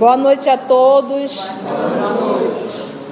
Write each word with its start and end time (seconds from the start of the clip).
Boa 0.00 0.16
noite 0.16 0.48
a 0.48 0.56
todos. 0.56 1.38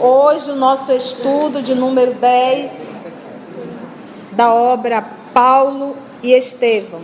Hoje 0.01 0.51
o 0.51 0.57
nosso 0.57 0.91
estudo 0.91 1.61
de 1.61 1.75
número 1.75 2.15
10 2.15 3.13
da 4.33 4.55
obra 4.55 5.05
Paulo 5.35 5.95
e 6.23 6.33
Estevão. 6.33 7.03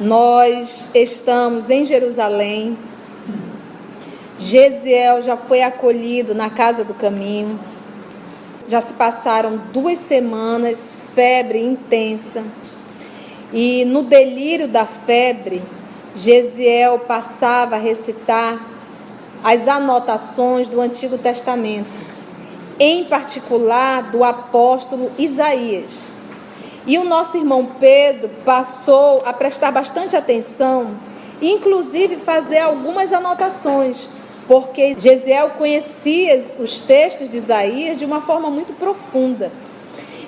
Nós 0.00 0.90
estamos 0.94 1.68
em 1.68 1.84
Jerusalém. 1.84 2.78
Gesiel 4.38 5.20
já 5.20 5.36
foi 5.36 5.60
acolhido 5.60 6.34
na 6.34 6.48
casa 6.48 6.82
do 6.82 6.94
caminho. 6.94 7.60
Já 8.66 8.80
se 8.80 8.94
passaram 8.94 9.60
duas 9.70 9.98
semanas, 9.98 10.96
febre 11.14 11.62
intensa. 11.62 12.42
E 13.52 13.84
no 13.84 14.02
delírio 14.02 14.66
da 14.66 14.86
febre, 14.86 15.62
Gesiel 16.16 17.00
passava 17.00 17.76
a 17.76 17.78
recitar 17.78 18.72
as 19.44 19.68
anotações 19.68 20.70
do 20.70 20.80
Antigo 20.80 21.18
Testamento, 21.18 21.90
em 22.80 23.04
particular 23.04 24.04
do 24.04 24.24
apóstolo 24.24 25.12
Isaías. 25.18 26.06
E 26.86 26.96
o 26.96 27.04
nosso 27.04 27.36
irmão 27.36 27.68
Pedro 27.78 28.30
passou 28.42 29.22
a 29.26 29.34
prestar 29.34 29.70
bastante 29.70 30.16
atenção, 30.16 30.96
inclusive 31.42 32.16
fazer 32.16 32.60
algumas 32.60 33.12
anotações, 33.12 34.08
porque 34.48 34.96
Gesiel 34.98 35.50
conhecia 35.50 36.42
os 36.58 36.80
textos 36.80 37.28
de 37.28 37.36
Isaías 37.36 37.98
de 37.98 38.04
uma 38.06 38.22
forma 38.22 38.48
muito 38.50 38.72
profunda. 38.72 39.52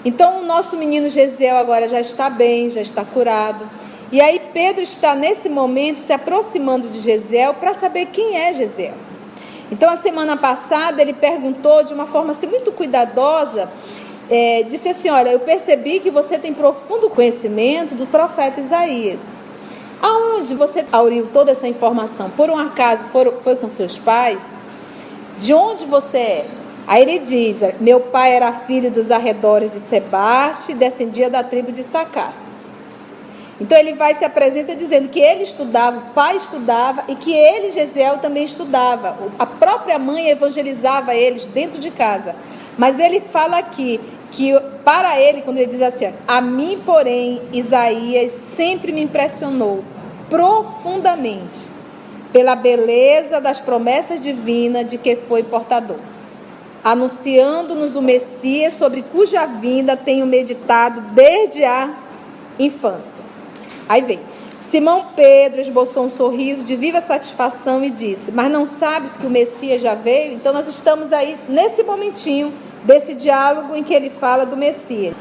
Então, 0.04 0.40
o 0.40 0.44
nosso 0.46 0.76
menino 0.76 1.08
Gesiel 1.08 1.56
agora 1.56 1.88
já 1.88 2.00
está 2.00 2.30
bem, 2.30 2.70
já 2.70 2.80
está 2.80 3.04
curado. 3.04 3.68
E 4.12 4.20
aí, 4.20 4.40
Pedro 4.52 4.82
está 4.82 5.14
nesse 5.14 5.48
momento 5.48 6.00
se 6.00 6.12
aproximando 6.12 6.88
de 6.88 7.00
Gesiel 7.00 7.54
para 7.54 7.74
saber 7.74 8.06
quem 8.06 8.36
é 8.36 8.54
Gesiel. 8.54 8.94
Então, 9.70 9.90
a 9.90 9.96
semana 9.96 10.36
passada, 10.36 11.02
ele 11.02 11.12
perguntou 11.12 11.82
de 11.82 11.92
uma 11.92 12.06
forma 12.06 12.30
assim, 12.30 12.46
muito 12.46 12.70
cuidadosa, 12.70 13.68
é, 14.30 14.62
disse 14.62 14.88
assim: 14.88 15.10
Olha, 15.10 15.30
eu 15.30 15.40
percebi 15.40 15.98
que 15.98 16.10
você 16.10 16.38
tem 16.38 16.54
profundo 16.54 17.10
conhecimento 17.10 17.96
do 17.96 18.06
profeta 18.06 18.60
Isaías. 18.60 19.20
Aonde 20.00 20.54
você 20.54 20.86
auriu 20.92 21.26
toda 21.32 21.50
essa 21.50 21.66
informação? 21.66 22.30
Por 22.30 22.48
um 22.48 22.58
acaso 22.58 23.04
foi, 23.10 23.30
foi 23.42 23.56
com 23.56 23.68
seus 23.68 23.98
pais? 23.98 24.38
De 25.38 25.52
onde 25.52 25.84
você 25.84 26.18
é? 26.18 26.46
Aí 26.86 27.02
ele 27.02 27.18
diz: 27.18 27.58
Meu 27.80 27.98
pai 27.98 28.32
era 28.34 28.52
filho 28.52 28.88
dos 28.88 29.10
arredores 29.10 29.72
de 29.72 29.80
Sebaste, 29.80 30.74
descendia 30.74 31.28
da 31.28 31.42
tribo 31.42 31.72
de 31.72 31.82
Sacar. 31.82 32.45
Então 33.60 33.78
ele 33.78 33.94
vai 33.94 34.14
se 34.14 34.24
apresenta 34.24 34.76
dizendo 34.76 35.08
que 35.08 35.18
ele 35.18 35.42
estudava, 35.42 35.98
o 35.98 36.14
pai 36.14 36.36
estudava 36.36 37.04
e 37.08 37.14
que 37.14 37.32
ele, 37.32 37.72
Gesiel, 37.72 38.18
também 38.18 38.44
estudava. 38.44 39.16
A 39.38 39.46
própria 39.46 39.98
mãe 39.98 40.28
evangelizava 40.28 41.14
eles 41.14 41.46
dentro 41.46 41.80
de 41.80 41.90
casa. 41.90 42.36
Mas 42.76 42.98
ele 42.98 43.20
fala 43.20 43.56
aqui 43.58 43.98
que 44.30 44.52
para 44.84 45.18
ele, 45.18 45.40
quando 45.40 45.56
ele 45.56 45.70
diz 45.70 45.80
assim, 45.80 46.12
a 46.28 46.40
mim, 46.40 46.82
porém, 46.84 47.40
Isaías 47.52 48.32
sempre 48.32 48.92
me 48.92 49.02
impressionou 49.02 49.82
profundamente 50.28 51.70
pela 52.32 52.54
beleza 52.54 53.40
das 53.40 53.60
promessas 53.60 54.20
divinas 54.20 54.86
de 54.86 54.98
que 54.98 55.16
foi 55.16 55.42
portador, 55.42 55.96
anunciando-nos 56.84 57.96
o 57.96 58.02
Messias 58.02 58.74
sobre 58.74 59.00
cuja 59.00 59.46
vinda 59.46 59.96
tenho 59.96 60.26
meditado 60.26 61.00
desde 61.12 61.64
a 61.64 61.88
infância. 62.58 63.25
Aí 63.88 64.02
vem. 64.02 64.20
Simão 64.70 65.06
Pedro 65.14 65.60
esboçou 65.60 66.06
um 66.06 66.10
sorriso 66.10 66.64
de 66.64 66.74
viva 66.74 67.00
satisfação 67.00 67.84
e 67.84 67.90
disse: 67.90 68.32
Mas 68.32 68.50
não 68.50 68.66
sabes 68.66 69.16
que 69.16 69.26
o 69.26 69.30
Messias 69.30 69.80
já 69.80 69.94
veio? 69.94 70.34
Então 70.34 70.52
nós 70.52 70.68
estamos 70.68 71.12
aí 71.12 71.36
nesse 71.48 71.82
momentinho 71.82 72.52
desse 72.84 73.14
diálogo 73.14 73.74
em 73.74 73.82
que 73.82 73.94
ele 73.94 74.10
fala 74.10 74.44
do 74.44 74.56
Messias. 74.56 75.14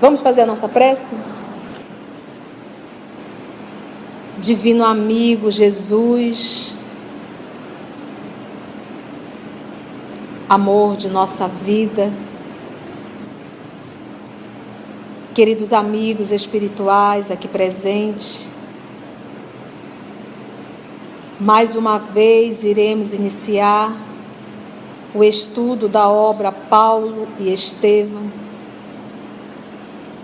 Vamos 0.00 0.20
fazer 0.20 0.42
a 0.42 0.46
nossa 0.46 0.68
prece? 0.68 1.14
Divino 4.38 4.84
amigo 4.84 5.50
Jesus, 5.50 6.74
amor 10.48 10.96
de 10.96 11.08
nossa 11.08 11.46
vida, 11.46 12.10
queridos 15.34 15.72
amigos 15.72 16.30
espirituais 16.30 17.30
aqui 17.30 17.48
presentes, 17.48 18.50
mais 21.40 21.74
uma 21.74 21.98
vez 21.98 22.64
iremos 22.64 23.14
iniciar 23.14 23.96
o 25.14 25.24
estudo 25.24 25.88
da 25.88 26.06
obra 26.06 26.52
Paulo 26.52 27.26
e 27.38 27.50
Estevão. 27.50 28.30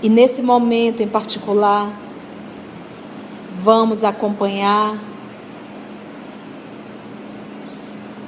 E 0.02 0.10
nesse 0.10 0.42
momento 0.42 1.02
em 1.02 1.08
particular, 1.08 1.90
vamos 3.56 4.04
acompanhar 4.04 4.94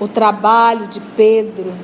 o 0.01 0.09
trabalho 0.09 0.87
de 0.87 0.99
Pedro 0.99 1.75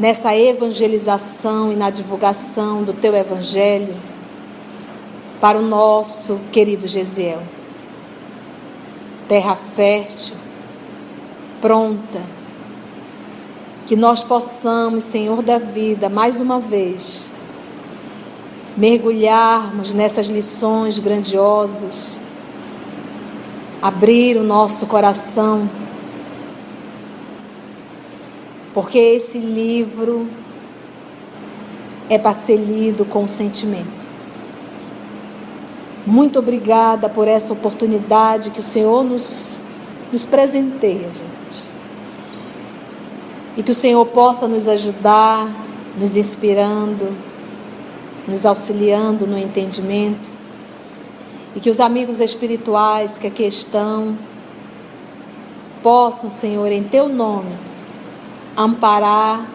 nessa 0.00 0.34
evangelização 0.34 1.70
e 1.70 1.76
na 1.76 1.90
divulgação 1.90 2.82
do 2.82 2.94
teu 2.94 3.14
evangelho 3.14 3.94
para 5.38 5.58
o 5.58 5.62
nosso 5.62 6.40
querido 6.50 6.88
Gesiel. 6.88 7.42
Terra 9.28 9.54
fértil, 9.54 10.34
pronta, 11.60 12.22
que 13.86 13.94
nós 13.94 14.24
possamos, 14.24 15.04
Senhor 15.04 15.42
da 15.42 15.58
vida, 15.58 16.08
mais 16.08 16.40
uma 16.40 16.58
vez, 16.58 17.28
mergulharmos 18.78 19.92
nessas 19.92 20.28
lições 20.28 20.98
grandiosas, 20.98 22.18
abrir 23.82 24.38
o 24.38 24.42
nosso 24.42 24.86
coração 24.86 25.68
porque 28.72 28.98
esse 28.98 29.38
livro 29.38 30.26
é 32.08 32.18
para 32.18 32.34
ser 32.34 32.56
lido 32.56 33.04
com 33.04 33.26
sentimento. 33.26 34.08
Muito 36.06 36.38
obrigada 36.38 37.08
por 37.08 37.28
essa 37.28 37.52
oportunidade 37.52 38.50
que 38.50 38.60
o 38.60 38.62
Senhor 38.62 39.04
nos, 39.04 39.58
nos 40.10 40.26
presenteia, 40.26 41.08
Jesus. 41.08 41.68
E 43.56 43.62
que 43.62 43.70
o 43.70 43.74
Senhor 43.74 44.04
possa 44.06 44.48
nos 44.48 44.66
ajudar, 44.66 45.48
nos 45.96 46.16
inspirando, 46.16 47.16
nos 48.26 48.46
auxiliando 48.46 49.26
no 49.26 49.36
entendimento. 49.38 50.28
E 51.54 51.60
que 51.60 51.68
os 51.68 51.80
amigos 51.80 52.18
espirituais 52.20 53.18
que 53.18 53.26
aqui 53.26 53.44
estão 53.44 54.16
possam, 55.82 56.30
Senhor, 56.30 56.70
em 56.72 56.82
Teu 56.82 57.08
nome, 57.08 57.69
amparar 58.62 59.46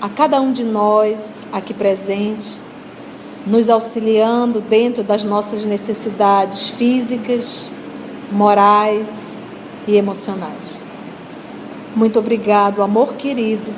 a 0.00 0.08
cada 0.08 0.40
um 0.40 0.52
de 0.52 0.64
nós 0.64 1.46
aqui 1.52 1.72
presente, 1.72 2.60
nos 3.46 3.70
auxiliando 3.70 4.60
dentro 4.60 5.02
das 5.02 5.24
nossas 5.24 5.64
necessidades 5.64 6.68
físicas, 6.68 7.72
morais 8.30 9.32
e 9.86 9.96
emocionais. 9.96 10.82
Muito 11.94 12.18
obrigado, 12.18 12.82
amor 12.82 13.14
querido, 13.14 13.72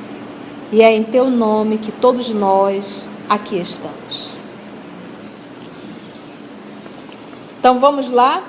e 0.71 0.83
é 0.83 0.93
em 0.93 1.03
teu 1.03 1.31
nome 1.31 1.79
que 1.79 1.93
todos 1.93 2.33
nós 2.33 3.09
aqui 3.29 3.59
estamos. 3.59 4.31
Então 7.59 7.79
vamos 7.79 8.11
lá? 8.11 8.43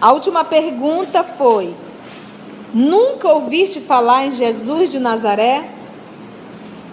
A 0.00 0.12
última 0.12 0.44
pergunta 0.44 1.22
foi: 1.22 1.74
Nunca 2.74 3.28
ouviste 3.28 3.80
falar 3.80 4.26
em 4.26 4.32
Jesus 4.32 4.90
de 4.90 4.98
Nazaré? 4.98 5.64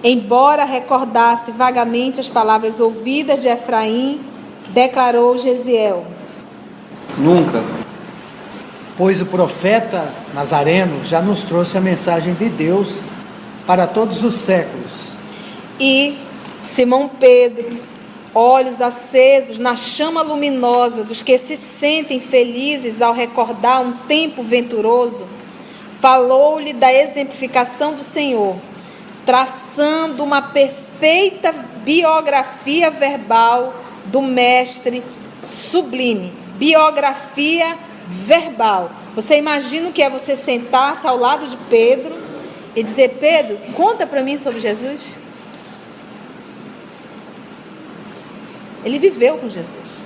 Embora 0.04 0.66
recordasse 0.66 1.52
vagamente 1.52 2.20
as 2.20 2.30
palavras 2.30 2.80
ouvidas 2.80 3.42
de 3.42 3.48
Efraim, 3.48 4.22
declarou 4.70 5.38
Gesiel: 5.38 6.06
Nunca. 7.18 7.64
Pois 8.98 9.22
o 9.22 9.26
profeta 9.26 10.14
Nazareno 10.34 11.06
já 11.06 11.22
nos 11.22 11.44
trouxe 11.44 11.78
a 11.78 11.82
mensagem 11.82 12.34
de 12.34 12.50
Deus 12.50 13.04
para 13.66 13.88
todos 13.88 14.24
os 14.24 14.36
séculos. 14.36 14.92
E 15.80 16.18
Simão 16.62 17.08
Pedro, 17.08 17.78
olhos 18.36 18.82
acesos 18.82 19.58
na 19.58 19.78
chama 19.78 20.22
luminosa 20.22 21.04
dos 21.04 21.24
que 21.24 21.38
se 21.38 21.56
sentem 21.56 22.20
felizes 22.20 23.02
ao 23.02 23.14
recordar 23.14 23.82
um 23.82 23.94
tempo 24.08 24.44
venturoso, 24.44 25.26
falou-lhe 26.00 26.74
da 26.74 26.94
exemplificação 26.94 27.94
do 27.94 28.04
Senhor, 28.04 28.56
traçando 29.26 30.24
uma 30.24 30.42
perfeita 30.42 31.52
biografia 31.84 32.90
verbal 32.90 33.76
do 34.06 34.22
mestre 34.22 35.04
sublime. 35.44 36.34
Biografia 36.56 37.78
verbal. 38.08 38.92
Você 39.16 39.38
imagina 39.38 39.90
o 39.90 39.94
que 39.94 40.02
é 40.02 40.10
você 40.10 40.36
sentar-se 40.36 41.06
ao 41.06 41.18
lado 41.18 41.48
de 41.48 41.58
Pedro 41.70 42.16
e 42.76 42.84
dizer: 42.84 43.18
Pedro, 43.20 43.58
conta 43.74 44.08
para 44.08 44.24
mim 44.24 44.38
sobre 44.38 44.60
Jesus? 44.60 45.16
Ele 48.84 48.98
viveu 48.98 49.38
com 49.38 49.50
Jesus. 49.50 50.02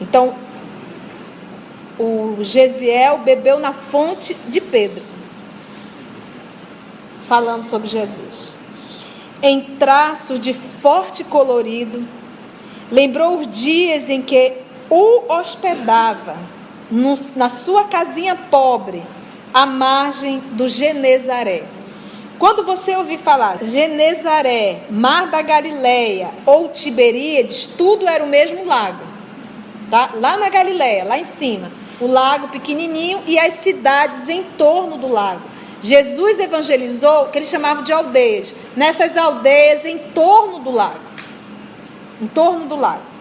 Então, 0.00 0.34
o 1.98 2.36
Gesiel 2.40 3.18
bebeu 3.18 3.58
na 3.58 3.72
fonte 3.72 4.34
de 4.48 4.60
Pedro, 4.60 5.02
falando 7.28 7.64
sobre 7.64 7.88
Jesus. 7.88 8.54
Em 9.42 9.60
traços 9.60 10.40
de 10.40 10.54
forte 10.54 11.22
colorido, 11.24 12.06
lembrou 12.90 13.36
os 13.36 13.46
dias 13.46 14.08
em 14.08 14.22
que 14.22 14.54
o 14.88 15.32
hospedava 15.32 16.36
no, 16.90 17.14
na 17.34 17.48
sua 17.48 17.84
casinha 17.84 18.36
pobre, 18.50 19.02
à 19.52 19.66
margem 19.66 20.38
do 20.52 20.68
Genezaré. 20.68 21.64
Quando 22.38 22.64
você 22.64 22.94
ouvir 22.94 23.18
falar 23.18 23.64
Genezaré, 23.64 24.82
Mar 24.90 25.30
da 25.30 25.40
Galileia 25.40 26.30
ou 26.44 26.68
Tiberíades, 26.68 27.66
tudo 27.66 28.06
era 28.06 28.22
o 28.22 28.28
mesmo 28.28 28.64
lago. 28.64 29.04
Tá? 29.90 30.10
Lá 30.14 30.36
na 30.36 30.48
Galileia, 30.48 31.04
lá 31.04 31.18
em 31.18 31.24
cima 31.24 31.70
o 32.00 32.06
lago 32.06 32.48
pequenininho 32.48 33.22
e 33.26 33.38
as 33.38 33.54
cidades 33.54 34.28
em 34.28 34.42
torno 34.58 34.96
do 34.96 35.08
lago. 35.08 35.40
Jesus 35.82 36.38
evangelizou 36.38 37.24
o 37.24 37.28
que 37.28 37.38
ele 37.38 37.46
chamava 37.46 37.82
de 37.82 37.92
aldeias, 37.92 38.54
nessas 38.74 39.16
aldeias 39.16 39.84
em 39.84 39.98
torno 39.98 40.60
do 40.60 40.70
lago. 40.70 41.00
Em 42.20 42.26
torno 42.26 42.66
do 42.66 42.76
lago. 42.76 43.16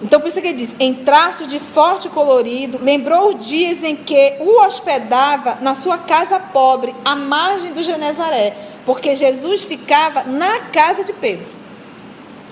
Então, 0.00 0.20
por 0.20 0.28
isso 0.28 0.40
que 0.40 0.46
ele 0.46 0.58
diz: 0.58 0.76
em 0.78 0.94
traços 0.94 1.48
de 1.48 1.58
forte 1.58 2.08
colorido, 2.08 2.78
lembrou 2.80 3.30
os 3.30 3.46
dias 3.46 3.82
em 3.82 3.96
que 3.96 4.34
o 4.38 4.60
hospedava 4.64 5.58
na 5.60 5.74
sua 5.74 5.98
casa 5.98 6.38
pobre, 6.38 6.94
à 7.04 7.16
margem 7.16 7.72
do 7.72 7.82
Genezaré, 7.82 8.56
porque 8.86 9.16
Jesus 9.16 9.64
ficava 9.64 10.22
na 10.22 10.60
casa 10.60 11.02
de 11.04 11.12
Pedro. 11.12 11.58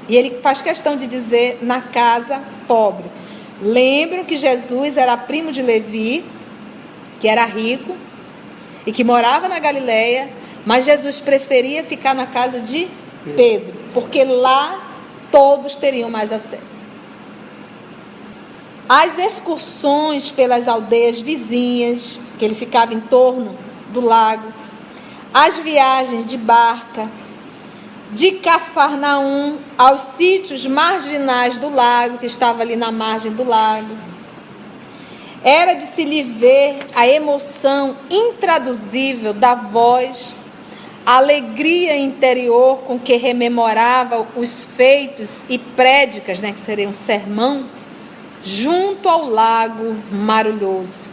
E 0.08 0.16
ele 0.16 0.38
faz 0.40 0.60
questão 0.60 0.96
de 0.96 1.06
dizer 1.06 1.58
na 1.62 1.80
casa 1.80 2.42
pobre. 2.66 3.04
Lembram 3.60 4.24
que 4.24 4.36
Jesus 4.36 4.96
era 4.96 5.16
primo 5.16 5.50
de 5.50 5.62
Levi, 5.62 6.24
que 7.20 7.28
era 7.28 7.44
rico 7.44 7.96
e 8.86 8.92
que 8.92 9.04
morava 9.04 9.48
na 9.48 9.58
Galileia, 9.58 10.30
mas 10.64 10.84
Jesus 10.84 11.20
preferia 11.20 11.84
ficar 11.84 12.14
na 12.14 12.26
casa 12.26 12.60
de 12.60 12.88
Pedro, 13.36 13.74
porque 13.92 14.24
lá 14.24 14.82
todos 15.30 15.76
teriam 15.76 16.10
mais 16.10 16.32
acesso. 16.32 16.86
As 18.88 19.18
excursões 19.18 20.30
pelas 20.30 20.68
aldeias 20.68 21.18
vizinhas, 21.18 22.20
que 22.38 22.44
ele 22.44 22.54
ficava 22.54 22.94
em 22.94 23.00
torno 23.00 23.56
do 23.92 24.00
lago, 24.00 24.52
as 25.34 25.58
viagens 25.58 26.24
de 26.24 26.36
barca, 26.36 27.10
de 28.12 28.32
Cafarnaum 28.32 29.58
aos 29.76 30.00
sítios 30.00 30.66
marginais 30.66 31.58
do 31.58 31.68
lago, 31.68 32.18
que 32.18 32.26
estava 32.26 32.62
ali 32.62 32.76
na 32.76 32.92
margem 32.92 33.32
do 33.32 33.42
lago. 33.42 33.94
Era 35.44 35.74
de 35.74 35.84
se 35.84 36.04
lhe 36.04 36.22
ver 36.22 36.78
a 36.94 37.06
emoção 37.06 37.96
intraduzível 38.10 39.32
da 39.32 39.54
voz, 39.54 40.36
a 41.04 41.18
alegria 41.18 41.96
interior 41.96 42.78
com 42.78 42.98
que 42.98 43.16
rememorava 43.16 44.26
os 44.34 44.64
feitos 44.64 45.44
e 45.48 45.58
prédicas, 45.58 46.40
né, 46.40 46.52
que 46.52 46.58
seriam 46.58 46.92
sermão, 46.92 47.66
junto 48.42 49.08
ao 49.08 49.28
lago 49.28 49.96
marulhoso, 50.10 51.08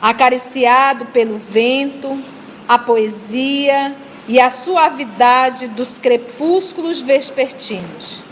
acariciado 0.00 1.06
pelo 1.06 1.36
vento, 1.36 2.22
a 2.68 2.78
poesia 2.78 3.96
e 4.28 4.38
a 4.38 4.50
suavidade 4.50 5.68
dos 5.68 5.98
crepúsculos 5.98 7.00
vespertinos. 7.00 8.22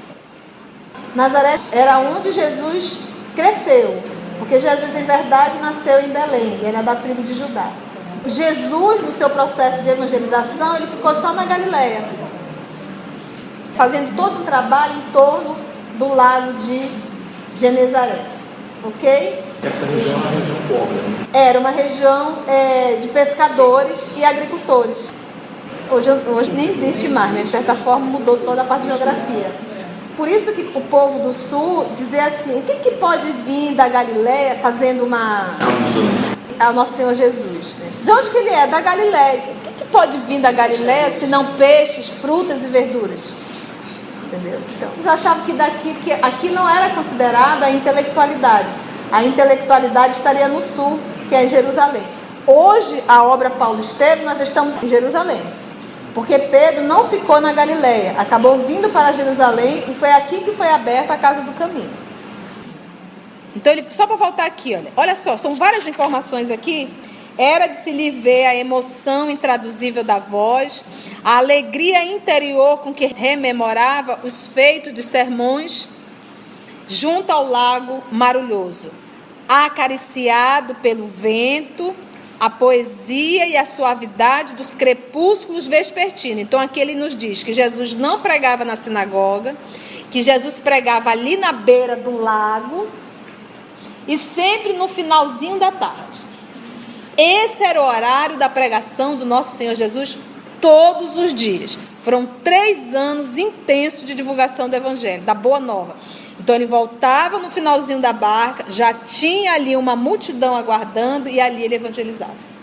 Nazaré 1.16 1.58
era 1.72 1.98
onde 1.98 2.30
Jesus 2.30 2.98
cresceu, 3.34 4.02
porque 4.38 4.60
Jesus, 4.60 4.94
em 4.94 5.04
verdade, 5.04 5.58
nasceu 5.58 6.00
em 6.00 6.08
Belém, 6.08 6.58
ele 6.62 6.76
é 6.76 6.82
da 6.82 6.94
tribo 6.94 7.22
de 7.22 7.34
Judá. 7.34 7.70
Jesus, 8.26 9.02
no 9.02 9.12
seu 9.16 9.30
processo 9.30 9.82
de 9.82 9.88
evangelização, 9.88 10.76
ele 10.76 10.86
ficou 10.86 11.14
só 11.20 11.32
na 11.32 11.44
Galileia, 11.44 12.04
fazendo 13.76 14.14
todo 14.16 14.40
um 14.40 14.44
trabalho 14.44 14.94
em 14.94 15.12
torno 15.12 15.56
do 15.98 16.14
lago 16.14 16.54
de 16.54 16.90
Genezaré. 17.54 18.24
Ok? 18.84 19.44
Essa 19.64 19.86
região 19.86 20.12
é 20.12 20.16
uma 20.16 20.30
região 20.30 20.56
pobre. 20.68 20.94
Né? 20.94 21.26
Era 21.32 21.58
uma 21.58 21.70
região 21.70 22.38
é, 22.46 22.98
de 23.00 23.08
pescadores 23.08 24.10
e 24.16 24.24
agricultores. 24.24 25.12
Hoje, 25.90 26.10
hoje 26.10 26.50
nem 26.52 26.68
existe 26.68 27.08
mais, 27.08 27.32
né? 27.32 27.42
De 27.42 27.50
certa 27.50 27.74
forma 27.74 28.06
mudou 28.06 28.36
toda 28.38 28.62
a 28.62 28.64
parte 28.64 28.82
de 28.82 28.88
geografia. 28.88 29.50
Por 30.16 30.28
isso 30.28 30.52
que 30.52 30.62
o 30.74 30.80
povo 30.80 31.18
do 31.18 31.34
sul 31.34 31.86
dizia 31.96 32.26
assim, 32.26 32.58
o 32.58 32.62
que, 32.62 32.76
que 32.76 32.92
pode 32.92 33.30
vir 33.44 33.74
da 33.74 33.86
Galiléia 33.86 34.56
fazendo 34.56 35.04
uma... 35.04 35.44
Ao 36.58 36.72
nosso 36.72 36.94
Senhor 36.94 37.12
Jesus. 37.12 37.76
Né? 37.76 37.90
De 38.02 38.10
onde 38.10 38.30
que 38.30 38.38
ele 38.38 38.48
é? 38.48 38.66
Da 38.66 38.80
Galiléia. 38.80 39.40
O 39.40 39.60
que, 39.60 39.72
que 39.74 39.84
pode 39.84 40.16
vir 40.20 40.40
da 40.40 40.50
Galiléia 40.50 41.10
se 41.10 41.26
não 41.26 41.44
peixes, 41.52 42.08
frutas 42.08 42.64
e 42.64 42.68
verduras? 42.68 43.20
Entendeu? 44.24 44.58
Então, 44.74 44.88
eles 44.94 45.06
achavam 45.06 45.44
que 45.44 45.52
daqui, 45.52 45.92
porque 45.92 46.12
aqui 46.12 46.48
não 46.48 46.66
era 46.66 46.94
considerada 46.94 47.66
a 47.66 47.70
intelectualidade. 47.70 48.68
A 49.12 49.22
intelectualidade 49.22 50.14
estaria 50.14 50.48
no 50.48 50.62
sul, 50.62 50.98
que 51.28 51.34
é 51.34 51.46
Jerusalém. 51.46 52.02
Hoje, 52.46 53.02
a 53.06 53.22
obra 53.22 53.50
Paulo 53.50 53.80
esteve, 53.80 54.24
nós 54.24 54.40
estamos 54.40 54.82
em 54.82 54.86
Jerusalém. 54.86 55.42
Porque 56.16 56.38
Pedro 56.38 56.82
não 56.84 57.04
ficou 57.04 57.42
na 57.42 57.52
Galileia, 57.52 58.14
acabou 58.16 58.56
vindo 58.56 58.88
para 58.88 59.12
Jerusalém 59.12 59.84
e 59.86 59.94
foi 59.94 60.10
aqui 60.10 60.40
que 60.40 60.50
foi 60.50 60.66
aberta 60.66 61.12
a 61.12 61.18
casa 61.18 61.42
do 61.42 61.52
caminho. 61.52 61.90
Então, 63.54 63.70
ele, 63.70 63.84
só 63.90 64.06
para 64.06 64.16
voltar 64.16 64.46
aqui, 64.46 64.74
olha, 64.74 64.90
olha 64.96 65.14
só, 65.14 65.36
são 65.36 65.54
várias 65.54 65.86
informações 65.86 66.50
aqui. 66.50 66.88
Era 67.36 67.66
de 67.66 67.84
se 67.84 67.92
lhe 67.92 68.10
ver 68.10 68.46
a 68.46 68.56
emoção 68.56 69.30
intraduzível 69.30 70.02
da 70.02 70.18
voz, 70.18 70.82
a 71.22 71.36
alegria 71.36 72.02
interior 72.02 72.78
com 72.78 72.94
que 72.94 73.08
rememorava 73.08 74.18
os 74.24 74.46
feitos 74.48 74.94
dos 74.94 75.04
sermões 75.04 75.86
junto 76.88 77.30
ao 77.30 77.46
lago 77.46 78.02
marulhoso, 78.10 78.90
acariciado 79.46 80.76
pelo 80.76 81.06
vento 81.06 81.94
a 82.38 82.50
poesia 82.50 83.46
e 83.46 83.56
a 83.56 83.64
suavidade 83.64 84.54
dos 84.54 84.74
crepúsculos 84.74 85.66
vespertinos. 85.66 86.42
Então 86.42 86.60
aqui 86.60 86.80
ele 86.80 86.94
nos 86.94 87.16
diz 87.16 87.42
que 87.42 87.52
Jesus 87.52 87.96
não 87.96 88.20
pregava 88.20 88.64
na 88.64 88.76
sinagoga, 88.76 89.56
que 90.10 90.22
Jesus 90.22 90.60
pregava 90.60 91.10
ali 91.10 91.36
na 91.36 91.52
beira 91.52 91.96
do 91.96 92.16
lago 92.16 92.88
e 94.06 94.18
sempre 94.18 94.72
no 94.74 94.88
finalzinho 94.88 95.58
da 95.58 95.72
tarde. 95.72 96.20
Esse 97.16 97.64
era 97.64 97.80
o 97.80 97.86
horário 97.86 98.36
da 98.36 98.48
pregação 98.48 99.16
do 99.16 99.24
nosso 99.24 99.56
Senhor 99.56 99.74
Jesus 99.74 100.18
todos 100.60 101.16
os 101.16 101.32
dias. 101.32 101.78
Foram 102.02 102.26
três 102.44 102.94
anos 102.94 103.38
intensos 103.38 104.04
de 104.04 104.14
divulgação 104.14 104.68
do 104.68 104.76
Evangelho, 104.76 105.22
da 105.22 105.34
Boa 105.34 105.58
Nova. 105.58 105.96
Então 106.38 106.54
ele 106.54 106.66
voltava 106.66 107.38
no 107.38 107.50
finalzinho 107.50 108.00
da 108.00 108.12
barca, 108.12 108.66
já 108.68 108.92
tinha 108.92 109.54
ali 109.54 109.76
uma 109.76 109.96
multidão 109.96 110.54
aguardando 110.54 111.28
e 111.28 111.40
ali 111.40 111.62
ele 111.62 111.76
evangelizava. 111.76 112.56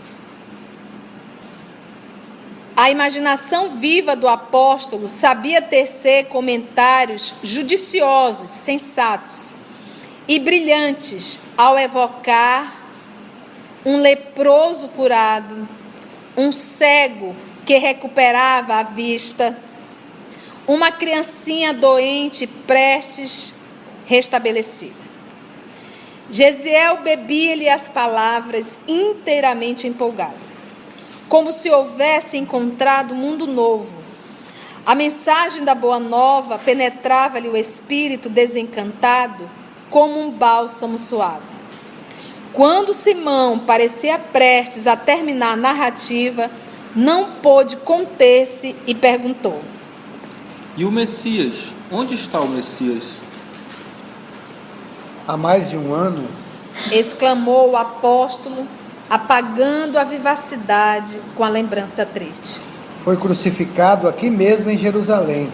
A 2.75 2.89
imaginação 2.89 3.69
viva 3.69 4.15
do 4.15 4.27
apóstolo 4.27 5.07
sabia 5.07 5.61
tecer 5.61 6.25
comentários 6.25 7.35
judiciosos, 7.43 8.49
sensatos 8.49 9.55
e 10.27 10.39
brilhantes 10.39 11.39
ao 11.57 11.77
evocar 11.77 12.81
um 13.85 13.97
leproso 13.97 14.87
curado, 14.89 15.67
um 16.35 16.51
cego 16.51 17.35
que 17.65 17.77
recuperava 17.77 18.75
a 18.75 18.83
vista, 18.83 19.57
uma 20.65 20.91
criancinha 20.91 21.73
doente 21.73 22.47
prestes 22.47 23.55
restabelecida. 24.13 25.13
Gesiel 26.29 26.97
bebia-lhe 26.97 27.67
as 27.67 27.89
palavras 27.89 28.77
inteiramente 28.87 29.87
empolgado, 29.87 30.37
como 31.27 31.51
se 31.51 31.71
houvesse 31.71 32.37
encontrado 32.37 33.15
um 33.15 33.17
mundo 33.17 33.47
novo. 33.47 34.03
A 34.85 34.93
mensagem 34.93 35.63
da 35.63 35.73
boa 35.73 35.97
nova 35.97 36.59
penetrava-lhe 36.59 37.49
o 37.49 37.57
espírito 37.57 38.29
desencantado 38.29 39.49
como 39.89 40.19
um 40.19 40.29
bálsamo 40.29 40.99
suave. 40.99 41.53
Quando 42.51 42.93
Simão 42.93 43.57
parecia 43.57 44.19
prestes 44.19 44.85
a 44.85 44.95
terminar 44.95 45.53
a 45.53 45.57
narrativa, 45.57 46.51
não 46.95 47.31
pôde 47.41 47.77
conter-se 47.77 48.75
e 48.85 48.93
perguntou: 48.93 49.59
E 50.77 50.85
o 50.85 50.91
Messias? 50.91 51.73
Onde 51.91 52.13
está 52.13 52.39
o 52.39 52.47
Messias? 52.47 53.22
Há 55.27 55.37
mais 55.37 55.69
de 55.69 55.77
um 55.77 55.93
ano, 55.93 56.27
exclamou 56.91 57.71
o 57.71 57.77
apóstolo, 57.77 58.67
apagando 59.09 59.97
a 59.97 60.03
vivacidade 60.03 61.19
com 61.35 61.43
a 61.43 61.49
lembrança 61.49 62.05
triste. 62.05 62.59
Foi 63.03 63.17
crucificado 63.17 64.07
aqui 64.07 64.29
mesmo 64.29 64.69
em 64.69 64.77
Jerusalém, 64.77 65.51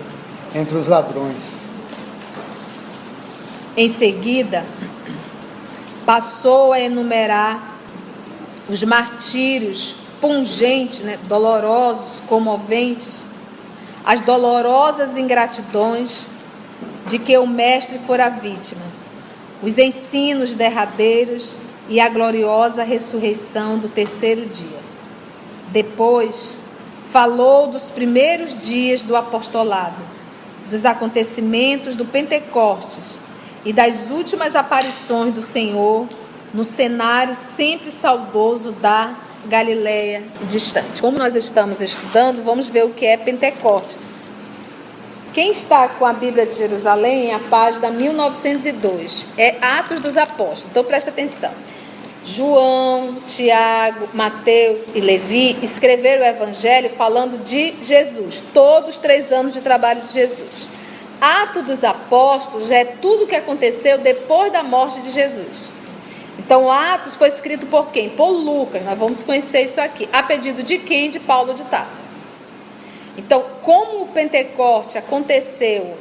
entre 0.54 0.78
os 0.78 0.88
ladrões. 0.88 1.60
Em 3.76 3.90
seguida, 3.90 4.66
passou 6.06 6.74
a 6.74 6.80
enumerar 6.80 7.76
os 8.68 8.84
martírios 8.84 9.96
pungentes, 10.20 11.00
né, 11.00 11.18
dolorosos, 11.28 12.22
comoventes, 12.28 13.26
as 14.06 14.20
dolorosas 14.20 15.18
ingratidões 15.18 16.28
de 17.08 17.18
que 17.18 17.38
o 17.38 17.48
Mestre 17.48 17.98
fora 18.00 18.30
vítima, 18.30 18.82
os 19.62 19.78
ensinos 19.78 20.54
derradeiros 20.54 21.56
e 21.88 22.00
a 22.00 22.08
gloriosa 22.08 22.84
ressurreição 22.84 23.78
do 23.78 23.90
terceiro 23.90 24.46
dia. 24.46 24.80
Depois, 25.70 26.58
falou 27.12 27.68
dos 27.68 27.90
primeiros 27.90 28.56
dias 28.56 29.04
do 29.04 29.16
apostolado, 29.16 30.02
dos 30.70 30.86
acontecimentos 30.86 31.96
do 31.96 32.06
Pentecostes 32.06 33.20
e 33.66 33.74
das 33.74 34.12
últimas 34.12 34.56
aparições 34.56 35.34
do 35.34 35.42
Senhor 35.42 36.08
no 36.54 36.64
cenário 36.64 37.36
sempre 37.36 37.92
saudoso 37.92 38.72
da 38.72 39.16
Galileia 39.46 40.24
distante. 40.50 41.02
Como 41.02 41.18
nós 41.18 41.36
estamos 41.36 41.82
estudando, 41.82 42.44
vamos 42.44 42.68
ver 42.68 42.86
o 42.86 42.90
que 42.90 43.06
é 43.06 43.18
Pentecostes. 43.18 43.98
Quem 45.34 45.52
está 45.52 45.88
com 45.88 46.06
a 46.08 46.14
Bíblia 46.14 46.48
de 46.48 46.56
Jerusalém, 46.56 47.32
a 47.34 47.40
página 47.40 47.92
1902, 47.92 49.28
é 49.38 49.58
Atos 49.62 50.00
dos 50.00 50.18
Apóstolos. 50.18 50.66
Então 50.72 50.84
presta 50.84 51.12
atenção. 51.12 51.52
João, 52.26 53.18
Tiago, 53.28 54.10
Mateus 54.14 54.86
e 54.94 55.00
Levi 55.00 55.58
escreveram 55.62 56.24
o 56.24 56.28
Evangelho 56.28 56.90
falando 56.98 57.44
de 57.44 57.76
Jesus, 57.82 58.44
todos 58.54 58.96
os 58.96 59.00
três 59.00 59.32
anos 59.32 59.54
de 59.54 59.62
trabalho 59.62 60.02
de 60.02 60.12
Jesus. 60.12 60.68
Atos 61.22 61.64
dos 61.64 61.84
Apóstolos 61.84 62.68
já 62.68 62.78
é 62.78 62.86
tudo 62.86 63.26
o 63.26 63.28
que 63.28 63.36
aconteceu 63.36 64.00
depois 64.00 64.52
da 64.52 64.64
morte 64.64 65.00
de 65.02 65.12
Jesus. 65.12 65.70
Então, 66.40 66.72
Atos 66.72 67.16
foi 67.16 67.28
escrito 67.28 67.68
por 67.68 67.90
quem? 67.92 68.10
Por 68.10 68.32
Lucas. 68.32 68.84
Nós 68.84 68.98
vamos 68.98 69.22
conhecer 69.22 69.62
isso 69.62 69.80
aqui. 69.80 70.10
A 70.12 70.24
pedido 70.24 70.64
de 70.64 70.80
quem? 70.80 71.10
De 71.10 71.20
Paulo 71.20 71.54
de 71.54 71.64
Tarso. 71.66 72.10
Então, 73.20 73.44
como 73.62 74.04
o 74.04 74.08
Pentecoste 74.08 74.98
aconteceu 74.98 75.98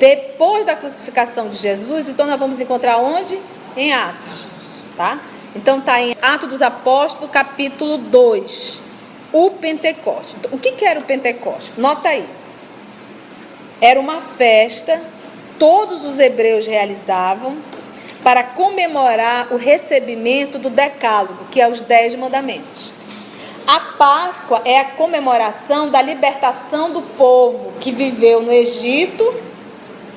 depois 0.00 0.64
da 0.64 0.74
crucificação 0.74 1.48
de 1.48 1.56
Jesus, 1.56 2.08
então 2.08 2.26
nós 2.26 2.40
vamos 2.40 2.60
encontrar 2.60 2.98
onde? 2.98 3.38
Em 3.76 3.92
Atos, 3.92 4.46
tá? 4.96 5.20
Então 5.54 5.78
está 5.78 6.00
em 6.00 6.16
Atos 6.20 6.48
dos 6.48 6.60
Apóstolos, 6.60 7.30
capítulo 7.30 7.98
2. 7.98 8.82
O 9.32 9.52
Pentecoste. 9.52 10.34
Então, 10.40 10.50
o 10.52 10.58
que, 10.58 10.72
que 10.72 10.84
era 10.84 10.98
o 10.98 11.04
Pentecoste? 11.04 11.72
Nota 11.76 12.08
aí. 12.08 12.28
Era 13.80 14.00
uma 14.00 14.20
festa, 14.20 15.00
todos 15.56 16.04
os 16.04 16.18
hebreus 16.18 16.66
realizavam, 16.66 17.58
para 18.24 18.42
comemorar 18.42 19.52
o 19.52 19.56
recebimento 19.56 20.58
do 20.58 20.68
Decálogo, 20.68 21.46
que 21.48 21.60
é 21.60 21.68
os 21.68 21.80
Dez 21.80 22.12
Mandamentos. 22.16 22.92
A 23.66 23.80
Páscoa 23.80 24.62
é 24.64 24.78
a 24.78 24.84
comemoração 24.92 25.90
da 25.90 26.02
libertação 26.02 26.90
do 26.92 27.02
povo 27.02 27.72
que 27.80 27.92
viveu 27.92 28.42
no 28.42 28.52
Egito. 28.52 29.34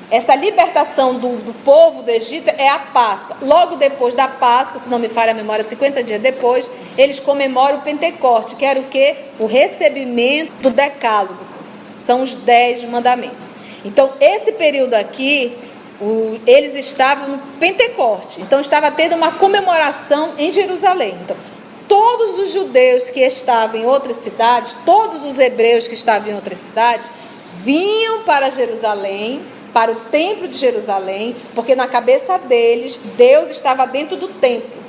Essa 0.09 0.35
libertação 0.35 1.15
do, 1.15 1.37
do, 1.37 1.53
povo 1.53 2.03
do 2.03 2.09
Egito 2.09 2.49
é 2.49 2.69
a 2.69 2.79
Páscoa. 2.79 3.37
Logo 3.41 3.75
depois 3.75 4.13
da 4.13 4.27
Páscoa, 4.27 4.79
se 4.79 4.89
não 4.89 4.99
me 4.99 5.09
falha 5.09 5.31
a 5.31 5.35
memória, 5.35 5.63
50 5.63 6.03
dias 6.03 6.21
depois, 6.21 6.69
eles 6.97 7.19
comemoram 7.19 7.79
o 7.79 7.81
Pentecoste, 7.81 8.55
que 8.55 8.65
era 8.65 8.79
o 8.79 8.83
que? 8.83 9.15
O 9.39 9.45
recebimento 9.45 10.51
do 10.61 10.69
Decálogo. 10.69 11.43
São 11.97 12.21
os 12.21 12.35
dez 12.35 12.83
mandamentos. 12.83 13.37
Então, 13.83 14.13
esse 14.19 14.51
período 14.51 14.93
aqui, 14.93 15.57
o, 15.99 16.39
eles 16.45 16.75
estavam 16.75 17.29
no 17.29 17.37
Pentecoste. 17.59 18.41
Então, 18.41 18.59
estava 18.59 18.91
tendo 18.91 19.15
uma 19.15 19.31
comemoração 19.31 20.33
em 20.37 20.51
Jerusalém. 20.51 21.15
Então, 21.23 21.35
todos 21.87 22.39
os 22.39 22.51
judeus 22.51 23.09
que 23.09 23.21
estavam 23.21 23.79
em 23.79 23.85
outras 23.85 24.17
cidades, 24.17 24.75
todos 24.85 25.23
os 25.25 25.37
hebreus 25.37 25.87
que 25.87 25.93
estavam 25.93 26.29
em 26.29 26.35
outras 26.35 26.59
cidades, 26.59 27.09
vinham 27.63 28.23
para 28.23 28.49
Jerusalém, 28.49 29.45
para 29.73 29.91
o 29.91 29.95
templo 29.95 30.47
de 30.47 30.57
Jerusalém, 30.57 31.35
porque 31.55 31.75
na 31.75 31.87
cabeça 31.87 32.37
deles, 32.37 32.99
Deus 33.17 33.49
estava 33.49 33.85
dentro 33.87 34.17
do 34.17 34.27
templo. 34.27 34.83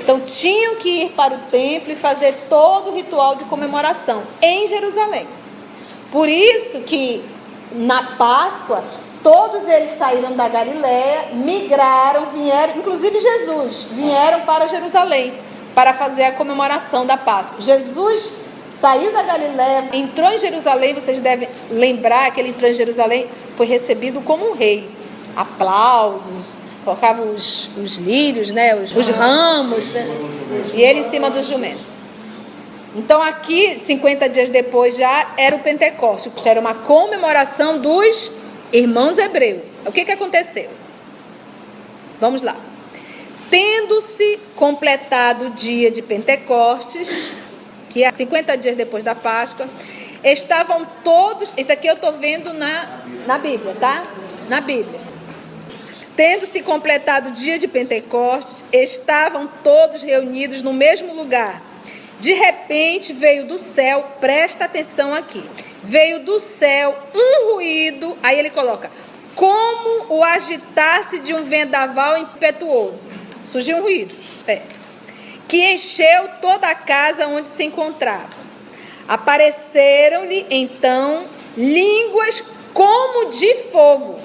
Então 0.00 0.20
tinham 0.20 0.76
que 0.76 1.04
ir 1.04 1.10
para 1.10 1.34
o 1.34 1.38
templo 1.50 1.92
e 1.92 1.96
fazer 1.96 2.46
todo 2.48 2.90
o 2.90 2.94
ritual 2.94 3.36
de 3.36 3.44
comemoração 3.44 4.22
em 4.40 4.66
Jerusalém. 4.66 5.26
Por 6.10 6.28
isso 6.28 6.80
que 6.80 7.22
na 7.72 8.16
Páscoa, 8.16 8.82
todos 9.22 9.68
eles 9.68 9.98
saíram 9.98 10.32
da 10.32 10.48
Galiléia, 10.48 11.28
migraram, 11.32 12.26
vieram, 12.26 12.78
inclusive 12.78 13.18
Jesus, 13.18 13.86
vieram 13.92 14.40
para 14.42 14.66
Jerusalém 14.66 15.47
para 15.78 15.94
fazer 15.94 16.24
a 16.24 16.32
comemoração 16.32 17.06
da 17.06 17.16
Páscoa. 17.16 17.60
Jesus 17.60 18.32
saiu 18.80 19.12
da 19.12 19.22
Galiléia, 19.22 19.84
entrou 19.92 20.28
em 20.28 20.36
Jerusalém, 20.36 20.92
vocês 20.92 21.20
devem 21.20 21.48
lembrar 21.70 22.32
que 22.32 22.40
ele 22.40 22.48
entrou 22.48 22.68
em 22.68 22.74
Jerusalém, 22.74 23.28
foi 23.54 23.64
recebido 23.64 24.20
como 24.20 24.50
um 24.50 24.54
rei. 24.54 24.90
Aplausos, 25.36 26.56
colocava 26.84 27.22
os, 27.22 27.70
os 27.80 27.94
lírios, 27.94 28.50
né, 28.50 28.74
os, 28.74 28.92
os 28.92 29.08
ramos, 29.08 29.92
né, 29.92 30.04
e 30.74 30.82
ele 30.82 30.98
em 30.98 31.10
cima 31.10 31.30
do 31.30 31.44
jumento. 31.44 31.86
Então 32.96 33.22
aqui, 33.22 33.78
50 33.78 34.28
dias 34.28 34.50
depois 34.50 34.96
já 34.96 35.32
era 35.36 35.54
o 35.54 35.60
Pentecoste, 35.60 36.28
era 36.44 36.58
uma 36.58 36.74
comemoração 36.74 37.78
dos 37.78 38.32
irmãos 38.72 39.16
hebreus. 39.16 39.78
O 39.86 39.92
que, 39.92 40.04
que 40.04 40.10
aconteceu? 40.10 40.70
Vamos 42.20 42.42
lá. 42.42 42.56
Tendo-se 43.50 44.38
completado 44.54 45.46
o 45.46 45.50
dia 45.50 45.90
de 45.90 46.02
Pentecostes, 46.02 47.30
que 47.88 48.04
é 48.04 48.12
50 48.12 48.56
dias 48.56 48.76
depois 48.76 49.02
da 49.02 49.14
Páscoa, 49.14 49.68
estavam 50.22 50.86
todos. 51.02 51.52
Isso 51.56 51.72
aqui 51.72 51.86
eu 51.86 51.94
estou 51.94 52.12
vendo 52.12 52.52
na, 52.52 53.02
na 53.26 53.38
Bíblia, 53.38 53.74
tá? 53.80 54.04
Na 54.48 54.60
Bíblia. 54.60 55.00
Tendo-se 56.14 56.62
completado 56.62 57.28
o 57.28 57.32
dia 57.32 57.58
de 57.58 57.68
Pentecostes, 57.68 58.64
estavam 58.72 59.48
todos 59.62 60.02
reunidos 60.02 60.62
no 60.62 60.72
mesmo 60.72 61.14
lugar. 61.14 61.62
De 62.20 62.32
repente 62.32 63.12
veio 63.12 63.46
do 63.46 63.56
céu, 63.56 64.04
presta 64.20 64.64
atenção 64.64 65.14
aqui. 65.14 65.44
Veio 65.82 66.18
do 66.20 66.40
céu 66.40 66.98
um 67.14 67.52
ruído, 67.52 68.18
aí 68.20 68.36
ele 68.36 68.50
coloca, 68.50 68.90
como 69.34 70.12
o 70.12 70.24
agitasse 70.24 71.20
de 71.20 71.32
um 71.32 71.44
vendaval 71.44 72.18
impetuoso. 72.18 73.06
Surgiu 73.50 73.78
um 73.78 73.88
é, 74.46 74.62
que 75.48 75.72
encheu 75.72 76.28
toda 76.40 76.68
a 76.68 76.74
casa 76.74 77.26
onde 77.26 77.48
se 77.48 77.64
encontrava. 77.64 78.36
Apareceram-lhe 79.08 80.46
então 80.50 81.26
línguas 81.56 82.44
como 82.74 83.30
de 83.30 83.54
fogo. 83.72 84.20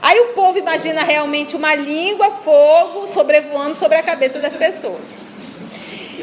Aí 0.00 0.18
o 0.20 0.28
povo 0.28 0.58
imagina 0.58 1.02
realmente 1.02 1.56
uma 1.56 1.74
língua, 1.74 2.30
fogo, 2.30 3.08
sobrevoando 3.08 3.74
sobre 3.74 3.96
a 3.98 4.02
cabeça 4.02 4.38
das 4.38 4.52
pessoas. 4.52 5.02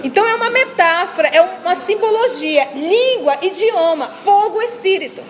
Então 0.03 0.27
é 0.27 0.35
uma 0.35 0.49
metáfora, 0.49 1.27
é 1.27 1.41
uma 1.41 1.75
simbologia. 1.75 2.69
Língua, 2.73 3.37
idioma, 3.41 4.07
fogo, 4.07 4.61
espírito. 4.61 5.21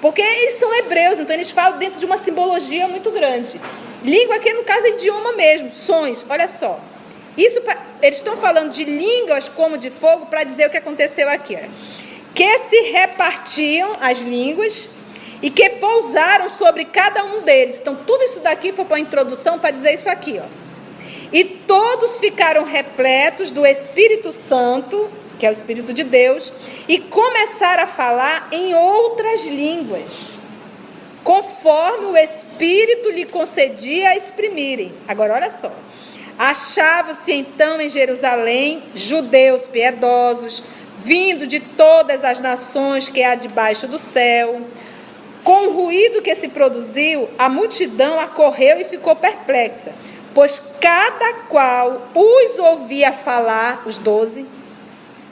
Porque 0.00 0.22
eles 0.22 0.58
são 0.58 0.72
hebreus, 0.74 1.18
então 1.18 1.34
eles 1.34 1.50
falam 1.50 1.78
dentro 1.78 1.98
de 1.98 2.06
uma 2.06 2.16
simbologia 2.16 2.86
muito 2.86 3.10
grande. 3.10 3.60
Língua 4.02 4.36
aqui, 4.36 4.52
no 4.52 4.64
caso, 4.64 4.86
é 4.86 4.90
idioma 4.90 5.32
mesmo, 5.32 5.70
sons, 5.70 6.24
olha 6.28 6.48
só. 6.48 6.80
Isso, 7.36 7.62
eles 8.02 8.18
estão 8.18 8.36
falando 8.36 8.70
de 8.70 8.84
línguas 8.84 9.48
como 9.48 9.78
de 9.78 9.90
fogo 9.90 10.26
para 10.26 10.44
dizer 10.44 10.66
o 10.66 10.70
que 10.70 10.76
aconteceu 10.76 11.28
aqui. 11.28 11.56
Ó. 11.56 11.68
Que 12.34 12.58
se 12.60 12.80
repartiam 12.90 13.92
as 14.00 14.18
línguas 14.18 14.90
e 15.42 15.50
que 15.50 15.68
pousaram 15.70 16.48
sobre 16.48 16.84
cada 16.84 17.24
um 17.24 17.42
deles. 17.42 17.78
Então, 17.80 17.94
tudo 17.94 18.24
isso 18.24 18.40
daqui 18.40 18.72
foi 18.72 18.84
para 18.84 18.96
a 18.96 19.00
introdução 19.00 19.58
para 19.58 19.70
dizer 19.70 19.94
isso 19.94 20.08
aqui. 20.08 20.40
Ó. 20.42 20.46
E 21.32 21.44
todos 21.44 22.16
ficaram 22.16 22.64
repletos 22.64 23.50
do 23.50 23.64
Espírito 23.64 24.32
Santo, 24.32 25.10
que 25.38 25.46
é 25.46 25.48
o 25.48 25.52
Espírito 25.52 25.92
de 25.92 26.04
Deus, 26.04 26.52
e 26.88 26.98
começaram 26.98 27.84
a 27.84 27.86
falar 27.86 28.48
em 28.50 28.74
outras 28.74 29.44
línguas 29.44 30.39
conforme 31.22 32.06
o 32.06 32.16
Espírito 32.16 33.10
lhe 33.10 33.24
concedia 33.24 34.10
a 34.10 34.16
exprimirem. 34.16 34.94
Agora, 35.06 35.34
olha 35.34 35.50
só. 35.50 35.72
Achavam-se 36.38 37.32
então 37.32 37.80
em 37.80 37.90
Jerusalém 37.90 38.82
judeus 38.94 39.66
piedosos, 39.66 40.64
vindo 40.98 41.46
de 41.46 41.60
todas 41.60 42.24
as 42.24 42.40
nações 42.40 43.08
que 43.08 43.22
há 43.22 43.34
debaixo 43.34 43.86
do 43.86 43.98
céu. 43.98 44.62
Com 45.44 45.68
o 45.68 45.72
ruído 45.72 46.22
que 46.22 46.34
se 46.34 46.48
produziu, 46.48 47.28
a 47.38 47.48
multidão 47.48 48.18
acorreu 48.18 48.80
e 48.80 48.84
ficou 48.84 49.16
perplexa, 49.16 49.92
pois 50.34 50.60
cada 50.80 51.34
qual 51.48 52.08
os 52.14 52.58
ouvia 52.58 53.12
falar, 53.12 53.82
os 53.86 53.98
doze, 53.98 54.46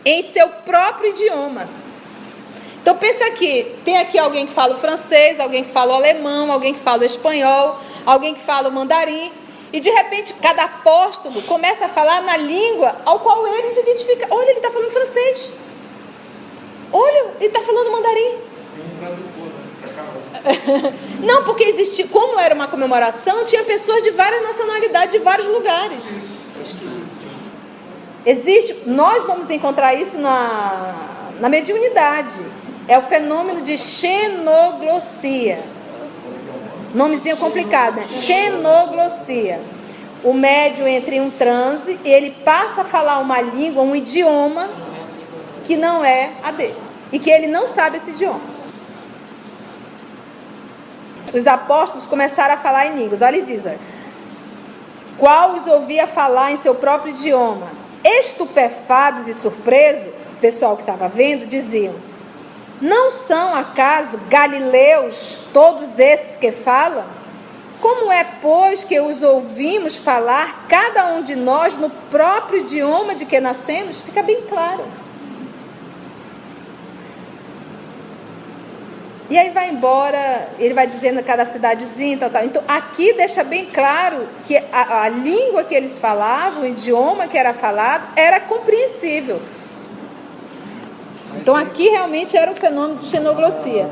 em 0.05 0.23
seu 0.25 0.49
próprio 0.49 1.11
idioma. 1.11 1.69
Então 2.89 2.97
pensa 2.97 3.27
aqui, 3.27 3.77
tem 3.85 3.99
aqui 3.99 4.19
alguém 4.19 4.47
que 4.47 4.53
fala 4.55 4.75
o 4.75 4.79
francês, 4.79 5.39
alguém 5.39 5.63
que 5.63 5.69
fala 5.69 5.93
o 5.93 5.97
alemão, 5.97 6.51
alguém 6.51 6.73
que 6.73 6.81
fala 6.81 7.05
espanhol, 7.05 7.79
alguém 8.07 8.33
que 8.33 8.41
fala 8.41 8.71
o 8.71 8.73
mandarim, 8.73 9.31
e 9.71 9.79
de 9.79 9.91
repente 9.91 10.33
cada 10.41 10.63
apóstolo 10.63 11.43
começa 11.43 11.85
a 11.85 11.89
falar 11.91 12.23
na 12.23 12.39
língua 12.39 12.97
ao 13.05 13.21
qual 13.21 13.47
eles 13.47 13.77
identificam. 13.77 14.29
Olha, 14.31 14.49
ele 14.49 14.61
está 14.61 14.71
falando 14.71 14.91
francês. 14.91 15.53
Olha, 16.91 17.27
ele 17.39 17.49
está 17.49 17.61
falando 17.61 17.93
mandarim. 17.93 18.39
Tem 18.73 18.87
um 18.87 18.99
tradutor, 18.99 19.53
né? 20.73 20.95
Não, 21.21 21.45
porque 21.45 21.65
existia, 21.65 22.07
como 22.09 22.41
era 22.41 22.55
uma 22.55 22.69
comemoração, 22.69 23.45
tinha 23.45 23.65
pessoas 23.65 24.03
de 24.03 24.13
várias 24.13 24.43
nacionalidades, 24.43 25.13
de 25.13 25.19
vários 25.19 25.47
lugares. 25.47 26.07
Existe, 28.25 28.85
nós 28.87 29.25
vamos 29.25 29.51
encontrar 29.51 29.93
isso 29.93 30.17
na, 30.17 31.29
na 31.39 31.51
mediunidade. 31.51 32.43
É 32.89 32.99
o 32.99 33.03
fenômeno 33.03 33.61
de 33.61 33.77
xenoglossia. 33.77 35.63
Nomezinho 36.95 37.37
complicado, 37.37 37.97
né? 37.97 38.09
Xenoglossia. 38.09 39.61
O 40.25 40.33
médium 40.33 40.89
entra 40.89 41.15
em 41.15 41.21
um 41.21 41.31
transe 41.31 42.01
e 42.03 42.09
ele 42.11 42.31
passa 42.31 42.81
a 42.81 42.85
falar 42.85 43.19
uma 43.19 43.41
língua, 43.41 43.83
um 43.83 43.95
idioma 43.95 44.69
que 45.65 45.77
não 45.77 46.03
é 46.05 46.33
a 46.43 46.51
dele. 46.51 46.75
E 47.13 47.19
que 47.19 47.31
ele 47.31 47.47
não 47.47 47.67
sabe 47.67 47.99
esse 47.99 48.11
idioma. 48.11 48.41
Os 51.33 51.47
apóstolos 51.47 52.07
começaram 52.07 52.55
a 52.55 52.57
falar 52.57 52.87
em 52.87 52.95
línguas. 52.95 53.21
Olha, 53.21 53.37
ele 53.37 53.45
diz: 53.45 53.67
olha, 53.67 53.79
qual 55.19 55.53
os 55.53 55.67
ouvia 55.67 56.07
falar 56.07 56.53
em 56.53 56.57
seu 56.57 56.75
próprio 56.75 57.11
idioma. 57.11 57.69
Estupefados 58.03 59.27
e 59.27 59.35
surpresos, 59.35 60.07
o 60.07 60.41
pessoal 60.41 60.77
que 60.77 60.83
estava 60.83 61.09
vendo 61.09 61.47
diziam: 61.47 61.95
Não 62.81 63.11
são 63.11 63.55
acaso 63.55 64.19
galileus 64.29 65.39
todos 65.53 65.99
esses 65.99 66.37
que 66.37 66.53
falam? 66.53 67.05
Como 67.81 68.11
é, 68.11 68.25
pois, 68.41 68.83
que 68.83 69.01
os 69.01 69.23
ouvimos 69.23 69.97
falar, 69.97 70.67
cada 70.69 71.07
um 71.07 71.23
de 71.23 71.37
nós, 71.37 71.77
no 71.77 71.91
próprio 71.91 72.61
idioma 72.61 73.15
de 73.15 73.25
que 73.25 73.41
nascemos? 73.41 74.01
Fica 74.01 74.23
bem 74.23 74.43
claro. 74.43 74.85
E 79.31 79.37
aí 79.37 79.51
vai 79.51 79.69
embora, 79.69 80.49
ele 80.59 80.73
vai 80.73 80.87
dizendo 80.87 81.23
cada 81.23 81.45
cidadezinha, 81.45 82.17
tal, 82.17 82.31
tal. 82.31 82.45
Então 82.45 82.63
aqui 82.67 83.13
deixa 83.13 83.45
bem 83.45 83.67
claro 83.67 84.27
que 84.45 84.57
a, 84.57 85.03
a 85.03 85.09
língua 85.11 85.65
que 85.65 85.75
eles 85.75 85.99
falavam, 85.99 86.63
o 86.63 86.67
idioma 86.67 87.29
que 87.29 87.37
era 87.37 87.53
falado, 87.53 88.09
era 88.17 88.41
compreensível. 88.41 89.41
Então 91.49 91.57
aqui 91.57 91.89
realmente 91.89 92.37
era 92.37 92.51
um 92.51 92.55
fenômeno 92.55 92.97
de 92.97 93.07
xenoglossia. 93.07 93.89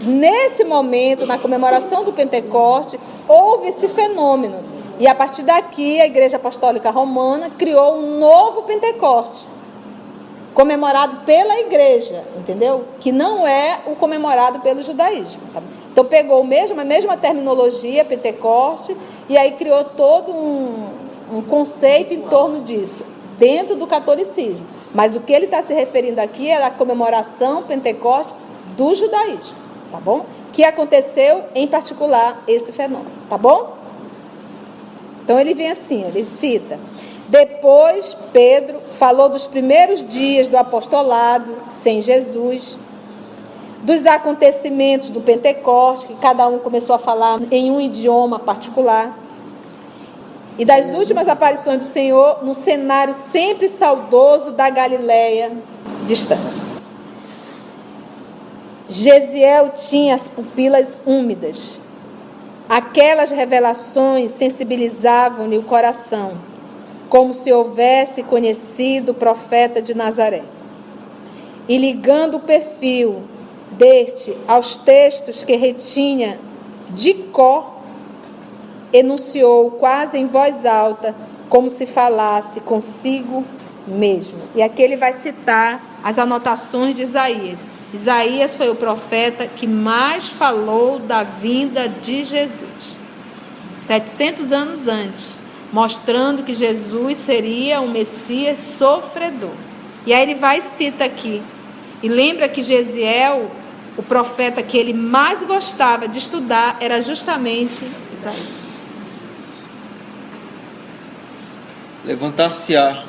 Nesse 0.00 0.64
momento, 0.64 1.24
na 1.24 1.38
comemoração 1.38 2.02
do 2.02 2.12
Pentecoste, 2.12 2.98
houve 3.28 3.68
esse 3.68 3.88
fenômeno. 3.88 4.64
E 4.98 5.06
a 5.06 5.14
partir 5.14 5.44
daqui, 5.44 6.00
a 6.00 6.06
Igreja 6.06 6.38
Apostólica 6.38 6.90
Romana 6.90 7.50
criou 7.50 7.94
um 7.94 8.18
novo 8.18 8.64
Pentecoste 8.64 9.46
comemorado 10.52 11.18
pela 11.24 11.60
igreja, 11.60 12.24
entendeu? 12.36 12.84
Que 12.98 13.12
não 13.12 13.46
é 13.46 13.78
o 13.86 13.94
comemorado 13.94 14.58
pelo 14.58 14.82
judaísmo. 14.82 15.40
Tá? 15.54 15.62
Então 15.92 16.04
pegou 16.04 16.42
mesmo, 16.42 16.80
a 16.80 16.84
mesma 16.84 17.16
terminologia, 17.16 18.04
Pentecoste, 18.04 18.96
e 19.28 19.38
aí 19.38 19.52
criou 19.52 19.84
todo 19.84 20.32
um, 20.32 20.88
um 21.32 21.42
conceito 21.42 22.12
em 22.12 22.22
torno 22.22 22.58
disso, 22.62 23.04
dentro 23.42 23.74
do 23.74 23.88
catolicismo. 23.88 24.64
Mas 24.94 25.16
o 25.16 25.20
que 25.20 25.32
ele 25.32 25.46
está 25.46 25.60
se 25.64 25.74
referindo 25.74 26.20
aqui 26.20 26.48
é 26.48 26.62
a 26.62 26.70
comemoração 26.70 27.64
Pentecoste 27.64 28.32
do 28.76 28.94
judaísmo, 28.94 29.56
tá 29.90 29.98
bom? 29.98 30.24
Que 30.52 30.62
aconteceu 30.62 31.42
em 31.52 31.66
particular 31.66 32.44
esse 32.46 32.70
fenômeno, 32.70 33.10
tá 33.28 33.36
bom? 33.36 33.76
Então 35.24 35.40
ele 35.40 35.54
vem 35.54 35.72
assim, 35.72 36.04
ele 36.04 36.24
cita. 36.24 36.78
Depois, 37.28 38.16
Pedro 38.32 38.78
falou 38.92 39.28
dos 39.28 39.44
primeiros 39.44 40.06
dias 40.06 40.46
do 40.46 40.56
apostolado 40.56 41.56
sem 41.68 42.00
Jesus, 42.00 42.78
dos 43.82 44.06
acontecimentos 44.06 45.10
do 45.10 45.20
Pentecoste, 45.20 46.06
que 46.06 46.14
cada 46.14 46.46
um 46.46 46.60
começou 46.60 46.94
a 46.94 46.98
falar 46.98 47.40
em 47.50 47.72
um 47.72 47.80
idioma 47.80 48.38
particular, 48.38 49.18
e 50.58 50.64
das 50.64 50.92
últimas 50.92 51.28
aparições 51.28 51.78
do 51.78 51.84
Senhor 51.84 52.44
no 52.44 52.54
cenário 52.54 53.14
sempre 53.14 53.68
saudoso 53.68 54.52
da 54.52 54.68
Galileia 54.68 55.52
distante. 56.06 56.62
Gesiel 58.88 59.70
tinha 59.70 60.14
as 60.14 60.28
pupilas 60.28 60.98
úmidas. 61.06 61.80
Aquelas 62.68 63.30
revelações 63.30 64.32
sensibilizavam-lhe 64.32 65.56
o 65.56 65.62
coração 65.62 66.38
como 67.08 67.34
se 67.34 67.52
houvesse 67.52 68.22
conhecido 68.22 69.12
o 69.12 69.14
profeta 69.14 69.82
de 69.82 69.94
Nazaré. 69.94 70.44
E 71.68 71.76
ligando 71.76 72.36
o 72.36 72.40
perfil 72.40 73.24
deste 73.72 74.34
aos 74.48 74.78
textos 74.78 75.44
que 75.44 75.54
retinha 75.54 76.38
de 76.90 77.12
có, 77.12 77.81
enunciou 78.92 79.70
quase 79.72 80.18
em 80.18 80.26
voz 80.26 80.66
alta, 80.66 81.14
como 81.48 81.70
se 81.70 81.86
falasse 81.86 82.60
consigo 82.60 83.44
mesmo. 83.86 84.38
E 84.54 84.62
aqui 84.62 84.82
ele 84.82 84.96
vai 84.96 85.12
citar 85.12 86.00
as 86.02 86.18
anotações 86.18 86.94
de 86.94 87.02
Isaías. 87.02 87.60
Isaías 87.92 88.56
foi 88.56 88.70
o 88.70 88.74
profeta 88.74 89.46
que 89.46 89.66
mais 89.66 90.28
falou 90.28 90.98
da 90.98 91.22
vinda 91.22 91.88
de 91.88 92.24
Jesus. 92.24 92.96
700 93.80 94.52
anos 94.52 94.88
antes 94.88 95.42
mostrando 95.72 96.42
que 96.42 96.52
Jesus 96.52 97.16
seria 97.16 97.80
um 97.80 97.88
Messias 97.88 98.58
sofredor. 98.58 99.54
E 100.04 100.12
aí 100.12 100.22
ele 100.22 100.34
vai 100.34 100.58
e 100.58 100.62
cita 100.62 101.04
aqui. 101.04 101.42
E 102.02 102.08
lembra 102.08 102.48
que 102.48 102.62
Gesiel, 102.62 103.50
o 103.96 104.02
profeta 104.02 104.62
que 104.62 104.76
ele 104.76 104.92
mais 104.92 105.42
gostava 105.44 106.06
de 106.06 106.18
estudar, 106.18 106.76
era 106.80 107.00
justamente 107.00 107.82
Isaías. 108.12 108.61
Levantar-se-á 112.04 113.04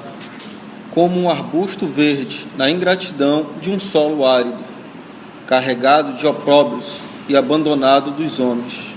como 0.92 1.20
um 1.20 1.30
arbusto 1.30 1.88
verde 1.88 2.46
na 2.56 2.70
ingratidão 2.70 3.48
de 3.62 3.72
um 3.72 3.80
solo 3.80 4.26
árido, 4.26 4.64
carregado 5.48 6.14
de 6.14 6.28
opróbrios 6.28 6.98
e 7.28 7.36
abandonado 7.36 8.12
dos 8.12 8.40
homens 8.40 8.94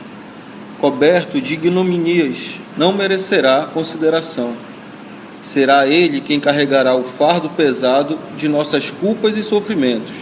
coberto 0.80 1.40
de 1.40 1.54
ignominias, 1.54 2.60
não 2.76 2.92
merecerá 2.92 3.66
consideração. 3.72 4.52
Será 5.42 5.86
ele 5.86 6.20
quem 6.20 6.40
carregará 6.40 6.94
o 6.94 7.04
fardo 7.04 7.48
pesado 7.50 8.18
de 8.36 8.48
nossas 8.48 8.90
culpas 8.90 9.36
e 9.36 9.42
sofrimentos, 9.42 10.14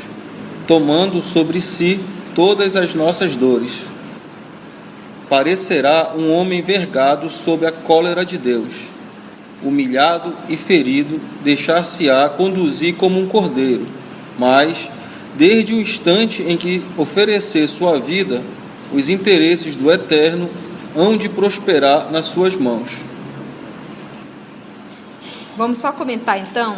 tomando 0.67 1.21
sobre 1.23 1.61
si 1.61 2.01
todas 2.35 2.77
as 2.77 2.95
nossas 2.95 3.37
dores. 3.37 3.73
Parecerá 5.29 6.13
um 6.17 6.33
homem 6.33 6.63
vergado 6.63 7.31
sob 7.31 7.67
a 7.67 7.73
cólera 7.73 8.25
de 8.25 8.37
Deus. 8.37 8.94
Humilhado 9.65 10.37
e 10.49 10.57
ferido, 10.57 11.21
deixar-se-á 11.43 12.29
conduzir 12.29 12.97
como 12.97 13.19
um 13.19 13.27
cordeiro, 13.27 13.87
mas, 14.39 14.91
desde 15.35 15.73
o 15.73 15.81
instante 15.81 16.43
em 16.43 16.57
que 16.57 16.85
oferecer 16.97 17.67
sua 17.67 17.99
vida, 17.99 18.43
os 18.93 19.09
interesses 19.09 19.75
do 19.75 19.91
Eterno 19.91 20.51
hão 20.95 21.17
de 21.17 21.29
prosperar 21.29 22.13
nas 22.13 22.27
suas 22.27 22.57
mãos. 22.57 22.91
Vamos 25.57 25.79
só 25.79 25.93
comentar 25.93 26.39
então. 26.39 26.77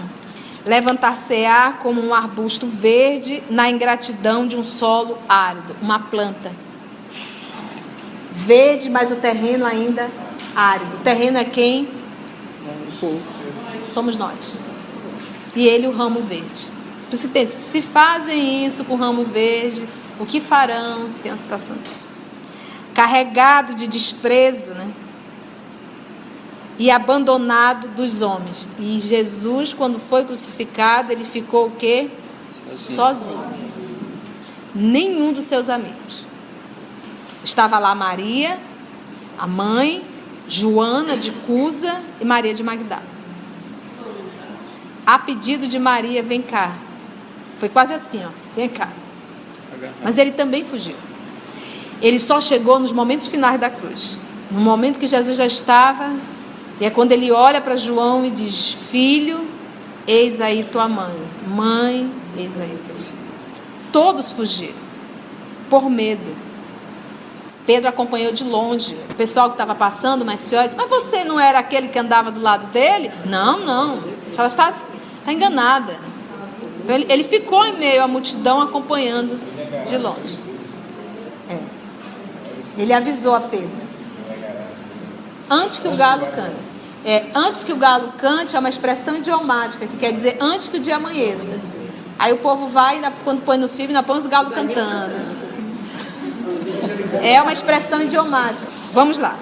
Levantar-se-á 0.64 1.78
como 1.82 2.00
um 2.04 2.12
arbusto 2.12 2.66
verde 2.66 3.42
na 3.48 3.70
ingratidão 3.70 4.46
de 4.46 4.56
um 4.56 4.64
solo 4.64 5.18
árido, 5.28 5.76
uma 5.80 5.98
planta. 5.98 6.52
Verde, 8.34 8.90
mas 8.90 9.10
o 9.10 9.16
terreno 9.16 9.64
ainda 9.64 10.10
árido. 10.54 10.96
O 10.96 11.00
terreno 11.00 11.38
é 11.38 11.44
quem? 11.44 11.88
Povo. 13.00 13.22
Somos 13.88 14.16
nós. 14.16 14.58
E 15.54 15.66
ele 15.66 15.86
o 15.86 15.92
ramo 15.92 16.20
verde. 16.20 16.66
Por 17.08 17.14
isso 17.14 17.28
que 17.28 17.46
se 17.46 17.82
fazem 17.82 18.66
isso 18.66 18.84
com 18.84 18.94
o 18.94 18.96
ramo 18.96 19.24
verde, 19.24 19.88
o 20.18 20.26
que 20.26 20.40
farão? 20.40 21.08
Tem 21.22 21.30
uma 21.30 21.38
citação 21.38 21.76
carregado 22.96 23.74
de 23.74 23.86
desprezo, 23.86 24.72
né? 24.72 24.90
E 26.78 26.90
abandonado 26.90 27.88
dos 27.88 28.22
homens. 28.22 28.66
E 28.78 28.98
Jesus, 28.98 29.74
quando 29.74 29.98
foi 29.98 30.24
crucificado, 30.24 31.12
ele 31.12 31.24
ficou 31.24 31.66
o 31.66 31.70
quê? 31.72 32.10
Sozinho. 32.74 33.36
Sozinho. 33.36 33.76
Nenhum 34.74 35.32
dos 35.34 35.44
seus 35.44 35.68
amigos. 35.68 36.24
Estava 37.44 37.78
lá 37.78 37.94
Maria, 37.94 38.58
a 39.38 39.46
mãe, 39.46 40.02
Joana 40.48 41.16
de 41.16 41.30
Cusa 41.30 42.00
e 42.20 42.24
Maria 42.24 42.54
de 42.54 42.62
Magdala. 42.62 43.16
A 45.04 45.18
pedido 45.18 45.66
de 45.66 45.78
Maria, 45.78 46.22
vem 46.22 46.42
cá. 46.42 46.72
Foi 47.58 47.68
quase 47.68 47.94
assim, 47.94 48.22
ó, 48.24 48.30
vem 48.54 48.68
cá. 48.68 48.88
Mas 50.02 50.18
ele 50.18 50.32
também 50.32 50.64
fugiu. 50.64 50.96
Ele 52.02 52.18
só 52.18 52.40
chegou 52.40 52.78
nos 52.78 52.92
momentos 52.92 53.26
finais 53.26 53.58
da 53.58 53.70
cruz. 53.70 54.18
No 54.50 54.60
momento 54.60 54.98
que 54.98 55.06
Jesus 55.06 55.36
já 55.36 55.46
estava, 55.46 56.14
e 56.80 56.84
é 56.84 56.90
quando 56.90 57.12
ele 57.12 57.30
olha 57.32 57.60
para 57.60 57.76
João 57.76 58.24
e 58.24 58.30
diz: 58.30 58.76
Filho, 58.90 59.46
eis 60.06 60.40
aí 60.40 60.64
tua 60.70 60.88
mãe. 60.88 61.14
Mãe, 61.46 62.10
eis 62.36 62.60
aí 62.60 62.78
teu 62.86 62.96
filho. 62.96 63.16
Todos 63.92 64.32
fugiram, 64.32 64.74
por 65.70 65.88
medo. 65.88 66.45
Pedro 67.66 67.88
acompanhou 67.88 68.32
de 68.32 68.44
longe. 68.44 68.94
O 69.10 69.14
pessoal 69.14 69.48
que 69.48 69.54
estava 69.54 69.74
passando, 69.74 70.24
mas 70.24 70.40
senhores, 70.40 70.72
mas 70.74 70.88
você 70.88 71.24
não 71.24 71.38
era 71.38 71.58
aquele 71.58 71.88
que 71.88 71.98
andava 71.98 72.30
do 72.30 72.40
lado 72.40 72.66
dele? 72.68 73.10
Não, 73.24 73.58
não. 73.58 74.02
Ela 74.36 74.46
está, 74.46 74.70
está 74.70 75.32
enganada. 75.32 75.98
Ele, 76.88 77.06
ele 77.08 77.24
ficou 77.24 77.66
em 77.66 77.76
meio 77.76 78.02
à 78.02 78.06
multidão 78.06 78.60
acompanhando 78.60 79.40
de 79.88 79.98
longe. 79.98 80.38
É. 81.50 81.58
Ele 82.80 82.92
avisou 82.92 83.34
a 83.34 83.40
Pedro. 83.40 83.86
Antes 85.50 85.78
que 85.78 85.88
o 85.88 85.96
galo 85.96 86.26
cante. 86.26 86.66
É, 87.04 87.26
antes 87.34 87.62
que 87.64 87.72
o 87.72 87.76
galo 87.76 88.12
cante 88.18 88.56
é 88.56 88.58
uma 88.58 88.68
expressão 88.68 89.16
idiomática, 89.16 89.86
que 89.86 89.96
quer 89.96 90.12
dizer 90.12 90.38
antes 90.40 90.68
que 90.68 90.76
o 90.76 90.80
dia 90.80 90.96
amanheça. 90.96 91.58
Aí 92.18 92.32
o 92.32 92.38
povo 92.38 92.68
vai, 92.68 93.00
quando 93.24 93.44
põe 93.44 93.58
no 93.58 93.68
filme, 93.68 93.92
na 93.92 94.02
põe 94.02 94.18
os 94.18 94.26
galos 94.26 94.52
cantando. 94.52 95.45
É 97.22 97.40
uma 97.40 97.52
expressão 97.52 98.02
idiomática. 98.02 98.70
Vamos 98.92 99.18
lá. 99.18 99.36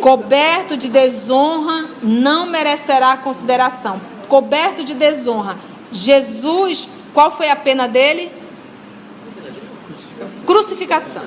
Coberto 0.00 0.76
de 0.76 0.88
desonra 0.88 1.90
não 2.02 2.46
merecerá 2.46 3.16
consideração. 3.16 4.00
Coberto 4.28 4.82
de 4.82 4.94
desonra. 4.94 5.58
Jesus, 5.92 6.88
qual 7.12 7.36
foi 7.36 7.50
a 7.50 7.56
pena 7.56 7.86
dele? 7.86 8.32
Crucificação. 9.86 10.44
Crucificação. 10.44 11.22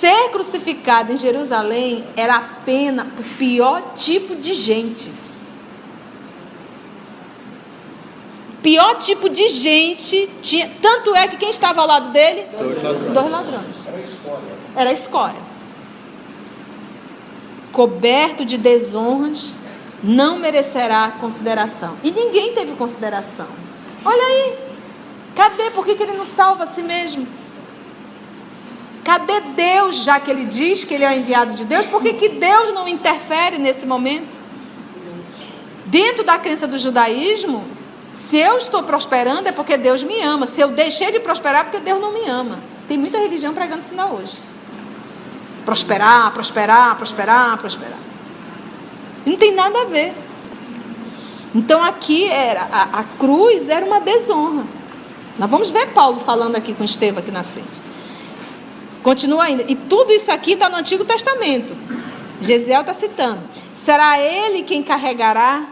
Ser 0.00 0.30
crucificado 0.30 1.12
em 1.12 1.16
Jerusalém 1.16 2.04
era 2.16 2.36
a 2.36 2.40
pena 2.40 3.06
para 3.06 3.22
o 3.22 3.28
pior 3.36 3.94
tipo 3.96 4.36
de 4.36 4.54
gente. 4.54 5.10
Pior 8.62 8.96
tipo 8.96 9.28
de 9.28 9.48
gente 9.48 10.28
tinha. 10.42 10.68
Tanto 10.82 11.14
é 11.14 11.28
que 11.28 11.36
quem 11.36 11.50
estava 11.50 11.80
ao 11.80 11.86
lado 11.86 12.10
dele? 12.10 12.46
Dois 12.58 12.82
ladrões. 12.82 13.12
Dois 13.12 13.30
ladrões. 13.30 13.88
Era 14.76 14.90
a 14.90 14.92
escória. 14.92 15.40
Coberto 17.70 18.44
de 18.44 18.58
desonras, 18.58 19.54
não 20.02 20.38
merecerá 20.38 21.12
consideração. 21.20 21.96
E 22.02 22.10
ninguém 22.10 22.52
teve 22.52 22.74
consideração. 22.74 23.46
Olha 24.04 24.24
aí. 24.24 24.58
Cadê? 25.36 25.70
Por 25.70 25.84
que, 25.84 25.94
que 25.94 26.02
ele 26.02 26.14
não 26.14 26.26
salva 26.26 26.64
a 26.64 26.66
si 26.66 26.82
mesmo? 26.82 27.26
Cadê 29.04 29.40
Deus, 29.40 30.02
já 30.04 30.18
que 30.18 30.30
ele 30.30 30.44
diz 30.44 30.84
que 30.84 30.94
ele 30.94 31.04
é 31.04 31.10
o 31.10 31.14
enviado 31.14 31.54
de 31.54 31.64
Deus? 31.64 31.86
Por 31.86 32.02
que, 32.02 32.12
que 32.14 32.28
Deus 32.28 32.74
não 32.74 32.88
interfere 32.88 33.56
nesse 33.56 33.86
momento? 33.86 34.36
Dentro 35.86 36.24
da 36.24 36.38
crença 36.38 36.66
do 36.66 36.76
judaísmo, 36.76 37.64
se 38.26 38.36
eu 38.36 38.58
estou 38.58 38.82
prosperando 38.82 39.48
é 39.48 39.52
porque 39.52 39.76
Deus 39.76 40.02
me 40.02 40.20
ama. 40.20 40.46
Se 40.46 40.60
eu 40.60 40.68
deixei 40.68 41.10
de 41.12 41.20
prosperar 41.20 41.62
é 41.62 41.64
porque 41.64 41.80
Deus 41.80 42.00
não 42.00 42.12
me 42.12 42.26
ama. 42.28 42.58
Tem 42.88 42.98
muita 42.98 43.18
religião 43.18 43.54
pregando 43.54 43.82
sinal 43.82 44.12
hoje. 44.12 44.36
Prosperar, 45.64 46.32
prosperar, 46.32 46.96
prosperar, 46.96 47.56
prosperar. 47.58 47.98
Não 49.24 49.36
tem 49.36 49.54
nada 49.54 49.82
a 49.82 49.84
ver. 49.84 50.14
Então 51.54 51.82
aqui 51.82 52.28
era 52.28 52.68
a, 52.72 53.00
a 53.00 53.04
cruz 53.04 53.68
era 53.68 53.86
uma 53.86 54.00
desonra. 54.00 54.64
Nós 55.38 55.48
vamos 55.48 55.70
ver 55.70 55.86
Paulo 55.88 56.20
falando 56.20 56.56
aqui 56.56 56.74
com 56.74 56.84
Estevão 56.84 57.20
aqui 57.20 57.30
na 57.30 57.44
frente. 57.44 57.80
Continua 59.02 59.44
ainda. 59.44 59.64
E 59.68 59.74
tudo 59.74 60.12
isso 60.12 60.30
aqui 60.30 60.52
está 60.52 60.68
no 60.68 60.76
Antigo 60.76 61.04
Testamento. 61.04 61.74
Gesiel 62.40 62.80
está 62.80 62.92
citando. 62.92 63.40
Será 63.74 64.18
ele 64.18 64.62
quem 64.64 64.82
carregará 64.82 65.64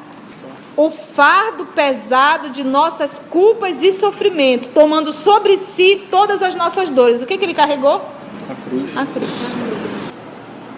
o 0.77 0.91
fardo 0.91 1.65
pesado 1.67 2.51
de 2.51 2.63
nossas 2.63 3.21
culpas 3.31 3.83
e 3.83 3.93
sofrimento, 3.93 4.69
tomando 4.69 5.11
sobre 5.11 5.57
si 5.57 6.07
todas 6.11 6.43
as 6.43 6.55
nossas 6.55 6.91
dores. 6.91 7.23
O 7.23 7.27
que, 7.27 7.39
que 7.39 7.45
ele 7.45 7.55
carregou? 7.55 8.05
A 8.51 8.69
cruz. 8.69 8.97
A 8.97 9.07
cruz. 9.07 9.55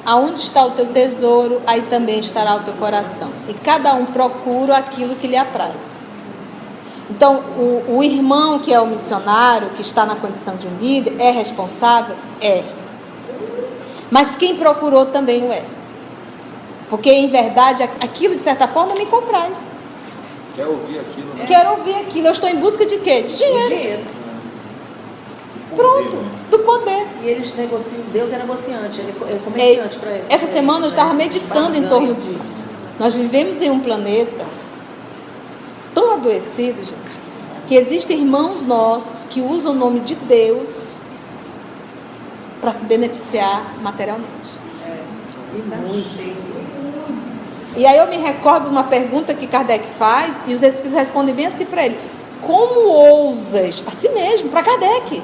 Aonde 0.07 0.41
está 0.41 0.65
o 0.65 0.71
teu 0.71 0.87
tesouro, 0.87 1.61
aí 1.67 1.83
também 1.83 2.21
estará 2.21 2.55
o 2.55 2.61
teu 2.61 2.75
coração. 2.75 3.31
E 3.49 3.55
cada 3.55 3.93
um 3.95 4.07
procura 4.07 4.77
aquilo 4.77 5.17
que 5.17 5.27
lhe 5.27 5.37
apraz. 5.37 5.99
Então, 7.11 7.41
o, 7.57 7.97
o 7.97 8.05
irmão 8.05 8.59
que 8.59 8.73
é 8.73 8.81
o 8.81 8.87
missionário, 8.87 9.71
que 9.71 9.83
está 9.83 10.07
na 10.07 10.15
condição 10.15 10.57
de 10.57 10.69
um 10.69 10.77
líder, 10.79 11.17
é 11.19 11.31
responsável? 11.31 12.15
É. 12.41 12.63
Mas 14.11 14.37
quem 14.37 14.57
procurou 14.57 15.07
também 15.07 15.43
o 15.45 15.53
é. 15.53 15.65
Porque, 16.89 17.11
em 17.11 17.29
verdade, 17.29 17.83
aquilo, 17.83 18.37
de 18.37 18.41
certa 18.41 18.69
forma, 18.69 18.95
me 18.95 19.05
compraz. 19.07 19.78
Quer 20.59 20.67
ouvir 20.67 20.99
aquilo, 20.99 21.35
né? 21.35 21.45
Quero 21.47 21.71
ouvir 21.71 21.95
aquilo. 21.95 22.27
Eu 22.27 22.33
estou 22.33 22.49
em 22.49 22.57
busca 22.57 22.85
de 22.85 22.99
quê? 22.99 23.23
De 23.23 23.37
dinheiro. 23.37 23.69
dinheiro. 23.69 24.05
Pronto. 25.77 26.17
Do 26.51 26.59
poder. 26.61 27.07
E 27.23 27.29
eles 27.29 27.55
negociam, 27.55 28.03
Deus 28.13 28.33
é 28.33 28.39
negociante, 28.39 29.01
ele 29.01 29.15
é 29.29 29.39
comerciante 29.45 29.99
para 29.99 30.11
ele. 30.11 30.25
Essa 30.29 30.47
semana 30.47 30.87
eu 30.87 30.89
estava 30.89 31.11
É, 31.11 31.15
meditando 31.15 31.77
em 31.77 31.87
torno 31.87 32.15
disso. 32.15 32.65
Nós 32.99 33.15
vivemos 33.15 33.63
em 33.63 33.71
um 33.71 33.79
planeta 33.79 34.45
tão 35.95 36.15
adoecido, 36.15 36.79
gente, 36.79 37.21
que 37.69 37.77
existem 37.77 38.19
irmãos 38.19 38.63
nossos 38.63 39.25
que 39.31 39.41
usam 39.41 39.73
o 39.73 39.77
nome 39.77 40.01
de 40.01 40.17
Deus 40.17 40.89
para 42.61 42.73
se 42.73 42.85
beneficiar 42.85 43.77
materialmente. 43.81 44.59
E 47.79 47.87
aí 47.87 47.97
eu 47.97 48.09
me 48.09 48.17
recordo 48.17 48.65
de 48.65 48.71
uma 48.71 48.83
pergunta 48.83 49.33
que 49.33 49.47
Kardec 49.47 49.87
faz 49.97 50.35
e 50.49 50.53
os 50.53 50.63
espíritos 50.65 50.99
respondem 50.99 51.33
bem 51.33 51.47
assim 51.47 51.65
para 51.65 51.87
ele: 51.87 51.97
Como 52.43 52.89
ousas, 52.89 53.85
assim 53.87 54.09
mesmo, 54.09 54.49
para 54.49 54.65
Kardec, 54.65 55.23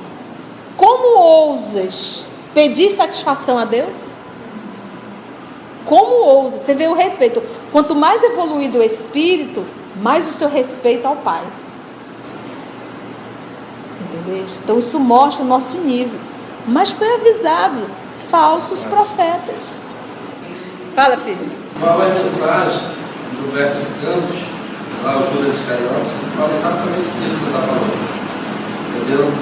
como 0.77 1.19
ousas 1.19 2.27
pedir 2.55 2.95
satisfação 2.95 3.59
a 3.59 3.65
Deus? 3.65 4.15
Como 5.85 6.15
ousa? 6.27 6.59
Você 6.59 6.77
vê 6.77 6.87
o 6.87 6.95
respeito. 6.95 7.43
Quanto 7.73 7.93
mais 7.93 8.23
evoluído 8.23 8.79
o 8.79 8.83
espírito, 8.83 9.67
mais 9.97 10.27
o 10.29 10.31
seu 10.31 10.49
respeito 10.49 11.07
ao 11.07 11.17
Pai. 11.17 11.43
Entendeu? 14.01 14.47
Então 14.63 14.79
isso 14.79 15.01
mostra 15.01 15.45
o 15.45 15.49
nosso 15.49 15.77
nível. 15.79 16.21
Mas 16.69 16.91
foi 16.91 17.13
avisado 17.15 17.89
falsos 18.31 18.85
profetas. 18.85 19.65
Fala, 20.95 21.17
filho. 21.17 21.64
Qual 21.81 22.03
é 22.03 22.11
a 22.11 22.15
mensagem 22.15 22.81
do 23.35 23.51
Roberto 23.51 23.77
de 23.79 24.07
Campos, 24.07 24.55
lá 25.05 25.19
o 25.19 25.27
Judas 25.27 25.55
Iscariotes, 25.55 26.13
que 26.19 26.37
fala 26.37 26.55
exatamente 26.55 27.11
disso 27.19 27.39
que 27.39 27.45
você 27.45 27.47
está 27.47 27.61
falando. 27.61 28.15
Entendeu? 28.95 29.33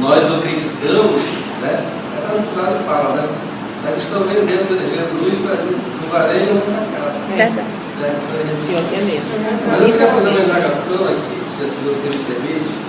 Nós 0.00 0.24
o 0.30 0.42
criticamos, 0.42 1.22
né? 1.62 1.86
Ela 2.16 2.36
no 2.36 2.42
final 2.42 2.74
ele 2.74 2.84
fala, 2.84 3.14
né? 3.16 3.28
Mas 3.84 3.96
estão 3.98 4.20
vendendo 4.24 4.76
Jesus 4.76 5.50
ali 5.50 5.76
no 5.76 6.10
varejo 6.10 6.50
ou 6.50 6.70
na 6.70 6.84
casa. 6.90 7.16
Verdade. 7.28 7.68
Né? 8.00 8.14
Isso 8.16 8.28
aí. 8.34 8.46
Pior 8.66 8.82
que 8.88 8.94
é 8.94 9.02
mesmo. 9.06 9.30
Mas 9.66 9.80
eu 9.80 9.86
queria 9.86 10.06
fazer 10.06 10.28
uma 10.28 10.40
indagação 10.40 11.04
aqui, 11.06 11.36
se 11.56 11.80
você 11.86 12.06
me 12.10 12.24
permite. 12.24 12.86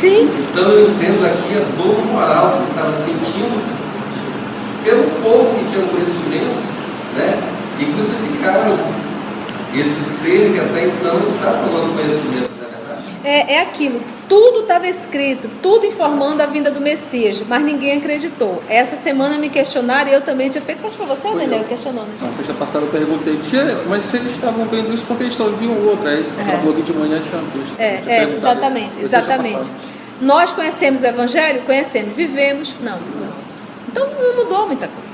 Sim. 0.00 0.30
Então 0.48 0.70
eu 0.70 0.90
entendo 0.90 1.24
aqui 1.26 1.54
a 1.54 1.76
dor 1.76 2.04
moral 2.06 2.62
que 2.62 2.70
estava 2.70 2.92
sentindo 2.92 3.62
pelo 4.82 5.04
povo 5.22 5.58
que 5.58 5.70
tinha 5.70 5.86
conhecimento, 5.86 6.62
né? 7.16 7.38
E 7.78 7.84
crucificaram 7.92 8.78
esse 9.74 10.04
ser 10.04 10.52
que 10.52 10.60
até 10.60 10.86
então 10.86 11.18
estava 11.34 11.58
tomando 11.58 11.94
conhecimento, 11.94 12.50
é 12.62 12.76
verdade? 12.76 13.02
É, 13.24 13.54
é 13.54 13.62
aquilo. 13.62 14.00
Tudo 14.28 14.60
estava 14.62 14.88
escrito, 14.88 15.48
tudo 15.62 15.86
informando 15.86 16.42
a 16.42 16.46
vinda 16.46 16.68
do 16.70 16.80
Messias, 16.80 17.40
mas 17.46 17.62
ninguém 17.62 17.98
acreditou. 17.98 18.60
Essa 18.68 18.96
semana 18.96 19.38
me 19.38 19.48
questionaram 19.48 20.10
e 20.10 20.14
eu 20.14 20.20
também 20.20 20.48
tinha 20.50 20.60
feito. 20.60 20.82
Que 20.82 20.90
foi 20.90 21.06
você, 21.06 21.22
Foi 21.22 21.34
Nenel, 21.36 21.58
eu. 21.58 21.62
que 21.64 21.68
questionou, 21.70 22.02
né? 22.02 22.10
Na 22.20 22.32
sexta 22.32 22.54
passada 22.54 22.84
eu 22.86 22.90
perguntei, 22.90 23.36
tia, 23.48 23.82
mas 23.88 24.04
se 24.04 24.16
eles 24.16 24.32
estavam 24.32 24.64
vendo 24.66 24.92
isso, 24.92 25.04
por 25.04 25.16
que 25.16 25.24
eles 25.24 25.34
só 25.36 25.44
viam 25.50 25.72
o 25.72 25.88
outro? 25.90 26.08
Aí 26.08 26.24
É. 26.38 26.56
no 26.56 26.62
blog 26.62 26.82
de 26.82 26.92
manhã 26.92 27.20
tinha. 27.22 27.36
É, 27.78 28.02
é, 28.06 28.34
exatamente, 28.36 29.00
exatamente. 29.00 29.70
Nós 30.20 30.50
conhecemos 30.52 31.02
o 31.02 31.06
Evangelho? 31.06 31.62
Conhecemos. 31.62 32.14
Vivemos? 32.16 32.74
Não. 32.82 32.98
Então 33.88 34.06
não 34.20 34.36
mudou 34.44 34.66
muita 34.66 34.88
coisa. 34.88 35.06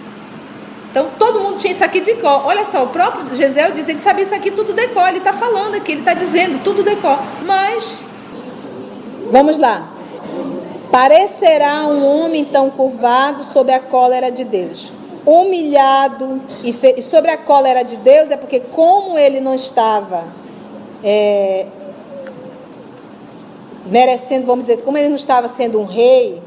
Então 0.91 1.09
todo 1.19 1.41
mundo 1.41 1.59
tinha 1.59 1.73
isso 1.73 1.85
aqui 1.85 2.01
de 2.01 2.15
cor. 2.15 2.47
Olha 2.47 2.65
só, 2.65 2.85
o 2.85 2.89
próprio 2.89 3.35
Gisel 3.37 3.73
diz, 3.73 3.89
ele 3.89 3.99
sabia 3.99 4.23
isso 4.23 4.35
aqui 4.35 4.51
tudo 4.51 4.73
de 4.73 4.89
cor. 4.89 5.09
Ele 5.09 5.19
está 5.19 5.33
falando 5.33 5.75
aqui, 5.75 5.93
ele 5.93 6.01
está 6.01 6.15
dizendo 6.15 6.63
tudo 6.63 6.83
de 6.83 6.97
cor. 6.97 7.19
Mas, 7.45 8.03
vamos 9.33 9.59
lá. 9.59 9.89
Parecerá 10.91 11.87
um 11.87 12.07
homem 12.07 12.43
então 12.43 12.71
curvado 12.71 13.43
sob 13.45 13.73
a 13.73 13.81
cólera 13.81 14.31
de 14.31 14.45
Deus, 14.45 14.93
humilhado 15.25 16.43
e, 16.63 16.73
fe... 16.73 16.95
e 16.99 17.03
sobre 17.03 17.31
a 17.31 17.39
cólera 17.39 17.83
de 17.83 17.97
Deus 17.97 18.31
é 18.31 18.37
porque 18.37 18.61
como 18.61 19.19
ele 19.19 19.41
não 19.41 19.55
estava 19.55 20.25
é, 21.03 21.65
merecendo, 23.87 24.47
vamos 24.47 24.67
dizer, 24.67 24.83
como 24.83 24.99
ele 24.99 25.09
não 25.09 25.17
estava 25.17 25.49
sendo 25.49 25.81
um 25.81 25.87
rei, 25.87 26.43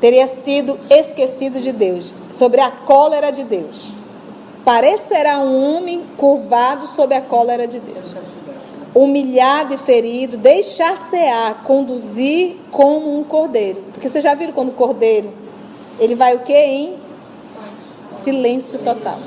teria 0.00 0.26
sido 0.26 0.80
esquecido 0.88 1.60
de 1.60 1.72
Deus, 1.72 2.14
sobre 2.30 2.62
a 2.62 2.70
cólera 2.70 3.30
de 3.30 3.44
Deus. 3.44 3.92
Parecerá 4.64 5.38
um 5.38 5.76
homem 5.76 6.04
curvado 6.16 6.86
sob 6.86 7.14
a 7.14 7.20
cólera 7.20 7.66
de 7.66 7.80
Deus. 7.80 8.16
Humilhado 8.94 9.74
e 9.74 9.78
ferido, 9.78 10.36
deixar-se-á 10.36 11.54
conduzir 11.64 12.56
como 12.70 13.18
um 13.18 13.24
cordeiro. 13.24 13.82
Porque 13.92 14.08
vocês 14.08 14.22
já 14.22 14.34
viram 14.34 14.52
quando 14.52 14.68
o 14.68 14.72
cordeiro, 14.72 15.32
ele 15.98 16.14
vai 16.14 16.34
o 16.34 16.40
que? 16.40 16.52
Em 16.52 16.96
silêncio 18.10 18.78
total. 18.80 19.18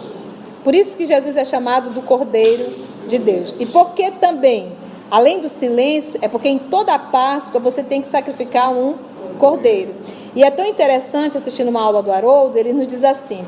Por 0.64 0.76
isso 0.76 0.96
que 0.96 1.08
Jesus 1.08 1.36
é 1.36 1.46
chamado 1.46 1.90
do 1.90 2.02
cordeiro 2.02 2.74
de 3.08 3.18
Deus. 3.18 3.54
E 3.60 3.66
porque 3.66 4.12
também, 4.12 4.72
além 5.10 5.40
do 5.40 5.50
silêncio, 5.50 6.20
é 6.22 6.28
porque 6.28 6.50
em 6.50 6.58
toda 6.58 6.94
a 6.94 7.00
Páscoa 7.00 7.60
você 7.60 7.84
tem 7.84 8.02
que 8.02 8.08
sacrificar 8.08 8.72
um 8.72 8.96
cordeiro. 9.38 9.94
E 10.36 10.44
é 10.44 10.52
tão 10.52 10.66
interessante 10.66 11.38
assistindo 11.38 11.70
uma 11.70 11.82
aula 11.82 12.02
do 12.02 12.12
Haroldo, 12.12 12.58
ele 12.58 12.74
nos 12.74 12.88
diz 12.88 13.04
assim, 13.04 13.46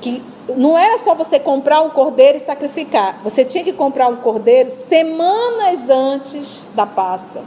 que 0.00 0.22
não 0.56 0.76
era 0.76 0.98
só 0.98 1.14
você 1.14 1.38
comprar 1.38 1.80
um 1.82 1.90
cordeiro 1.90 2.38
e 2.38 2.40
sacrificar, 2.40 3.20
você 3.22 3.44
tinha 3.44 3.62
que 3.62 3.72
comprar 3.72 4.08
um 4.08 4.16
cordeiro 4.16 4.70
semanas 4.70 5.88
antes 5.88 6.66
da 6.74 6.86
Páscoa. 6.86 7.42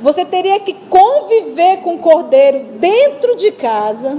Você 0.00 0.24
teria 0.24 0.58
que 0.60 0.72
conviver 0.72 1.78
com 1.78 1.94
o 1.94 1.98
cordeiro 1.98 2.64
dentro 2.78 3.36
de 3.36 3.52
casa. 3.52 4.18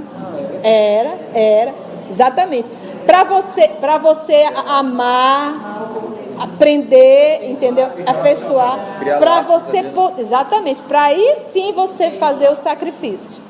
Era, 0.61 1.17
era, 1.33 1.73
exatamente. 2.07 2.69
Para 3.05 3.23
você, 3.23 3.67
para 3.67 3.97
você 3.97 4.43
amar, 4.67 5.89
aprender, 6.37 7.49
entendeu? 7.49 7.87
Afeiçoar, 8.05 8.79
para 9.17 9.41
você, 9.41 9.81
né? 9.81 9.91
exatamente, 10.19 10.81
para 10.83 11.03
aí 11.03 11.37
sim 11.51 11.71
você 11.73 12.11
fazer 12.11 12.49
o 12.49 12.55
sacrifício. 12.55 13.41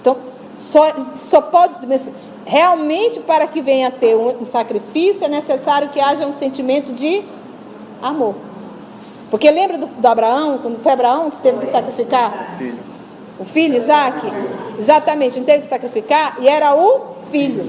Então, 0.00 0.16
só, 0.62 0.94
só 1.16 1.40
pode, 1.40 1.74
realmente 2.46 3.18
para 3.18 3.48
que 3.48 3.60
venha 3.60 3.88
a 3.88 3.90
ter 3.90 4.14
um, 4.14 4.42
um 4.42 4.44
sacrifício 4.44 5.24
é 5.24 5.28
necessário 5.28 5.88
que 5.88 6.00
haja 6.00 6.24
um 6.24 6.32
sentimento 6.32 6.92
de 6.92 7.24
amor. 8.00 8.36
Porque 9.28 9.50
lembra 9.50 9.76
do, 9.76 9.86
do 9.86 10.06
Abraão, 10.06 10.58
quando 10.58 10.80
foi 10.80 10.92
Abraão 10.92 11.32
que 11.32 11.38
teve 11.38 11.58
que 11.58 11.66
sacrificar? 11.66 12.56
O 13.40 13.44
filho, 13.44 13.76
Isaac? 13.76 14.24
Exatamente, 14.78 15.36
não 15.36 15.44
teve 15.44 15.62
que 15.62 15.66
sacrificar 15.66 16.36
e 16.40 16.46
era 16.46 16.76
o 16.76 17.12
filho. 17.32 17.68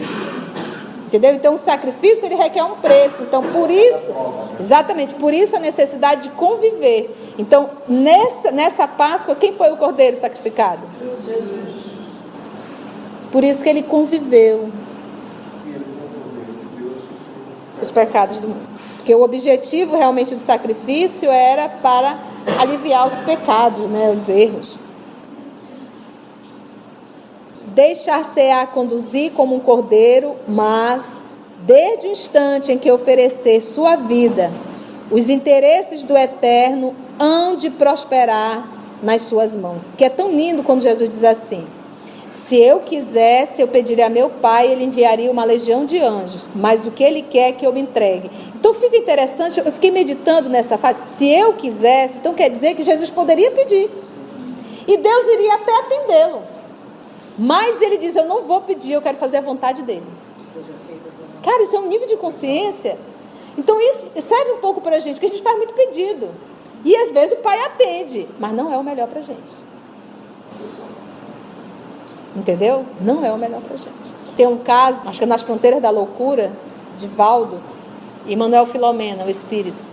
Entendeu? 1.08 1.34
Então 1.34 1.56
o 1.56 1.60
sacrifício 1.60 2.23
ele 2.23 2.36
requer 2.36 2.63
um 2.63 2.75
preço. 2.75 3.23
Então 3.23 3.41
por 3.41 3.71
isso, 3.71 4.13
exatamente, 4.60 5.15
por 5.15 5.34
isso 5.34 5.56
a 5.56 5.60
necessidade 5.60 6.29
de 6.29 6.29
conviver. 6.29 7.34
Então 7.39 7.71
nessa, 7.88 8.51
nessa 8.51 8.88
Páscoa, 8.88 9.34
quem 9.34 9.51
foi 9.51 9.71
o 9.71 9.77
cordeiro 9.77 10.15
sacrificado? 10.17 10.82
Por 13.34 13.43
isso 13.43 13.63
que 13.63 13.69
ele 13.69 13.82
conviveu 13.82 14.69
os 17.82 17.89
pecados 17.89 18.38
do 18.38 18.48
mundo. 18.48 18.69
Porque 18.98 19.13
o 19.15 19.24
objetivo 19.24 19.98
realmente 19.98 20.36
do 20.36 20.39
sacrifício 20.39 21.32
era 21.32 21.67
para 21.67 22.15
aliviar 22.60 23.08
os 23.08 23.19
pecados, 23.22 23.89
né, 23.89 24.13
os 24.15 24.30
erros. 24.30 24.78
Deixar-se-á 27.69 28.67
conduzir 28.67 29.32
como 29.32 29.56
um 29.56 29.60
cordeiro, 29.60 30.36
mas 30.48 31.19
desde 31.65 32.06
o 32.06 32.12
instante 32.12 32.72
em 32.72 32.78
que 32.78 32.91
oferecer 32.91 33.62
sua 33.62 33.96
vida, 33.96 34.52
os 35.10 35.28
interesses 35.28 36.04
do 36.04 36.15
eterno 36.15 36.93
hão 37.17 37.56
de 37.56 37.72
prosperar 37.72 38.63
nas 39.02 39.24
suas 39.24 39.56
mãos. 39.56 39.88
Que 39.98 40.06
é 40.06 40.10
tão 40.10 40.32
lindo 40.32 40.62
quando 40.62 40.82
Jesus 40.82 41.10
diz 41.10 41.24
assim: 41.24 41.65
Se 42.34 42.60
eu 42.60 42.80
quisesse, 42.80 43.62
eu 43.62 43.67
pediria 43.67 44.08
a 44.08 44.10
meu 44.10 44.30
Pai, 44.30 44.72
ele 44.72 44.84
enviaria 44.84 45.32
uma 45.32 45.43
legião 45.43 45.86
de 45.86 46.00
anjos, 46.00 46.50
mas 46.56 46.86
o 46.86 46.91
que 46.91 47.04
ele 47.04 47.22
quer 47.22 47.50
é 47.50 47.52
que 47.52 47.65
eu 47.65 47.72
me 47.72 47.80
entregue. 47.80 48.32
Então 48.56 48.74
fica 48.74 48.98
interessante, 48.98 49.60
eu 49.60 49.72
fiquei 49.72 49.91
meditando 49.91 50.50
nessa 50.50 50.78
fase. 50.78 51.15
Se 51.15 51.30
eu 51.30 51.54
quisesse, 51.54 52.17
então 52.17 52.34
quer 52.34 52.50
dizer 52.50 52.76
que 52.76 52.82
Jesus 52.82 53.12
poderia 53.12 53.52
pedir. 53.52 53.89
E 54.88 54.98
Deus 54.98 55.28
iria 55.28 55.56
até 55.56 55.80
atendê-lo. 55.80 56.41
Mas 57.38 57.80
ele 57.82 57.98
diz: 57.98 58.15
Eu 58.15 58.26
não 58.26 58.43
vou 58.43 58.62
pedir, 58.62 58.93
eu 58.93 59.02
quero 59.02 59.17
fazer 59.17 59.38
a 59.38 59.41
vontade 59.41 59.84
dele. 59.84 60.06
Cara, 61.43 61.62
isso 61.63 61.76
é 61.76 61.80
um 61.80 61.88
nível 61.88 62.08
de 62.08 62.17
consciência. 62.17 62.98
Então 63.58 63.80
isso 63.80 64.08
serve 64.22 64.54
um 64.54 64.58
pouco 64.58 64.82
para 64.82 64.96
a 64.96 65.00
gente, 65.00 65.19
que 65.19 65.26
a 65.26 65.30
gente 65.30 65.43
faz 65.43 65.56
muito 65.58 65.74
pedido. 65.74 66.30
E 66.84 66.96
às 66.96 67.12
vezes 67.12 67.38
o 67.38 67.41
pai 67.41 67.60
atende, 67.60 68.28
mas 68.39 68.54
não 68.54 68.74
é 68.74 68.78
o 68.78 68.84
melhor 68.84 69.08
para 69.08 69.19
a 69.19 69.24
gente. 69.24 69.63
Entendeu? 72.36 72.86
Não 73.00 73.24
é 73.24 73.32
o 73.32 73.38
melhor 73.38 73.62
para 73.62 73.78
gente. 73.78 74.13
Tem 74.36 74.48
um 74.48 74.58
caso, 74.58 75.08
acho 75.08 75.19
que 75.19 75.24
é 75.24 75.28
nas 75.28 75.43
fronteiras 75.43 75.82
da 75.82 75.89
loucura, 75.89 76.52
de 76.98 77.08
Valdo 77.08 77.62
e 78.26 78.36
Manuel 78.36 78.65
Filomena, 78.65 79.26
o 79.26 79.30
espírito. 79.30 79.84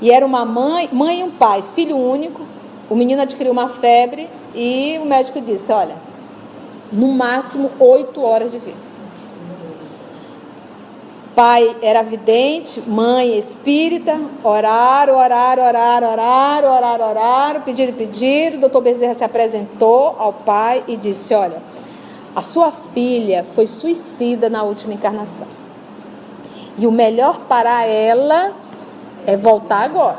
E 0.00 0.10
era 0.10 0.24
uma 0.24 0.44
mãe, 0.44 0.88
mãe 0.92 1.20
e 1.20 1.24
um 1.24 1.30
pai, 1.30 1.62
filho 1.74 1.96
único. 1.96 2.42
O 2.88 2.96
menino 2.96 3.22
adquiriu 3.22 3.52
uma 3.52 3.68
febre 3.68 4.28
e 4.54 4.98
o 5.00 5.04
médico 5.04 5.40
disse: 5.40 5.70
olha, 5.70 5.96
no 6.92 7.08
máximo 7.08 7.70
oito 7.78 8.22
horas 8.22 8.50
de 8.50 8.58
vida. 8.58 8.87
Pai 11.38 11.76
era 11.80 12.02
vidente, 12.02 12.82
mãe 12.84 13.38
espírita, 13.38 14.20
oraram, 14.42 15.16
oraram, 15.16 15.62
oraram, 15.68 16.10
oraram, 16.10 16.68
oraram, 16.68 17.10
oraram, 17.10 17.60
pediram, 17.60 17.92
pediram. 17.92 18.56
O 18.56 18.60
doutor 18.62 18.80
Bezerra 18.80 19.14
se 19.14 19.22
apresentou 19.22 20.16
ao 20.18 20.32
pai 20.32 20.82
e 20.88 20.96
disse: 20.96 21.32
Olha, 21.34 21.62
a 22.34 22.42
sua 22.42 22.72
filha 22.72 23.46
foi 23.54 23.68
suicida 23.68 24.50
na 24.50 24.64
última 24.64 24.94
encarnação. 24.94 25.46
E 26.76 26.88
o 26.88 26.90
melhor 26.90 27.42
para 27.48 27.84
ela 27.84 28.52
é 29.24 29.36
voltar 29.36 29.84
agora. 29.84 30.18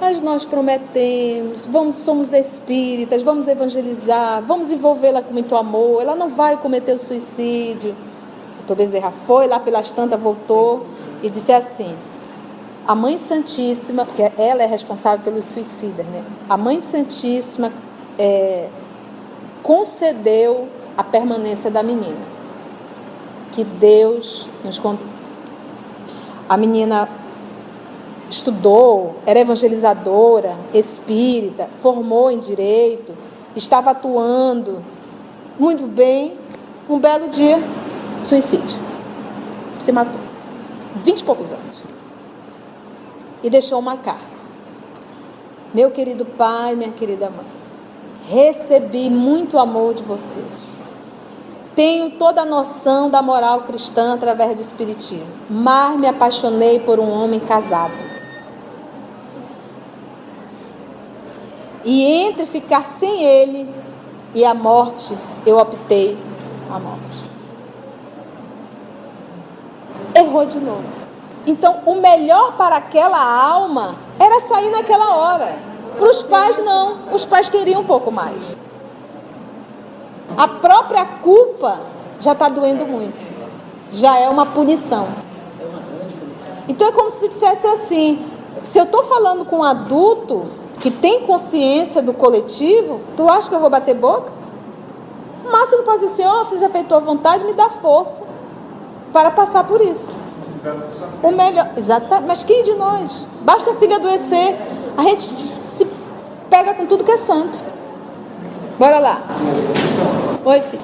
Mas 0.00 0.20
nós 0.22 0.46
prometemos, 0.46 1.66
vamos, 1.66 1.96
somos 1.96 2.32
espíritas, 2.32 3.22
vamos 3.22 3.46
evangelizar, 3.46 4.42
vamos 4.42 4.72
envolvê-la 4.72 5.20
com 5.20 5.32
muito 5.32 5.54
amor, 5.54 6.00
ela 6.00 6.16
não 6.16 6.30
vai 6.30 6.56
cometer 6.56 6.94
o 6.94 6.98
suicídio. 6.98 7.94
Doutor 8.56 8.76
Bezerra 8.76 9.10
foi 9.10 9.46
lá 9.46 9.60
pelas 9.60 9.92
tantas, 9.92 10.18
voltou 10.18 10.86
e 11.22 11.28
disse 11.28 11.52
assim: 11.52 11.94
a 12.86 12.94
Mãe 12.94 13.18
Santíssima, 13.18 14.06
porque 14.06 14.32
ela 14.38 14.62
é 14.62 14.66
responsável 14.66 15.22
pelos 15.22 15.46
suicidas, 15.46 16.06
né? 16.06 16.24
A 16.48 16.56
Mãe 16.56 16.80
Santíssima 16.80 17.70
é, 18.18 18.68
concedeu 19.62 20.66
a 20.96 21.04
permanência 21.04 21.70
da 21.70 21.82
menina. 21.82 22.40
Que 23.52 23.64
Deus 23.64 24.48
nos 24.64 24.78
conduz. 24.78 25.28
A 26.48 26.56
menina 26.56 27.08
estudou, 28.30 29.16
era 29.26 29.40
evangelizadora, 29.40 30.56
espírita, 30.72 31.68
formou 31.82 32.30
em 32.30 32.38
direito, 32.38 33.14
estava 33.56 33.90
atuando 33.90 34.82
muito 35.58 35.86
bem. 35.86 36.38
Um 36.88 36.98
belo 36.98 37.28
dia, 37.28 37.58
suicídio. 38.22 38.78
Se 39.78 39.92
matou. 39.92 40.20
Vinte 40.96 41.20
e 41.20 41.24
poucos 41.24 41.50
anos. 41.50 41.76
E 43.42 43.50
deixou 43.50 43.78
uma 43.78 43.96
carta. 43.96 44.30
Meu 45.72 45.90
querido 45.90 46.24
pai, 46.24 46.74
minha 46.74 46.90
querida 46.90 47.30
mãe, 47.30 47.46
recebi 48.28 49.08
muito 49.08 49.58
amor 49.58 49.94
de 49.94 50.02
vocês. 50.02 50.70
Tenho 51.76 52.10
toda 52.10 52.42
a 52.42 52.44
noção 52.44 53.08
da 53.08 53.22
moral 53.22 53.60
cristã 53.62 54.14
através 54.14 54.54
do 54.56 54.60
Espiritismo, 54.60 55.28
mas 55.48 55.96
me 55.96 56.08
apaixonei 56.08 56.80
por 56.80 56.98
um 56.98 57.08
homem 57.08 57.38
casado 57.38 58.09
E 61.84 62.04
entre 62.04 62.46
ficar 62.46 62.84
sem 62.84 63.22
ele 63.22 63.72
e 64.34 64.44
a 64.44 64.54
morte, 64.54 65.16
eu 65.46 65.58
optei 65.58 66.18
a 66.70 66.78
morte. 66.78 67.30
Errou 70.14 70.44
de 70.44 70.60
novo. 70.60 70.84
Então, 71.46 71.80
o 71.86 71.94
melhor 71.96 72.52
para 72.56 72.76
aquela 72.76 73.20
alma 73.20 73.96
era 74.18 74.40
sair 74.40 74.70
naquela 74.70 75.16
hora. 75.16 75.58
Para 75.96 76.10
os 76.10 76.22
pais, 76.22 76.58
não. 76.64 76.98
Os 77.12 77.24
pais 77.24 77.48
queriam 77.48 77.80
um 77.80 77.84
pouco 77.84 78.10
mais. 78.10 78.56
A 80.36 80.46
própria 80.46 81.04
culpa 81.04 81.80
já 82.20 82.32
está 82.32 82.48
doendo 82.48 82.86
muito. 82.86 83.24
Já 83.90 84.18
é 84.18 84.28
uma 84.28 84.46
punição. 84.46 85.08
Então 86.68 86.88
é 86.88 86.92
como 86.92 87.10
se 87.10 87.20
tu 87.20 87.28
dissesse 87.28 87.66
assim: 87.66 88.24
se 88.62 88.78
eu 88.78 88.84
estou 88.84 89.02
falando 89.04 89.44
com 89.44 89.58
um 89.58 89.64
adulto 89.64 90.46
que 90.80 90.90
tem 90.90 91.26
consciência 91.26 92.00
do 92.00 92.12
coletivo, 92.12 93.00
tu 93.16 93.28
acha 93.28 93.48
que 93.48 93.54
eu 93.54 93.60
vou 93.60 93.70
bater 93.70 93.94
boca? 93.94 94.32
O 95.44 95.52
máximo 95.52 95.82
pode 95.82 96.00
dizer 96.00 96.12
assim: 96.12 96.24
ó, 96.24 96.40
oh, 96.40 96.44
você 96.44 96.58
já 96.58 96.70
fez 96.70 96.86
tua 96.86 97.00
vontade, 97.00 97.44
me 97.44 97.52
dá 97.52 97.68
força 97.68 98.22
para 99.12 99.30
passar 99.30 99.64
por 99.64 99.80
isso. 99.80 100.14
O 101.22 101.30
melhor, 101.30 101.70
exatamente. 101.76 102.26
Mas 102.26 102.42
quem 102.42 102.62
de 102.62 102.74
nós? 102.74 103.26
Basta 103.42 103.70
a 103.70 103.74
filha 103.74 103.96
adoecer, 103.96 104.56
a 104.96 105.02
gente 105.02 105.22
se 105.22 105.86
pega 106.48 106.74
com 106.74 106.86
tudo 106.86 107.04
que 107.04 107.12
é 107.12 107.18
santo. 107.18 107.58
Bora 108.78 108.98
lá. 108.98 109.22
Oi, 110.44 110.62
filho. 110.62 110.82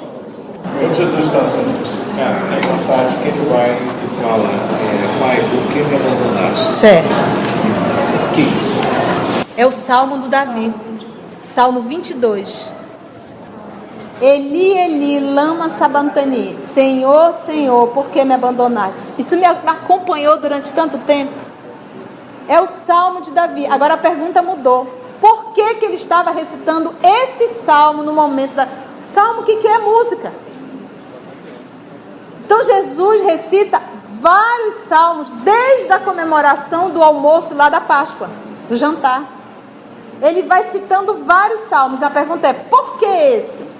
Quando 0.78 0.94
Jesus 0.94 1.24
estava 1.24 1.48
sendo 1.48 1.74
crucificado, 1.74 2.34
na 2.50 2.72
passagem 2.72 3.18
ele 3.22 3.48
vai 3.48 3.70
e 3.70 4.22
fala, 4.22 4.44
é, 4.44 5.18
Pai, 5.18 5.36
por 5.50 5.72
que 5.72 5.78
me 5.78 5.96
abandonaste? 5.96 6.74
Certo. 6.74 7.08
Que? 8.34 8.65
É 9.56 9.64
o 9.64 9.72
Salmo 9.72 10.18
do 10.18 10.28
Davi. 10.28 10.72
Salmo 11.42 11.80
22. 11.80 12.70
Eli, 14.20 14.72
Eli, 14.72 15.34
lama 15.34 15.70
sabantani. 15.70 16.60
Senhor, 16.60 17.32
Senhor, 17.32 17.88
por 17.88 18.08
que 18.08 18.22
me 18.22 18.34
abandonaste? 18.34 19.14
Isso 19.16 19.34
me 19.34 19.46
acompanhou 19.46 20.38
durante 20.38 20.72
tanto 20.74 20.98
tempo. 20.98 21.32
É 22.46 22.60
o 22.60 22.66
Salmo 22.66 23.22
de 23.22 23.30
Davi. 23.30 23.66
Agora 23.66 23.94
a 23.94 23.98
pergunta 23.98 24.42
mudou. 24.42 24.86
Por 25.20 25.52
que, 25.52 25.76
que 25.76 25.86
ele 25.86 25.94
estava 25.94 26.30
recitando 26.30 26.94
esse 27.02 27.64
salmo 27.64 28.02
no 28.02 28.12
momento 28.12 28.54
da. 28.54 28.68
Salmo, 29.00 29.42
que, 29.42 29.56
que 29.56 29.66
é 29.66 29.78
música? 29.78 30.34
Então 32.44 32.62
Jesus 32.62 33.22
recita 33.22 33.80
vários 34.20 34.74
salmos 34.86 35.30
desde 35.42 35.90
a 35.92 35.98
comemoração 35.98 36.90
do 36.90 37.02
almoço 37.02 37.54
lá 37.54 37.70
da 37.70 37.80
Páscoa, 37.80 38.30
do 38.68 38.76
jantar. 38.76 39.35
Ele 40.22 40.42
vai 40.42 40.64
citando 40.70 41.24
vários 41.24 41.60
salmos. 41.68 42.02
A 42.02 42.10
pergunta 42.10 42.48
é: 42.48 42.52
por 42.52 42.96
que 42.96 43.04
esse? 43.04 43.76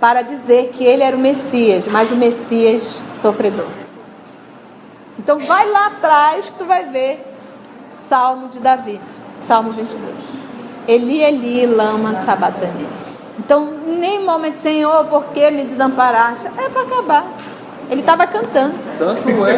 para 0.00 0.22
dizer 0.22 0.70
que 0.70 0.82
ele 0.82 1.02
era 1.02 1.14
o 1.14 1.20
Messias, 1.20 1.86
mas 1.86 2.10
o 2.10 2.16
Messias 2.16 3.04
sofredor. 3.12 3.68
Então 5.18 5.38
vai 5.40 5.68
lá 5.68 5.88
atrás 5.88 6.48
que 6.48 6.58
tu 6.58 6.64
vai 6.64 6.86
ver 6.86 7.36
Salmo 7.86 8.48
de 8.48 8.58
Davi, 8.58 8.98
Salmo 9.36 9.72
22. 9.72 10.14
Eli, 10.88 11.22
Eli, 11.22 11.66
lama 11.66 12.16
sabatani. 12.16 12.88
Então, 13.38 13.66
nem 13.86 14.24
momento, 14.24 14.54
Senhor, 14.54 15.04
por 15.04 15.24
que 15.26 15.50
me 15.50 15.64
desamparaste? 15.64 16.46
É 16.46 16.68
para 16.68 16.82
acabar. 16.82 17.26
Ele 17.90 18.00
estava 18.00 18.24
cantando. 18.24 18.74
Tanto 18.96 19.46
é, 19.46 19.54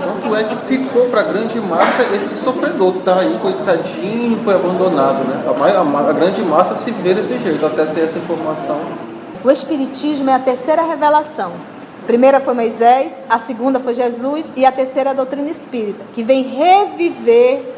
tanto 0.00 0.36
é 0.36 0.44
que 0.44 0.56
ficou 0.66 1.06
para 1.06 1.20
a 1.20 1.24
grande 1.24 1.60
massa 1.60 2.02
esse 2.12 2.34
sofredor 2.36 2.94
que 2.94 2.98
estava 2.98 3.20
aí, 3.20 3.38
coitadinho, 3.38 4.40
foi 4.40 4.54
abandonado. 4.54 5.22
Né? 5.22 5.44
A, 5.46 5.50
a, 5.50 6.10
a 6.10 6.12
grande 6.12 6.42
massa 6.42 6.74
se 6.74 6.90
vê 6.90 7.14
desse 7.14 7.38
jeito, 7.38 7.64
até 7.64 7.84
ter 7.86 8.00
essa 8.00 8.18
informação. 8.18 8.80
O 9.44 9.50
Espiritismo 9.50 10.28
é 10.28 10.34
a 10.34 10.38
terceira 10.40 10.82
revelação. 10.82 11.52
A 12.02 12.06
primeira 12.06 12.40
foi 12.40 12.54
Moisés, 12.54 13.12
a 13.30 13.38
segunda 13.38 13.78
foi 13.78 13.94
Jesus 13.94 14.52
e 14.56 14.66
a 14.66 14.72
terceira 14.72 15.10
é 15.10 15.12
a 15.12 15.14
doutrina 15.14 15.48
espírita, 15.48 16.04
que 16.12 16.24
vem 16.24 16.42
reviver 16.42 17.74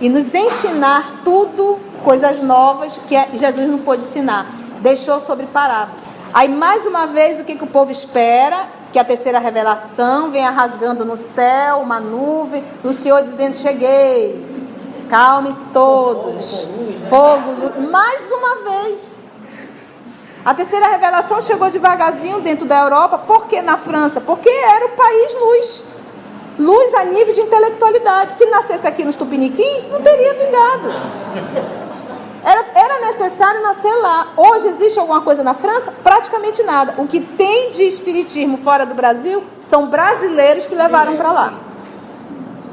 e 0.00 0.08
nos 0.08 0.32
ensinar 0.32 1.22
tudo, 1.24 1.80
coisas 2.04 2.40
novas 2.40 2.98
que 2.98 3.16
Jesus 3.36 3.68
não 3.68 3.78
pôde 3.78 4.04
ensinar. 4.04 4.46
Deixou 4.80 5.18
sobre 5.18 5.46
parábola. 5.46 5.98
Aí, 6.32 6.48
mais 6.48 6.86
uma 6.86 7.06
vez, 7.06 7.40
o 7.40 7.44
que, 7.44 7.56
que 7.56 7.64
o 7.64 7.66
povo 7.66 7.90
espera? 7.90 8.66
Que 8.92 8.98
a 8.98 9.04
terceira 9.04 9.38
revelação 9.38 10.30
venha 10.30 10.50
rasgando 10.50 11.02
no 11.04 11.16
céu, 11.16 11.78
uma 11.78 11.98
nuvem, 11.98 12.62
o 12.84 12.92
Senhor 12.92 13.22
dizendo: 13.22 13.56
Cheguei, 13.56 14.44
calmem-se 15.08 15.64
todos, 15.72 16.68
fogo, 17.08 17.80
mais 17.90 18.30
uma 18.30 18.56
vez. 18.70 19.16
A 20.44 20.52
terceira 20.52 20.88
revelação 20.88 21.40
chegou 21.40 21.70
devagarzinho 21.70 22.40
dentro 22.40 22.66
da 22.66 22.80
Europa, 22.80 23.16
por 23.16 23.46
que 23.46 23.62
na 23.62 23.78
França? 23.78 24.20
Porque 24.20 24.50
era 24.50 24.86
o 24.86 24.90
país 24.90 25.34
luz. 25.40 25.84
Luz 26.58 26.94
a 26.94 27.04
nível 27.04 27.32
de 27.32 27.40
intelectualidade. 27.40 28.36
Se 28.36 28.44
nascesse 28.46 28.86
aqui 28.86 29.04
no 29.04 29.12
Tupiniquim, 29.12 29.88
não 29.90 30.02
teria 30.02 30.34
vingado. 30.34 30.92
Era, 32.44 32.64
era 32.74 33.00
necessário 33.12 33.62
nascer 33.62 33.94
lá. 33.94 34.32
Hoje 34.36 34.68
existe 34.68 34.98
alguma 34.98 35.20
coisa 35.20 35.42
na 35.44 35.54
França? 35.54 35.92
Praticamente 36.02 36.62
nada. 36.62 36.94
O 36.98 37.06
que 37.06 37.20
tem 37.20 37.70
de 37.70 37.82
espiritismo 37.82 38.58
fora 38.58 38.84
do 38.84 38.94
Brasil 38.94 39.44
são 39.60 39.86
brasileiros 39.86 40.66
que 40.66 40.74
levaram 40.74 41.16
para 41.16 41.30
lá. 41.30 41.54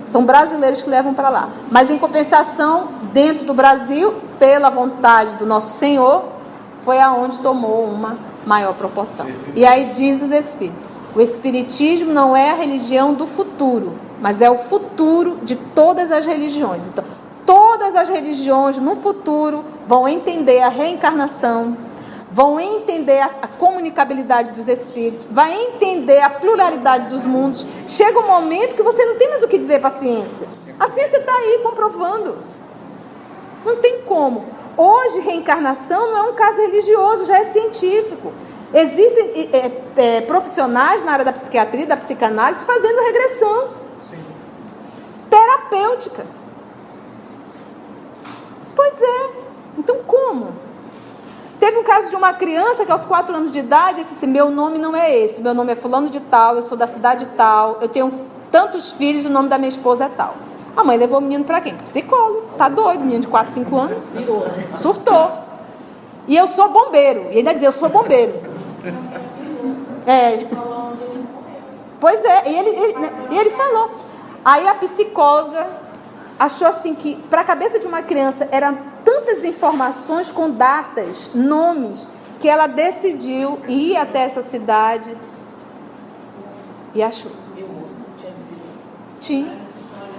São 0.08 0.25
brasileiros 0.25 0.82
que 0.82 0.89
levam 0.89 1.13
para 1.13 1.29
lá. 1.29 1.49
Mas 1.69 1.91
em 1.91 1.99
compensação, 1.99 2.89
dentro 3.13 3.45
do 3.45 3.53
Brasil, 3.53 4.15
pela 4.39 4.71
vontade 4.71 5.38
do 5.38 5.45
nosso 5.45 5.77
Senhor, 5.77 6.25
foi 6.84 6.99
aonde 6.99 7.39
tomou 7.39 7.84
uma 7.84 8.17
maior 8.45 8.73
proporção. 8.73 9.27
E 9.55 9.65
aí 9.65 9.91
diz 9.93 10.21
os 10.23 10.32
espíritos: 10.32 10.84
o 11.15 11.21
espiritismo 11.21 12.12
não 12.12 12.36
é 12.36 12.49
a 12.49 12.55
religião 12.55 13.13
do 13.13 13.27
futuro, 13.27 13.95
mas 14.19 14.41
é 14.41 14.49
o 14.49 14.55
futuro 14.55 15.38
de 15.43 15.55
todas 15.55 16.12
as 16.12 16.25
religiões. 16.25 16.88
Então, 16.88 17.03
todas 17.49 17.95
as 17.95 18.07
religiões 18.07 18.77
no 18.77 18.95
futuro 18.95 19.65
vão 19.88 20.07
entender 20.07 20.62
a 20.62 20.69
reencarnação, 20.69 21.75
vão 22.31 22.59
entender 22.59 23.19
a, 23.21 23.47
comunicabilidade 23.47 24.51
dos 24.51 24.67
espíritos, 24.67 25.27
vai 25.31 25.51
entender 25.51 26.21
a 26.21 26.29
pluralidade 26.29 27.07
dos 27.07 27.25
mundos. 27.25 27.65
Chega 27.88 28.19
um 28.19 28.27
momento 28.27 28.75
que 28.75 28.83
você 28.83 29.03
não 29.03 29.15
tem 29.15 29.29
mais 29.29 29.41
o 29.41 29.47
que 29.47 29.57
dizer 29.57 29.79
para 29.79 29.89
a 29.89 29.97
ciência. 29.97 30.47
A 30.79 30.89
ciência 30.89 31.17
está 31.17 31.33
aí 31.33 31.62
comprovando. 31.63 32.38
Não 33.65 33.77
tem 33.77 34.03
como. 34.03 34.45
Hoje, 34.77 35.19
reencarnação 35.19 36.12
não 36.12 36.17
é 36.19 36.21
um 36.29 36.33
caso 36.35 36.62
religioso, 36.62 37.25
já 37.25 37.39
é 37.39 37.45
científico. 37.45 38.31
Existem 38.71 39.49
é, 39.51 39.71
é, 39.97 40.21
profissionais 40.21 41.01
na 41.01 41.13
área 41.13 41.25
da 41.25 41.33
psiquiatria, 41.33 41.88
da 41.88 41.97
psicanálise, 41.97 42.63
fazendo 42.63 43.01
regressão 43.01 43.69
Sim. 44.03 44.23
terapêutica. 45.31 46.38
Pois 48.79 49.01
é. 49.01 49.29
Então, 49.77 49.97
como? 50.07 50.53
Teve 51.59 51.79
um 51.79 51.83
caso 51.83 52.09
de 52.09 52.15
uma 52.15 52.31
criança 52.31 52.85
que 52.85 52.91
aos 52.93 53.03
quatro 53.03 53.35
anos 53.35 53.51
de 53.51 53.59
idade 53.59 54.01
disse 54.03 54.15
assim, 54.15 54.27
meu 54.27 54.49
nome 54.49 54.79
não 54.79 54.95
é 54.95 55.13
esse, 55.13 55.41
meu 55.41 55.53
nome 55.53 55.73
é 55.73 55.75
fulano 55.75 56.09
de 56.09 56.21
tal, 56.21 56.55
eu 56.55 56.63
sou 56.63 56.77
da 56.77 56.87
cidade 56.87 57.25
tal, 57.35 57.79
eu 57.81 57.89
tenho 57.89 58.09
tantos 58.49 58.93
filhos, 58.93 59.25
o 59.25 59.29
nome 59.29 59.49
da 59.49 59.57
minha 59.57 59.67
esposa 59.67 60.05
é 60.05 60.07
tal. 60.07 60.33
A 60.77 60.83
mãe 60.85 60.95
levou 60.95 61.19
o 61.19 61.21
menino 61.21 61.43
para 61.43 61.59
quem? 61.59 61.75
Psicólogo. 61.75 62.51
Tá 62.57 62.69
doido, 62.69 63.01
menino 63.01 63.19
de 63.19 63.27
4, 63.27 63.53
5 63.53 63.77
anos. 63.77 63.97
Surtou. 64.77 65.29
E 66.25 66.37
eu 66.37 66.47
sou 66.47 66.69
bombeiro. 66.69 67.27
E 67.33 67.39
ainda 67.39 67.53
dizia, 67.53 67.67
eu 67.67 67.73
sou 67.73 67.89
bombeiro. 67.89 68.33
É. 70.07 70.47
Pois 71.99 72.23
é, 72.23 72.49
e 72.49 72.55
ele, 72.55 72.69
ele, 72.69 72.93
né, 72.97 73.11
e 73.29 73.37
ele 73.37 73.49
falou. 73.49 73.91
Aí 74.45 74.65
a 74.69 74.75
psicóloga 74.75 75.67
achou 76.39 76.67
assim 76.67 76.95
que 76.95 77.15
para 77.30 77.41
a 77.41 77.43
cabeça 77.43 77.78
de 77.78 77.86
uma 77.86 78.02
criança 78.02 78.47
eram 78.52 78.78
tantas 79.03 79.43
informações 79.43 80.32
com 80.32 80.49
datas, 80.49 81.30
nomes, 81.36 82.07
que 82.39 82.47
ela 82.47 82.68
decidiu 82.68 83.59
ir 83.68 83.97
até 83.97 84.24
essa 84.24 84.41
cidade 84.41 85.16
e 86.95 87.03
achou. 87.03 87.32
Tinha. 89.20 89.70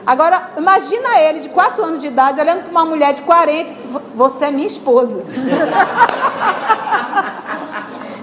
Agora, 0.06 0.50
imagina 0.56 1.18
ele 1.18 1.40
de 1.40 1.48
4 1.48 1.82
anos 1.84 2.00
de 2.00 2.08
idade 2.08 2.40
olhando 2.40 2.62
para 2.64 2.70
uma 2.70 2.84
mulher 2.84 3.12
de 3.12 3.22
40 3.22 3.72
e 3.72 3.76
você 4.14 4.46
é 4.46 4.50
minha 4.50 4.66
esposa. 4.66 5.24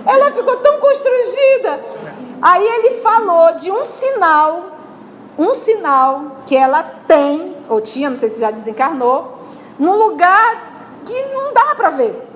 Ela 0.06 0.32
ficou 0.32 0.56
tão 0.58 0.80
constrangida. 0.80 1.82
Aí 2.42 2.66
ele 2.66 3.02
falou 3.02 3.56
de 3.56 3.70
um 3.70 3.84
sinal, 3.84 4.68
um 5.38 5.54
sinal 5.54 6.38
que 6.46 6.56
ela 6.56 6.82
tem, 6.82 7.57
ou 7.70 7.82
tinha, 7.82 8.10
não 8.10 8.18
sei 8.18 8.30
se 8.30 8.40
já 8.40 8.52
desencarnou, 8.52 9.38
num 9.78 9.96
lugar 9.96 11.02
que 11.06 11.22
não 11.34 11.54
dá 11.54 11.76
para 11.76 11.90
ver. 11.92 12.28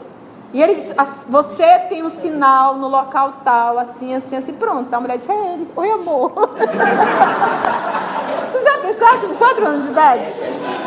E 0.53 0.61
ele 0.61 0.75
disse: 0.75 0.93
Você 1.29 1.79
tem 1.89 2.03
um 2.03 2.09
sinal 2.09 2.75
no 2.75 2.87
local 2.87 3.35
tal, 3.43 3.79
assim, 3.79 4.13
assim, 4.13 4.35
assim. 4.35 4.53
Pronto. 4.53 4.93
A 4.93 4.99
mulher 4.99 5.17
disse: 5.17 5.31
É 5.31 5.53
ele. 5.53 5.67
Oi, 5.75 5.89
amor. 5.89 6.31
tu 8.51 8.61
já 8.61 8.77
pensaste 8.79 9.27
com 9.27 9.35
4 9.35 9.65
anos 9.65 9.85
de 9.85 9.91
idade? 9.91 10.33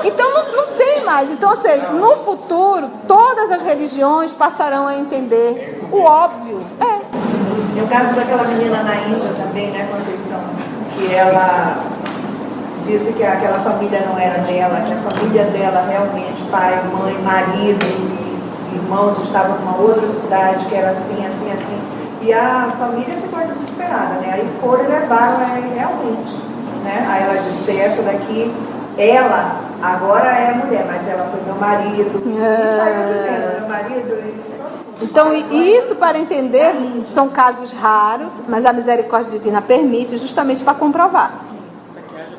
Então 0.04 0.30
não, 0.32 0.52
não 0.52 0.66
tem 0.76 1.02
mais. 1.04 1.30
Então, 1.30 1.50
ou 1.50 1.56
seja, 1.62 1.88
no 1.88 2.16
futuro, 2.18 2.90
todas 3.08 3.50
as 3.50 3.62
religiões 3.62 4.34
passarão 4.34 4.86
a 4.86 4.96
entender 4.96 5.82
o 5.90 6.00
óbvio. 6.02 6.60
É. 6.80 7.00
E 7.76 7.80
o 7.80 7.88
caso 7.88 8.14
daquela 8.14 8.44
menina 8.44 8.82
na 8.82 8.94
Índia 8.96 9.32
também, 9.34 9.70
né, 9.70 9.88
Conceição? 9.90 10.40
Que 10.94 11.14
ela 11.14 11.82
disse 12.86 13.12
que 13.14 13.24
aquela 13.24 13.58
família 13.58 14.04
não 14.06 14.18
era 14.18 14.40
dela, 14.42 14.82
que 14.82 14.92
a 14.92 14.96
família 14.96 15.44
dela 15.44 15.86
realmente, 15.88 16.42
pai, 16.50 16.82
mãe, 16.92 17.14
marido, 17.22 17.84
irmãos 18.72 19.18
estavam 19.18 19.58
numa 19.58 19.76
outra 19.78 20.06
cidade 20.08 20.64
que 20.66 20.74
era 20.74 20.90
assim, 20.90 21.24
assim, 21.26 21.50
assim. 21.52 21.78
E 22.22 22.32
a 22.32 22.72
família 22.78 23.14
ficou 23.20 23.40
desesperada, 23.46 24.14
né? 24.20 24.30
Aí 24.34 24.48
foram 24.60 24.84
e 24.84 24.88
levaram 24.88 25.34
ela 25.42 25.74
realmente. 25.74 26.34
Né? 26.84 27.06
Aí 27.08 27.22
ela 27.22 27.42
disse, 27.42 27.78
essa 27.78 28.02
daqui, 28.02 28.52
ela 28.98 29.56
agora 29.82 30.28
é 30.30 30.54
mulher, 30.54 30.86
mas 30.86 31.08
ela 31.08 31.24
foi 31.30 31.40
meu 31.44 31.54
marido. 31.56 32.22
E 32.26 32.78
saiu 32.78 33.14
dizendo, 33.14 33.60
meu 33.60 33.68
marido. 33.68 34.14
e- 34.24 35.04
Então, 35.04 35.34
e 35.34 35.76
isso 35.76 35.96
para 35.96 36.18
entender 36.18 36.74
são 37.04 37.28
casos 37.28 37.72
raros, 37.72 38.32
mas 38.48 38.64
a 38.64 38.72
misericórdia 38.72 39.30
divina 39.38 39.60
permite 39.60 40.16
justamente 40.16 40.62
para 40.62 40.74
comprovar 40.74 41.53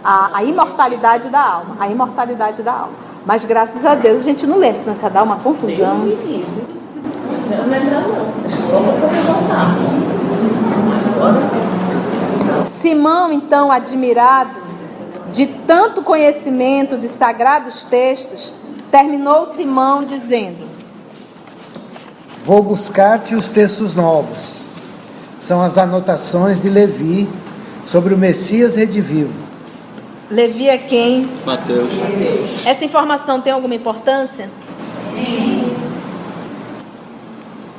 a, 0.06 0.38
a 0.38 0.44
imortalidade 0.44 1.30
da 1.30 1.42
alma, 1.42 1.78
a 1.80 1.88
imortalidade 1.88 2.62
da 2.62 2.72
alma. 2.72 2.94
Mas 3.26 3.44
graças 3.44 3.84
a 3.84 3.96
Deus 3.96 4.20
a 4.20 4.24
gente 4.24 4.46
não 4.46 4.60
lembra, 4.60 4.78
senão 4.78 4.96
ia 4.96 5.10
dar 5.10 5.24
uma 5.24 5.38
confusão. 5.38 5.98
Não 5.98 6.06
lembra 6.06 8.00
não. 8.00 8.46
Acho 8.46 8.56
que 8.56 8.64
só 8.64 8.78
uma 8.78 8.94
coisa 8.94 9.16
Simão, 12.80 13.32
então, 13.32 13.72
admirado 13.72 14.52
de 15.32 15.48
tanto 15.48 16.04
conhecimento 16.04 16.98
dos 16.98 17.10
sagrados 17.10 17.84
textos, 17.84 18.54
terminou 18.92 19.48
Simão 19.48 20.04
dizendo: 20.04 20.70
Vou 22.46 22.62
buscar-te 22.62 23.34
os 23.34 23.50
textos 23.50 23.96
novos. 23.96 24.66
São 25.40 25.64
as 25.64 25.80
anotações 25.80 26.62
de 26.62 26.70
Levi 26.70 27.28
sobre 27.86 28.14
o 28.14 28.18
Messias 28.18 28.76
redivivo. 28.76 29.45
Levi 30.30 30.68
é 30.68 30.78
quem? 30.78 31.30
Mateus. 31.46 31.94
Essa 32.66 32.84
informação 32.84 33.42
tem 33.42 33.54
alguma 33.54 33.76
importância? 33.76 34.50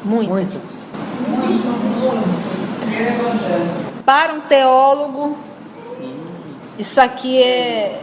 Muito. 0.05 0.29
Muitas. 0.31 0.63
Para 4.05 4.35
um 4.35 4.41
teólogo, 4.41 5.37
isso 6.79 7.01
aqui 7.01 7.43
é. 7.43 8.01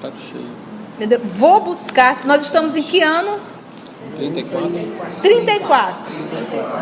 Tá 0.00 0.10
cheio. 0.16 0.46
entendeu? 0.96 1.20
Vou 1.22 1.60
buscar. 1.60 2.24
Nós 2.24 2.44
estamos 2.46 2.74
em 2.76 2.82
que 2.82 3.02
ano? 3.02 3.38
34. 4.16 4.70
34. 5.20 6.14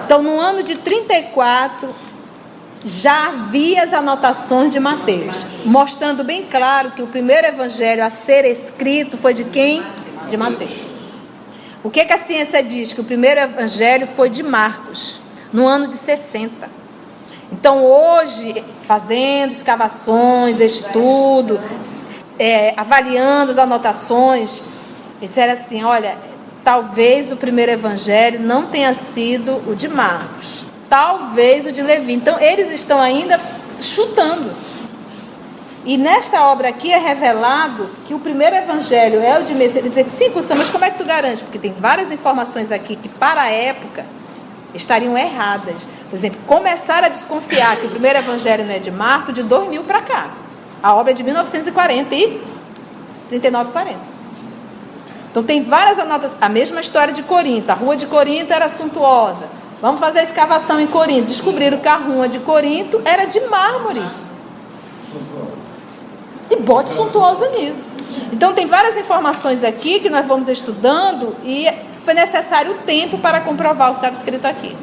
Então, 0.05 0.23
no 0.23 0.39
ano 0.39 0.63
de 0.63 0.77
34, 0.77 1.89
já 2.85 3.29
havia 3.29 3.85
as 3.85 3.93
anotações 3.93 4.73
de 4.73 4.81
Mateus, 4.81 5.47
mostrando 5.65 6.25
bem 6.25 6.45
claro 6.45 6.91
que 6.93 7.03
o 7.03 7.07
primeiro 7.07 7.47
evangelho 7.47 8.05
a 8.05 8.11
ser 8.11 8.45
escrito 8.45 9.17
foi 9.17 9.35
de 9.35 9.45
quem? 9.45 9.83
De 10.29 10.37
Mateus. 10.37 10.93
O 11.85 11.91
que, 11.91 12.05
que 12.05 12.13
a 12.13 12.19
ciência 12.19 12.63
diz? 12.63 12.93
Que 12.93 13.01
o 13.01 13.05
primeiro 13.05 13.41
evangelho 13.41 14.07
foi 14.07 14.31
de 14.31 14.43
Marcos, 14.43 15.21
no 15.53 15.67
ano 15.67 15.89
de 15.89 15.95
60. 15.95 16.71
Então, 17.51 17.85
hoje, 17.85 18.65
fazendo 18.83 19.53
escavações, 19.53 20.59
estudo, 20.59 21.61
é, 22.39 22.73
avaliando 22.77 23.53
as 23.53 23.59
anotações, 23.59 24.63
disseram 25.21 25.53
assim: 25.53 25.85
olha, 25.85 26.17
talvez 26.65 27.31
o 27.31 27.37
primeiro 27.37 27.73
evangelho 27.73 28.41
não 28.41 28.67
tenha 28.67 28.95
sido 28.95 29.63
o 29.69 29.75
de 29.75 29.89
Marcos, 29.89 30.67
talvez 30.93 31.65
o 31.65 31.73
de 31.73 31.81
Levi. 31.81 32.13
Então, 32.13 32.39
eles 32.39 32.71
estão 32.71 33.01
ainda 33.01 33.41
chutando. 33.81 34.53
E 35.87 35.97
nesta 35.97 36.45
obra 36.49 36.69
aqui 36.69 36.93
é 36.93 36.99
revelado 36.99 37.89
que 38.05 38.13
o 38.13 38.19
primeiro 38.19 38.55
evangelho 38.55 39.19
é 39.23 39.41
o 39.41 39.43
de 39.43 39.55
Messias. 39.55 39.83
Dizer 39.83 40.05
que 40.05 40.11
sim, 40.11 40.29
Gustavo, 40.29 40.61
mas 40.61 40.69
como 40.69 40.85
é 40.85 40.91
que 40.91 40.99
tu 40.99 41.05
garante? 41.07 41.43
Porque 41.45 41.59
tem 41.59 41.73
várias 41.73 42.11
informações 42.11 42.71
aqui 42.71 42.95
que, 42.95 43.09
para 43.09 43.41
a 43.41 43.51
época, 43.51 44.05
estariam 44.75 45.17
erradas. 45.17 45.89
Por 46.11 46.15
exemplo, 46.15 46.39
começaram 46.47 47.07
a 47.07 47.11
desconfiar 47.11 47.75
que 47.79 47.87
o 47.87 47.89
primeiro 47.89 48.19
evangelho 48.19 48.67
não 48.67 48.75
é 48.75 48.79
de 48.79 48.91
Marcos 48.91 49.33
de 49.33 49.43
2000 49.43 49.85
para 49.85 50.03
cá. 50.03 50.31
A 50.83 50.95
obra 50.95 51.13
é 51.13 51.15
de 51.15 51.23
1940 51.23 52.15
e 52.15 52.39
39 53.31 53.73
40. 53.73 53.99
Então 55.31 55.43
tem 55.43 55.63
várias 55.63 55.99
anotações. 55.99 56.43
A 56.43 56.51
mesma 56.51 56.83
história 56.83 57.15
de 57.15 57.23
Corinto. 57.23 57.73
A 57.73 57.75
rua 57.75 57.97
de 57.97 58.05
Corinto 58.05 58.53
era 58.53 58.69
suntuosa. 58.69 59.62
Vamos 59.83 59.99
fazer 59.99 60.21
a 60.21 60.23
escavação 60.23 60.79
em 60.79 60.87
Corinto. 60.87 61.27
Descobriram 61.27 61.79
que 61.79 61.89
a 61.89 61.97
rua 61.97 62.29
de 62.29 62.39
Corinto 62.39 63.03
era 63.05 63.25
de 63.25 63.41
mármore. 63.49 64.01
E 66.49 66.57
bote 66.57 66.91
suntuosa 66.91 67.49
nisso. 67.49 67.91
Então 68.33 68.53
tem 68.53 68.65
várias 68.65 68.97
informações 68.97 69.65
aqui 69.65 69.99
que 69.99 70.09
nós 70.09 70.25
vamos 70.25 70.47
estudando 70.47 71.35
e 71.45 71.67
foi 72.05 72.15
necessário 72.15 72.75
tempo 72.87 73.19
para 73.19 73.41
comprovar 73.41 73.91
o 73.91 73.95
que 73.95 73.99
estava 73.99 74.17
escrito 74.17 74.47
aqui. 74.47 74.77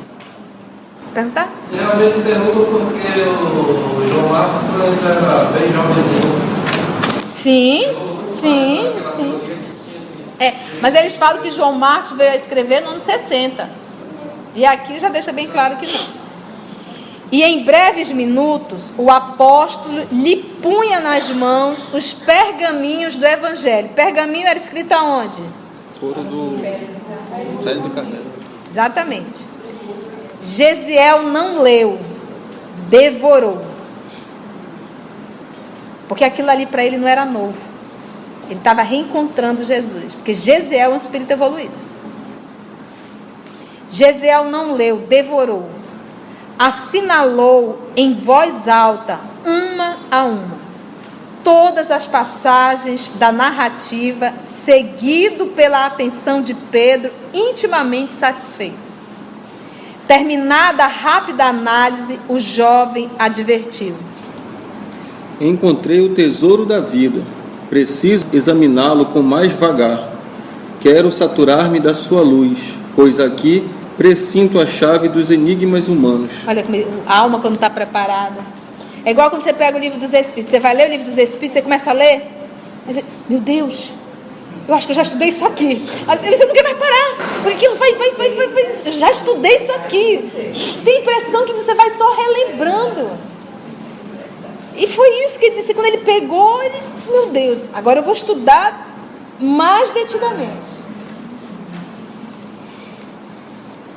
Perguntar? 1.13 1.49
Realmente 1.71 2.19
pergunto 2.21 2.65
porque 2.69 3.21
o 3.21 4.09
João 4.09 4.27
Marcos 4.27 4.81
ainda 4.81 5.09
era 5.11 5.45
bem 5.45 5.71
jovenzinho. 5.71 6.39
Sim, 7.29 7.83
sim, 8.27 8.93
sim. 9.15 9.41
É, 10.37 10.55
mas 10.81 10.93
eles 10.93 11.15
falam 11.15 11.41
que 11.41 11.51
João 11.51 11.73
Marcos 11.73 12.11
veio 12.11 12.31
a 12.31 12.35
escrever 12.35 12.81
no 12.81 12.89
ano 12.89 12.99
60. 12.99 13.78
E 14.55 14.65
aqui 14.65 14.99
já 14.99 15.09
deixa 15.09 15.31
bem 15.31 15.47
claro 15.47 15.77
que 15.77 15.87
não. 15.87 16.19
E 17.31 17.43
em 17.43 17.63
breves 17.63 18.11
minutos, 18.11 18.91
o 18.97 19.11
apóstolo 19.11 20.07
lhe 20.11 20.37
punha 20.37 20.99
nas 20.99 21.29
mãos 21.29 21.87
os 21.93 22.11
pergaminhos 22.11 23.17
do 23.17 23.25
evangelho. 23.25 23.89
Pergaminho 23.89 24.47
era 24.47 24.57
escrito 24.57 24.93
aonde? 24.93 25.43
Couro 25.99 26.23
do. 26.23 26.59
Série 27.61 27.79
do 27.79 27.89
Carneiro. 27.91 28.25
Exatamente. 28.65 29.45
Gesiel 30.41 31.23
não 31.23 31.61
leu, 31.61 31.99
devorou. 32.89 33.61
Porque 36.07 36.23
aquilo 36.23 36.49
ali 36.49 36.65
para 36.65 36.83
ele 36.83 36.97
não 36.97 37.07
era 37.07 37.25
novo. 37.25 37.59
Ele 38.49 38.57
estava 38.57 38.81
reencontrando 38.81 39.63
Jesus. 39.63 40.15
Porque 40.15 40.33
Gesiel 40.33 40.91
é 40.91 40.93
um 40.93 40.97
espírito 40.97 41.31
evoluído. 41.31 41.73
Gesiel 43.89 44.45
não 44.45 44.75
leu, 44.75 44.97
devorou. 45.09 45.67
Assinalou 46.57 47.79
em 47.95 48.13
voz 48.13 48.67
alta, 48.67 49.19
uma 49.45 49.97
a 50.11 50.25
uma, 50.25 50.57
todas 51.43 51.89
as 51.89 52.05
passagens 52.05 53.09
da 53.15 53.31
narrativa, 53.31 54.33
seguido 54.43 55.47
pela 55.47 55.85
atenção 55.85 56.41
de 56.41 56.53
Pedro, 56.53 57.11
intimamente 57.33 58.13
satisfeito. 58.13 58.89
Terminada 60.07 60.83
a 60.83 60.87
rápida 60.87 61.45
análise, 61.45 62.19
o 62.27 62.39
jovem 62.39 63.09
advertiu. 63.17 63.95
Encontrei 65.39 66.01
o 66.01 66.13
tesouro 66.13 66.65
da 66.65 66.79
vida. 66.79 67.21
Preciso 67.69 68.25
examiná-lo 68.33 69.05
com 69.05 69.21
mais 69.21 69.53
vagar. 69.53 70.09
Quero 70.81 71.11
saturar-me 71.11 71.79
da 71.79 71.93
sua 71.93 72.21
luz, 72.21 72.75
pois 72.95 73.19
aqui 73.19 73.63
presinto 73.99 74.57
a 74.61 74.65
chave 74.65 75.09
dos 75.09 75.29
enigmas 75.29 75.89
humanos. 75.89 76.31
Olha 76.47 76.63
como 76.63 76.77
a 77.05 77.17
alma 77.17 77.39
quando 77.41 77.55
está 77.55 77.69
preparada. 77.69 78.39
É 79.03 79.11
igual 79.11 79.29
quando 79.29 79.41
você 79.41 79.51
pega 79.51 79.77
o 79.77 79.79
livro 79.79 79.99
dos 79.99 80.13
Espíritos. 80.13 80.51
Você 80.51 80.59
vai 80.61 80.73
ler 80.73 80.87
o 80.87 80.91
livro 80.91 81.05
dos 81.05 81.17
Espíritos, 81.17 81.51
você 81.51 81.61
começa 81.61 81.89
a 81.89 81.93
ler. 81.93 82.21
Você, 82.87 83.03
Meu 83.27 83.41
Deus, 83.41 83.91
eu 84.69 84.73
acho 84.73 84.87
que 84.87 84.93
eu 84.93 84.95
já 84.95 85.01
estudei 85.01 85.27
isso 85.27 85.45
aqui. 85.45 85.85
Você 86.07 86.45
não 86.45 86.53
quer 86.53 86.63
mais 86.63 86.77
parar. 86.77 87.41
Porque 87.43 87.55
aquilo 87.55 87.75
vai, 87.75 87.93
vai, 87.95 88.11
vai, 88.11 88.29
vai, 88.29 88.47
vai. 88.47 88.77
Eu 88.85 88.91
já 88.93 89.09
estudei 89.11 89.57
isso 89.57 89.71
aqui. 89.73 90.31
Tem 90.85 90.95
a 90.95 91.01
impressão 91.01 91.45
que 91.45 91.51
você 91.51 91.73
vai 91.75 91.89
só 91.89 92.15
relembrando. 92.15 93.09
E 94.77 94.87
foi 94.87 95.25
isso 95.25 95.37
que 95.37 95.45
ele 95.45 95.55
disse. 95.57 95.73
Quando 95.73 95.87
ele 95.87 95.97
pegou, 95.97 96.63
ele 96.63 96.81
disse, 96.95 97.09
meu 97.09 97.25
Deus, 97.31 97.69
agora 97.73 97.99
eu 97.99 98.03
vou 98.03 98.13
estudar 98.13 98.95
mais 99.41 99.91
detidamente. 99.91 100.88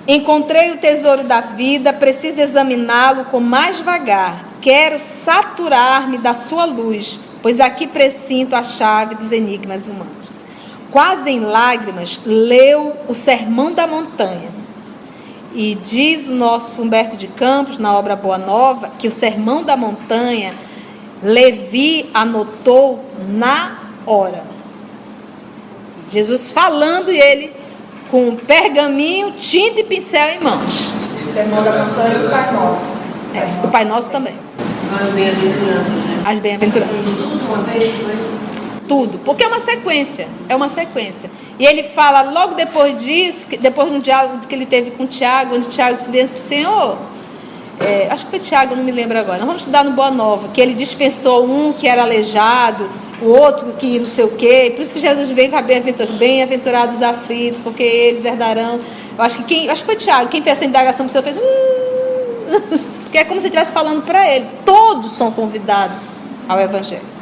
Encontrei 0.07 0.73
o 0.73 0.79
tesouro 0.79 1.23
da 1.23 1.41
vida, 1.41 1.93
preciso 1.93 2.41
examiná-lo 2.41 3.27
com 3.27 3.39
mais 3.39 3.79
vagar. 3.81 4.45
Quero 4.61 4.99
saturar-me 4.99 6.19
da 6.19 6.35
sua 6.35 6.65
luz, 6.65 7.21
pois 7.41 7.61
aqui 7.61 7.87
presinto 7.87 8.55
a 8.55 8.65
chave 8.65 9.15
dos 9.15 9.31
enigmas 9.31 9.87
humanos. 9.87 10.35
Quase 10.91 11.31
em 11.31 11.41
lágrimas, 11.41 12.21
leu 12.27 12.97
o 13.09 13.15
Sermão 13.15 13.73
da 13.73 13.87
Montanha. 13.87 14.51
E 15.55 15.75
diz 15.75 16.29
o 16.29 16.35
nosso 16.35 16.83
Humberto 16.83 17.17
de 17.17 17.29
Campos, 17.29 17.79
na 17.79 17.97
obra 17.97 18.17
Boa 18.17 18.39
Nova, 18.39 18.91
que 18.99 19.07
o 19.07 19.13
Sermão 19.13 19.63
da 19.63 19.77
Montanha, 19.77 20.55
Levi 21.23 22.11
anotou 22.13 23.05
na 23.29 23.79
hora. 24.05 24.45
Jesus 26.11 26.51
falando 26.51 27.13
e 27.13 27.19
ele 27.19 27.62
com 28.13 28.37
pergaminho, 28.37 29.33
tinta 29.33 29.81
e 29.81 29.85
pincel 29.85 30.35
em 30.35 30.41
mãos. 30.41 30.93
Sermão 31.33 31.65
da 31.65 31.73
Montanha 31.73 32.19
do 32.19 32.29
Pai 32.29 32.53
Nosso. 32.53 32.93
É, 33.35 33.67
o 33.67 33.71
Pai 33.71 33.85
Nosso 33.87 34.11
também. 34.11 34.35
As 34.95 35.15
bem-aventuranças, 35.15 35.93
né? 35.93 36.23
As 36.27 36.39
bem-aventuranças. 36.39 36.97
Tudo 36.99 37.47
uma 37.49 37.63
vez, 37.63 37.91
tudo, 38.87 39.19
porque 39.25 39.43
é 39.43 39.49
uma 39.49 39.61
sequência, 39.61 40.29
é 40.47 40.55
uma 40.55 40.69
sequência. 40.69 41.31
E 41.59 41.65
ele 41.65 41.83
fala 41.83 42.21
logo 42.31 42.55
depois 42.55 43.03
disso, 43.03 43.47
que- 43.49 43.57
depois 43.57 43.89
de 43.91 43.97
um 43.97 44.01
diálogo 44.01 44.47
que 44.47 44.55
ele 44.55 44.67
teve 44.67 44.91
com 44.91 45.07
Tiago, 45.07 45.55
onde 45.57 45.69
Tiago 45.69 45.99
se 45.99 46.11
disse 46.11 46.25
assim, 46.25 46.49
Senhor, 46.57 46.99
é, 47.81 48.09
acho 48.11 48.27
que 48.27 48.31
foi 48.33 48.41
Tiago, 48.41 48.77
não 48.77 48.85
me 48.85 48.93
lembro 48.93 49.19
agora. 49.19 49.39
Nós 49.39 49.47
vamos 49.47 49.63
estudar 49.63 49.83
no 49.85 49.93
Boa 49.93 50.11
Nova, 50.11 50.49
que 50.49 50.61
ele 50.61 50.75
dispensou 50.75 51.47
um 51.47 51.73
que 51.73 51.89
era 51.89 52.03
aleijado, 52.03 52.91
o 53.23 53.29
outro 53.29 53.73
que 53.79 53.99
não 53.99 54.07
sei 54.07 54.25
o 54.25 54.31
quê. 54.33 54.73
Por 54.75 54.83
isso 54.83 54.93
que 54.95 55.01
Jesus 55.01 55.31
veio 55.31 55.51
com 55.51 55.57
a 55.57 55.63
bem-aventurados, 55.63 56.17
bem-aventurados 56.17 56.97
os 56.97 57.03
aflitos, 57.03 57.61
porque 57.61 57.83
eles 57.83 58.25
herdarão. 58.25 58.81
Eu 59.17 59.25
acho 59.25 59.39
que 59.39 59.45
quem, 59.45 59.71
acho 59.71 59.83
que 59.83 59.87
foi 59.87 59.97
Tiago, 59.97 60.29
quem 60.29 60.43
fez 60.43 60.57
essa 60.59 60.67
indagação 60.67 61.07
para 61.07 61.21
o 61.21 61.23
Senhor 61.23 61.25
fez. 61.25 61.37
"Hum", 61.37 62.79
porque 63.05 63.19
é 63.19 63.25
como 63.25 63.41
se 63.41 63.47
estivesse 63.47 63.73
falando 63.73 64.03
para 64.03 64.29
ele. 64.29 64.47
Todos 64.65 65.13
são 65.13 65.31
convidados 65.31 66.09
ao 66.49 66.59
Evangelho. 66.61 67.13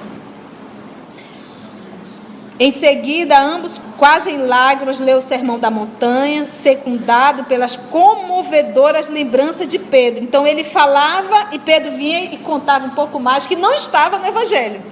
Em 2.63 2.71
seguida, 2.71 3.41
ambos, 3.41 3.81
quase 3.97 4.29
em 4.29 4.47
lágrimas, 4.47 5.01
leu 5.01 5.17
o 5.17 5.23
Sermão 5.23 5.59
da 5.59 5.71
Montanha, 5.71 6.45
secundado 6.45 7.45
pelas 7.45 7.75
comovedoras 7.75 9.09
lembranças 9.09 9.67
de 9.67 9.79
Pedro. 9.79 10.23
Então 10.23 10.47
ele 10.47 10.63
falava 10.63 11.49
e 11.53 11.59
Pedro 11.59 11.93
vinha 11.93 12.25
e 12.25 12.37
contava 12.37 12.85
um 12.85 12.91
pouco 12.91 13.19
mais, 13.19 13.47
que 13.47 13.57
não 13.57 13.73
estava 13.73 14.19
no 14.19 14.27
Evangelho. 14.27 14.83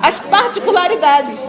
As 0.00 0.18
particularidades. 0.18 1.44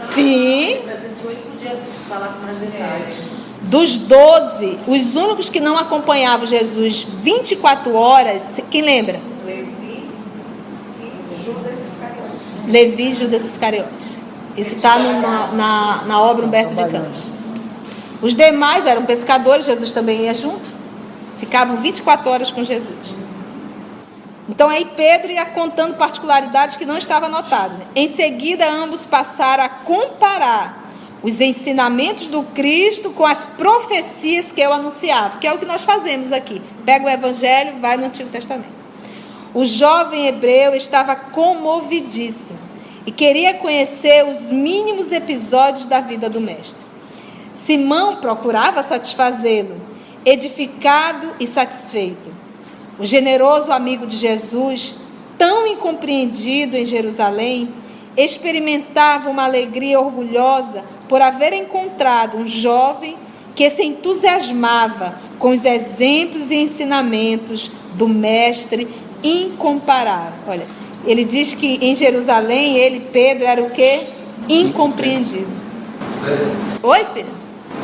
Sim. 0.00 0.80
Presenciou 0.84 1.32
podia 1.62 1.78
falar 2.08 2.28
com 2.28 2.46
mais 2.46 2.58
detalhes. 2.58 3.16
Dos 3.62 3.96
doze, 3.96 4.78
os 4.86 5.14
únicos 5.14 5.48
que 5.48 5.60
não 5.60 5.78
acompanhavam 5.78 6.46
Jesus 6.46 7.04
24 7.04 7.94
horas, 7.94 8.42
quem 8.70 8.82
lembra? 8.82 9.20
Levi 9.46 10.08
e 11.00 11.44
Judas 11.44 11.80
Iscariotes. 11.80 12.66
Levi 12.68 13.08
e 13.08 13.14
Judas 13.14 13.44
Iscariotes. 13.44 14.20
Isso 14.56 14.76
está 14.76 14.98
na, 14.98 15.46
na, 15.52 16.04
na 16.06 16.20
obra 16.20 16.44
Humberto 16.44 16.74
de 16.74 16.84
Campos. 16.84 17.30
Os 18.20 18.34
demais 18.34 18.86
eram 18.86 19.04
pescadores, 19.04 19.64
Jesus 19.64 19.92
também 19.92 20.22
ia 20.22 20.34
junto. 20.34 20.68
Ficavam 21.38 21.78
24 21.78 22.30
horas 22.30 22.50
com 22.50 22.62
Jesus. 22.62 23.21
Então 24.52 24.68
aí 24.68 24.84
Pedro 24.84 25.32
ia 25.32 25.46
contando 25.46 25.96
particularidades 25.96 26.76
que 26.76 26.84
não 26.84 26.98
estavam 26.98 27.26
anotadas. 27.26 27.78
Em 27.96 28.06
seguida, 28.06 28.70
ambos 28.70 29.00
passaram 29.00 29.64
a 29.64 29.68
comparar 29.70 30.90
os 31.22 31.40
ensinamentos 31.40 32.28
do 32.28 32.42
Cristo 32.42 33.12
com 33.12 33.24
as 33.24 33.46
profecias 33.56 34.52
que 34.52 34.60
eu 34.60 34.70
anunciava, 34.70 35.38
que 35.38 35.46
é 35.46 35.52
o 35.54 35.58
que 35.58 35.64
nós 35.64 35.84
fazemos 35.84 36.32
aqui. 36.32 36.60
Pega 36.84 37.06
o 37.06 37.08
Evangelho, 37.08 37.80
vai 37.80 37.96
no 37.96 38.04
Antigo 38.04 38.28
Testamento. 38.28 38.74
O 39.54 39.64
jovem 39.64 40.26
hebreu 40.26 40.74
estava 40.74 41.16
comovidíssimo 41.16 42.58
e 43.06 43.10
queria 43.10 43.54
conhecer 43.54 44.22
os 44.26 44.50
mínimos 44.50 45.10
episódios 45.10 45.86
da 45.86 46.00
vida 46.00 46.28
do 46.28 46.42
Mestre. 46.42 46.86
Simão 47.54 48.16
procurava 48.16 48.82
satisfazê-lo, 48.82 49.80
edificado 50.26 51.30
e 51.40 51.46
satisfeito. 51.46 52.41
O 52.98 53.04
generoso 53.04 53.72
amigo 53.72 54.06
de 54.06 54.16
Jesus, 54.16 54.94
tão 55.38 55.66
incompreendido 55.66 56.76
em 56.76 56.84
Jerusalém, 56.84 57.68
experimentava 58.16 59.30
uma 59.30 59.44
alegria 59.44 59.98
orgulhosa 59.98 60.84
por 61.08 61.22
haver 61.22 61.52
encontrado 61.52 62.36
um 62.36 62.46
jovem 62.46 63.16
que 63.54 63.68
se 63.70 63.82
entusiasmava 63.82 65.14
com 65.38 65.50
os 65.50 65.64
exemplos 65.64 66.50
e 66.50 66.56
ensinamentos 66.56 67.70
do 67.94 68.08
Mestre 68.08 68.88
incomparável. 69.22 70.32
Olha, 70.46 70.66
ele 71.06 71.24
diz 71.24 71.54
que 71.54 71.78
em 71.80 71.94
Jerusalém, 71.94 72.76
ele, 72.76 73.00
Pedro, 73.12 73.44
era 73.44 73.62
o 73.62 73.70
quê? 73.70 74.06
Incompreendido. 74.48 75.48
Oi, 76.82 77.04
filho? 77.12 77.26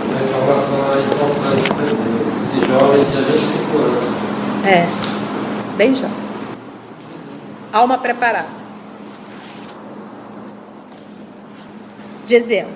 A 0.00 0.22
informação 0.22 0.78
é 0.94 1.00
importante. 1.00 1.68
Esse 2.42 2.66
jovem 2.66 3.04
tinha 3.04 3.22
25 3.22 3.78
anos. 3.78 4.28
É, 4.66 4.86
bem 5.76 5.94
jovem. 5.94 6.11
Alma 7.72 7.98
preparada. 7.98 8.48
Gesiel, 12.26 12.68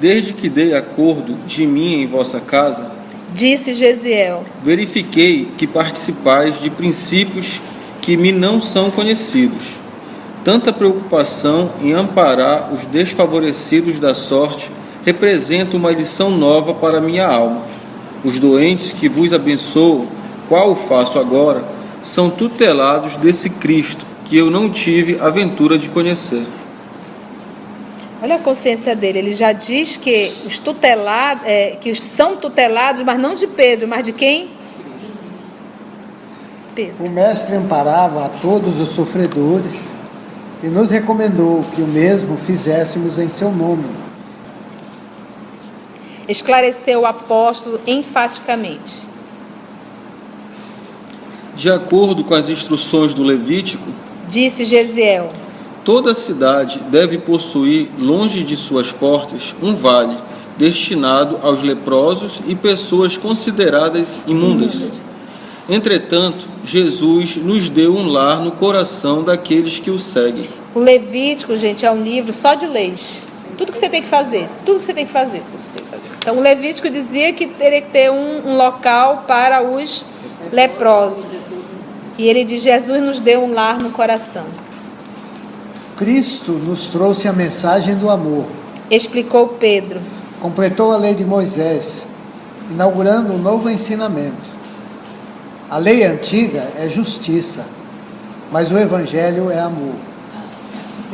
Desde 0.00 0.32
que 0.32 0.48
dei 0.48 0.74
acordo 0.74 1.34
de 1.46 1.66
mim 1.66 2.00
em 2.00 2.06
vossa 2.06 2.40
casa, 2.40 2.90
disse 3.34 3.74
Gesiel, 3.74 4.46
verifiquei 4.62 5.48
que 5.58 5.66
participais 5.66 6.58
de 6.58 6.70
princípios 6.70 7.60
que 8.00 8.16
me 8.16 8.32
não 8.32 8.62
são 8.62 8.90
conhecidos. 8.90 9.62
Tanta 10.42 10.72
preocupação 10.72 11.72
em 11.82 11.92
amparar 11.92 12.72
os 12.72 12.86
desfavorecidos 12.86 14.00
da 14.00 14.14
sorte 14.14 14.70
representa 15.04 15.76
uma 15.76 15.90
lição 15.90 16.30
nova 16.30 16.72
para 16.72 16.98
minha 16.98 17.26
alma. 17.26 17.66
Os 18.24 18.38
doentes 18.38 18.92
que 18.92 19.06
vos 19.06 19.34
abençoo, 19.34 20.06
qual 20.50 20.74
faço 20.74 21.16
agora, 21.16 21.62
são 22.02 22.28
tutelados 22.28 23.16
desse 23.16 23.48
Cristo 23.48 24.04
que 24.24 24.36
eu 24.36 24.50
não 24.50 24.68
tive 24.68 25.16
a 25.20 25.30
ventura 25.30 25.78
de 25.78 25.88
conhecer. 25.88 26.44
olha 28.20 28.34
a 28.34 28.38
consciência 28.40 28.96
dele. 28.96 29.20
Ele 29.20 29.32
já 29.32 29.52
diz 29.52 29.96
que 29.96 30.32
os 30.44 30.58
tutelados, 30.58 31.44
é, 31.46 31.76
que 31.80 31.92
os 31.92 32.00
são 32.00 32.34
tutelados, 32.34 33.04
mas 33.04 33.16
não 33.16 33.36
de 33.36 33.46
Pedro, 33.46 33.86
mas 33.86 34.02
de 34.02 34.12
quem? 34.12 34.50
Pedro. 36.74 37.06
O 37.06 37.08
mestre 37.08 37.54
amparava 37.54 38.26
a 38.26 38.28
todos 38.28 38.80
os 38.80 38.88
sofredores 38.88 39.84
e 40.64 40.66
nos 40.66 40.90
recomendou 40.90 41.64
que 41.76 41.80
o 41.80 41.86
mesmo 41.86 42.36
fizéssemos 42.36 43.20
em 43.20 43.28
seu 43.28 43.52
nome. 43.52 43.84
Esclareceu 46.26 47.02
o 47.02 47.06
apóstolo 47.06 47.80
enfaticamente. 47.86 49.09
De 51.60 51.70
acordo 51.70 52.24
com 52.24 52.32
as 52.32 52.48
instruções 52.48 53.12
do 53.12 53.22
Levítico, 53.22 53.86
Disse 54.30 54.64
Gesiel, 54.64 55.30
Toda 55.84 56.14
cidade 56.14 56.80
deve 56.88 57.18
possuir, 57.18 57.90
longe 57.98 58.42
de 58.42 58.56
suas 58.56 58.94
portas, 58.94 59.54
um 59.62 59.76
vale 59.76 60.16
destinado 60.56 61.38
aos 61.42 61.62
leprosos 61.62 62.40
e 62.46 62.54
pessoas 62.54 63.18
consideradas 63.18 64.22
imundas. 64.26 64.72
Entretanto, 65.68 66.48
Jesus 66.64 67.36
nos 67.36 67.68
deu 67.68 67.94
um 67.94 68.08
lar 68.08 68.40
no 68.40 68.52
coração 68.52 69.22
daqueles 69.22 69.78
que 69.78 69.90
o 69.90 69.98
seguem. 69.98 70.48
O 70.74 70.78
Levítico, 70.78 71.54
gente, 71.58 71.84
é 71.84 71.92
um 71.92 72.02
livro 72.02 72.32
só 72.32 72.54
de 72.54 72.66
leis. 72.66 73.18
Tudo 73.58 73.70
que 73.70 73.78
você 73.78 73.90
tem 73.90 74.00
que 74.00 74.08
fazer, 74.08 74.48
tudo 74.64 74.78
que 74.78 74.84
você 74.86 74.94
tem 74.94 75.04
que 75.04 75.12
fazer, 75.12 75.42
tudo 75.42 75.58
que 75.58 75.64
você 75.64 75.70
tem 75.76 75.84
que 75.84 75.90
fazer. 75.90 76.16
Então, 76.20 76.38
o 76.38 76.40
Levítico 76.40 76.88
dizia 76.88 77.34
que 77.34 77.46
teria 77.48 77.82
que 77.82 77.90
ter 77.90 78.10
um, 78.10 78.48
um 78.48 78.56
local 78.56 79.24
para 79.28 79.62
os 79.62 80.06
leprosos. 80.50 81.49
E 82.20 82.28
ele 82.28 82.44
diz: 82.44 82.60
Jesus 82.60 83.02
nos 83.02 83.18
deu 83.18 83.42
um 83.42 83.54
lar 83.54 83.78
no 83.78 83.88
coração. 83.88 84.44
Cristo 85.96 86.52
nos 86.52 86.86
trouxe 86.88 87.26
a 87.26 87.32
mensagem 87.32 87.94
do 87.94 88.10
amor, 88.10 88.44
Explicou 88.90 89.48
Pedro. 89.48 90.00
completou 90.38 90.92
a 90.92 90.98
lei 90.98 91.14
de 91.14 91.24
Moisés, 91.24 92.06
inaugurando 92.70 93.32
um 93.32 93.38
novo 93.38 93.70
ensinamento. 93.70 94.50
A 95.70 95.78
lei 95.78 96.04
antiga 96.04 96.68
é 96.78 96.86
justiça, 96.88 97.64
mas 98.52 98.70
o 98.70 98.76
evangelho 98.76 99.50
é 99.50 99.58
amor. 99.58 99.94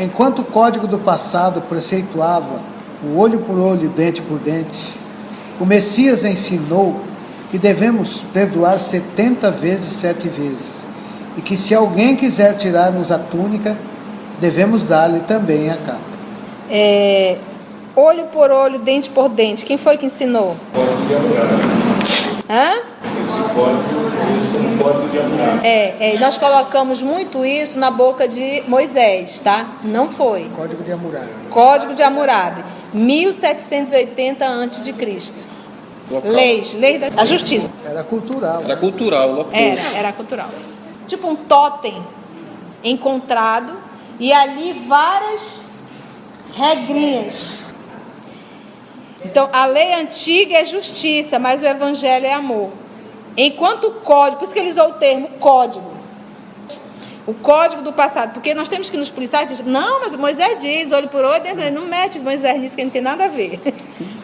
Enquanto 0.00 0.40
o 0.40 0.44
código 0.44 0.88
do 0.88 0.98
passado 0.98 1.60
preceituava 1.68 2.60
o 3.04 3.16
olho 3.16 3.38
por 3.38 3.60
olho, 3.60 3.88
dente 3.90 4.22
por 4.22 4.40
dente, 4.40 4.92
o 5.60 5.64
Messias 5.64 6.24
ensinou 6.24 7.00
que 7.52 7.58
devemos 7.58 8.24
perdoar 8.32 8.80
setenta 8.80 9.52
vezes 9.52 9.92
sete 9.92 10.28
vezes, 10.28 10.85
e 11.36 11.42
que 11.42 11.56
se 11.56 11.74
alguém 11.74 12.16
quiser 12.16 12.56
tirar-nos 12.56 13.12
a 13.12 13.18
túnica, 13.18 13.76
devemos 14.40 14.84
dar-lhe 14.84 15.20
também 15.20 15.70
a 15.70 15.76
capa. 15.76 16.00
É, 16.70 17.36
olho 17.94 18.26
por 18.26 18.50
olho, 18.50 18.78
dente 18.78 19.10
por 19.10 19.28
dente. 19.28 19.64
Quem 19.64 19.76
foi 19.76 19.96
que 19.96 20.06
ensinou? 20.06 20.56
Código 20.72 21.06
de 21.06 21.14
Abraham. 21.14 21.76
Hã? 22.48 22.96
Esse 23.22 23.54
código, 23.54 24.06
isso 24.38 24.52
como 24.52 24.78
código 24.78 25.08
de 25.08 25.18
Abraham. 25.18 25.60
É, 25.62 26.14
é, 26.14 26.18
nós 26.18 26.38
colocamos 26.38 27.02
muito 27.02 27.44
isso 27.44 27.78
na 27.78 27.90
boca 27.90 28.26
de 28.26 28.62
Moisés, 28.66 29.38
tá? 29.40 29.66
Não 29.84 30.08
foi. 30.08 30.50
Código 30.56 30.82
de 30.82 30.92
Hammurabi. 30.92 31.28
Código 31.50 31.94
de 31.94 32.02
Hammurabi, 32.02 32.64
1780 32.94 34.44
a.C. 34.44 35.56
Leis, 36.24 36.72
leis 36.74 37.00
da 37.00 37.20
a 37.20 37.24
justiça. 37.24 37.68
Era 37.84 38.04
cultural. 38.04 38.62
Era 38.62 38.76
cultural, 38.76 39.32
local. 39.32 39.50
Era, 39.52 39.82
era 39.96 40.12
cultural. 40.12 40.48
Tipo 41.06 41.28
um 41.28 41.36
totem 41.36 42.02
encontrado 42.82 43.76
e 44.18 44.32
ali 44.32 44.72
várias 44.72 45.64
regrinhas. 46.54 47.64
Então, 49.24 49.48
a 49.52 49.66
lei 49.66 49.94
antiga 49.94 50.58
é 50.58 50.64
justiça, 50.64 51.38
mas 51.38 51.60
o 51.62 51.66
evangelho 51.66 52.26
é 52.26 52.32
amor. 52.32 52.70
Enquanto 53.36 53.88
o 53.88 53.92
código, 53.92 54.38
por 54.38 54.44
isso 54.44 54.52
que 54.54 54.60
ele 54.60 54.70
usou 54.70 54.90
o 54.90 54.94
termo 54.94 55.28
código. 55.40 55.92
O 57.26 57.34
código 57.34 57.82
do 57.82 57.92
passado, 57.92 58.32
porque 58.32 58.54
nós 58.54 58.68
temos 58.68 58.88
que 58.88 58.96
nos 58.96 59.10
policiar 59.10 59.42
e 59.42 59.46
dizer, 59.46 59.64
não, 59.64 60.00
mas 60.00 60.14
Moisés 60.14 60.60
diz, 60.60 60.92
olho 60.92 61.08
por 61.08 61.24
olho, 61.24 61.42
não 61.72 61.82
mete 61.82 62.20
Moisés 62.20 62.60
nisso 62.60 62.76
que 62.76 62.84
não 62.84 62.90
tem 62.90 63.02
nada 63.02 63.24
a 63.24 63.28
ver. 63.28 63.60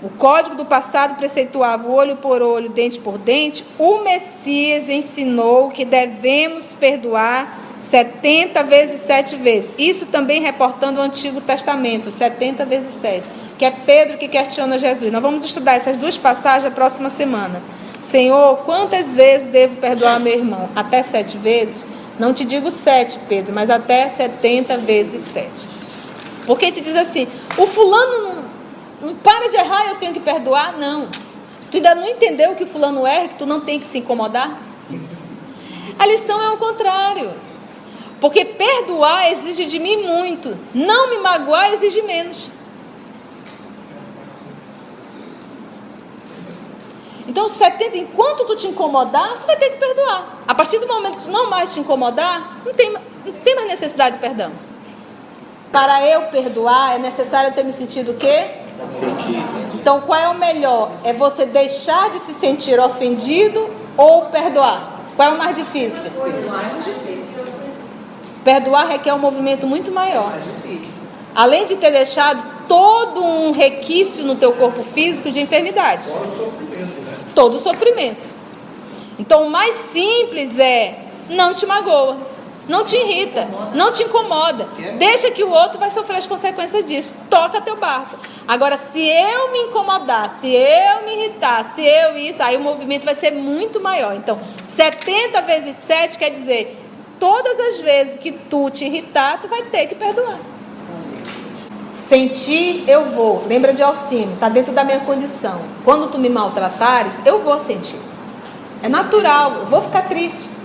O 0.00 0.08
código 0.08 0.54
do 0.54 0.64
passado 0.64 1.16
preceituava 1.16 1.88
olho 1.88 2.16
por 2.16 2.40
olho, 2.40 2.68
dente 2.68 3.00
por 3.00 3.18
dente. 3.18 3.64
O 3.78 3.98
Messias 4.00 4.88
ensinou 4.88 5.70
que 5.70 5.84
devemos 5.84 6.72
perdoar 6.72 7.58
70 7.82 8.62
vezes 8.62 9.00
7 9.00 9.34
vezes. 9.36 9.72
Isso 9.76 10.06
também 10.06 10.40
reportando 10.40 11.00
o 11.00 11.02
Antigo 11.02 11.40
Testamento, 11.40 12.10
70 12.12 12.64
vezes 12.64 12.94
7, 12.94 13.28
que 13.58 13.64
é 13.64 13.72
Pedro 13.72 14.18
que 14.18 14.28
questiona 14.28 14.78
Jesus. 14.78 15.10
Nós 15.10 15.22
vamos 15.22 15.42
estudar 15.42 15.74
essas 15.74 15.96
duas 15.96 16.16
passagens 16.16 16.66
a 16.66 16.74
próxima 16.74 17.10
semana. 17.10 17.60
Senhor, 18.04 18.58
quantas 18.58 19.14
vezes 19.14 19.48
devo 19.48 19.76
perdoar 19.76 20.20
meu 20.20 20.32
irmão? 20.32 20.68
Até 20.76 21.02
sete 21.02 21.36
vezes? 21.36 21.84
Não 22.18 22.32
te 22.32 22.44
digo 22.44 22.70
sete, 22.70 23.18
Pedro, 23.28 23.52
mas 23.52 23.68
até 23.68 24.08
70 24.08 24.78
vezes 24.78 25.22
sete. 25.22 25.68
Porque 26.46 26.72
te 26.72 26.80
diz 26.80 26.96
assim, 26.96 27.28
o 27.58 27.66
fulano 27.66 28.37
não 29.00 29.14
para 29.16 29.48
de 29.48 29.56
errar, 29.56 29.88
eu 29.88 29.96
tenho 29.96 30.12
que 30.12 30.20
perdoar? 30.20 30.76
Não. 30.76 31.08
Tu 31.70 31.76
ainda 31.76 31.94
não 31.94 32.08
entendeu 32.08 32.54
que 32.54 32.66
fulano 32.66 33.06
erra, 33.06 33.28
que 33.28 33.36
tu 33.36 33.46
não 33.46 33.60
tem 33.60 33.78
que 33.78 33.86
se 33.86 33.98
incomodar? 33.98 34.58
A 35.98 36.06
lição 36.06 36.40
é 36.42 36.50
o 36.50 36.56
contrário. 36.56 37.32
Porque 38.20 38.44
perdoar 38.44 39.30
exige 39.30 39.66
de 39.66 39.78
mim 39.78 39.98
muito. 39.98 40.56
Não 40.74 41.10
me 41.10 41.18
magoar 41.18 41.72
exige 41.72 42.02
menos. 42.02 42.50
Então, 47.28 47.48
70, 47.48 47.98
enquanto 47.98 48.46
tu 48.46 48.56
te 48.56 48.66
incomodar, 48.66 49.38
tu 49.40 49.46
vai 49.46 49.56
ter 49.56 49.70
que 49.70 49.76
perdoar. 49.76 50.38
A 50.48 50.54
partir 50.54 50.78
do 50.78 50.88
momento 50.88 51.18
que 51.18 51.24
tu 51.24 51.30
não 51.30 51.50
mais 51.50 51.74
te 51.74 51.78
incomodar, 51.78 52.58
não 52.64 52.72
tem, 52.72 52.90
não 52.90 53.32
tem 53.44 53.54
mais 53.54 53.68
necessidade 53.68 54.16
de 54.16 54.22
perdão. 54.22 54.50
Para 55.72 56.04
eu 56.06 56.22
perdoar, 56.22 56.96
é 56.96 56.98
necessário 56.98 57.50
eu 57.50 57.54
ter 57.54 57.64
me 57.64 57.72
sentido 57.72 58.12
o 58.12 58.14
quê? 58.14 58.46
Então, 59.74 60.00
qual 60.00 60.18
é 60.18 60.28
o 60.28 60.38
melhor? 60.38 60.90
É 61.04 61.12
você 61.12 61.44
deixar 61.44 62.10
de 62.10 62.20
se 62.20 62.34
sentir 62.34 62.78
ofendido 62.80 63.68
ou 63.96 64.22
perdoar? 64.26 65.00
Qual 65.16 65.28
é 65.28 65.34
o 65.34 65.38
mais 65.38 65.56
difícil? 65.56 66.10
Perdoar 66.10 66.60
é 66.60 66.72
mais 66.72 66.84
difícil. 66.84 67.44
Perdoar 68.44 68.88
requer 68.88 69.12
um 69.12 69.18
movimento 69.18 69.66
muito 69.66 69.90
maior. 69.90 70.32
Além 71.34 71.66
de 71.66 71.76
ter 71.76 71.90
deixado 71.90 72.42
todo 72.66 73.22
um 73.22 73.50
requício 73.50 74.24
no 74.24 74.36
teu 74.36 74.52
corpo 74.52 74.82
físico 74.82 75.30
de 75.30 75.40
enfermidade. 75.40 76.08
Todo 77.34 77.54
o 77.54 77.60
sofrimento. 77.60 78.28
Então, 79.18 79.46
o 79.46 79.50
mais 79.50 79.74
simples 79.92 80.58
é 80.58 80.98
não 81.28 81.52
te 81.52 81.66
magoa. 81.66 82.16
Não 82.68 82.84
te 82.84 82.94
irrita, 82.96 83.48
não 83.74 83.90
te 83.90 84.02
incomoda. 84.02 84.68
Deixa 84.98 85.30
que 85.30 85.42
o 85.42 85.50
outro 85.50 85.78
vai 85.78 85.90
sofrer 85.90 86.18
as 86.18 86.26
consequências 86.26 86.84
disso. 86.84 87.14
Toca 87.30 87.62
teu 87.62 87.76
barco. 87.76 88.18
Agora, 88.46 88.78
se 88.92 89.00
eu 89.00 89.52
me 89.52 89.58
incomodar, 89.60 90.36
se 90.40 90.48
eu 90.48 91.06
me 91.06 91.14
irritar, 91.14 91.72
se 91.74 91.82
eu 91.82 92.16
isso, 92.16 92.42
aí 92.42 92.56
o 92.56 92.60
movimento 92.60 93.04
vai 93.04 93.14
ser 93.14 93.30
muito 93.30 93.80
maior. 93.80 94.14
Então, 94.14 94.38
70 94.76 95.40
vezes 95.42 95.76
7 95.86 96.18
quer 96.18 96.30
dizer, 96.30 96.78
todas 97.18 97.58
as 97.58 97.80
vezes 97.80 98.18
que 98.18 98.32
tu 98.32 98.70
te 98.70 98.84
irritar, 98.84 99.40
tu 99.40 99.48
vai 99.48 99.62
ter 99.62 99.86
que 99.86 99.94
perdoar. 99.94 100.38
Sentir, 101.92 102.84
eu 102.86 103.06
vou. 103.06 103.44
Lembra 103.46 103.72
de 103.74 103.82
Alcino, 103.82 104.34
está 104.34 104.48
dentro 104.48 104.72
da 104.72 104.84
minha 104.84 105.00
condição. 105.00 105.60
Quando 105.84 106.08
tu 106.10 106.18
me 106.18 106.28
maltratares, 106.28 107.12
eu 107.26 107.40
vou 107.40 107.58
sentir. 107.58 108.00
É 108.82 108.88
natural, 108.88 109.52
eu 109.60 109.66
vou 109.66 109.82
ficar 109.82 110.08
triste. 110.08 110.57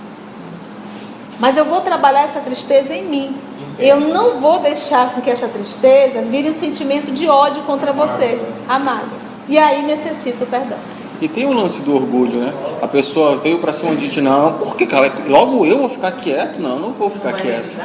Mas 1.40 1.58
eu 1.58 1.66
vou 1.66 1.82
trabalhar 1.82 2.24
essa 2.24 2.40
tristeza 2.40 2.94
em 2.94 3.04
mim. 3.04 3.36
Eu 3.80 4.00
não 4.00 4.40
vou 4.40 4.60
deixar 4.60 5.14
com 5.14 5.22
que 5.22 5.30
essa 5.30 5.48
tristeza 5.48 6.22
vire 6.22 6.50
um 6.50 6.54
sentimento 6.54 7.12
de 7.12 7.28
ódio 7.28 7.64
contra 7.64 7.92
você, 7.92 8.40
amado. 8.70 9.10
E 9.50 9.58
aí 9.58 9.82
necessito 9.84 10.46
perdão. 10.46 10.78
E 11.22 11.28
tem 11.28 11.46
o 11.46 11.54
lance 11.54 11.82
do 11.82 11.96
orgulho, 11.96 12.38
né? 12.38 12.54
A 12.82 12.88
pessoa 12.88 13.38
veio 13.38 13.60
para 13.60 13.72
cima 13.72 13.96
de 13.96 14.10
ti, 14.10 14.20
não, 14.20 14.54
porque 14.54 14.86
cara, 14.86 15.12
logo 15.28 15.66
eu 15.66 15.80
vou 15.80 15.90
ficar 15.90 16.12
quieto? 16.12 16.60
Não, 16.60 16.78
não 16.78 16.92
vou 16.92 17.10
ficar 17.10 17.34
quieto. 17.34 17.80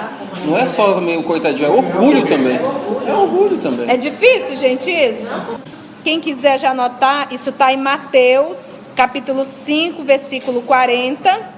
Não 0.44 0.58
é 0.58 0.66
só 0.66 1.00
meio 1.00 1.22
coitadinho, 1.22 1.66
é 1.66 1.70
orgulho 1.70 2.26
também. 2.26 2.58
É 3.06 3.12
orgulho 3.12 3.56
também. 3.58 3.88
É 3.88 3.96
difícil, 3.96 4.56
gente, 4.56 4.90
isso? 4.90 5.30
Quem 6.02 6.20
quiser 6.20 6.58
já 6.58 6.70
anotar, 6.70 7.28
isso 7.30 7.50
está 7.50 7.72
em 7.72 7.76
Mateus, 7.76 8.80
capítulo 8.96 9.44
5, 9.44 10.02
versículo 10.02 10.62
40. 10.62 11.57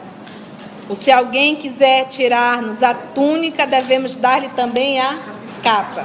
Ou 0.90 0.96
se 0.96 1.08
alguém 1.12 1.54
quiser 1.54 2.08
tirar-nos 2.08 2.82
a 2.82 2.92
túnica, 2.92 3.64
devemos 3.64 4.16
dar-lhe 4.16 4.48
também 4.48 4.98
a 4.98 5.20
capa. 5.62 6.04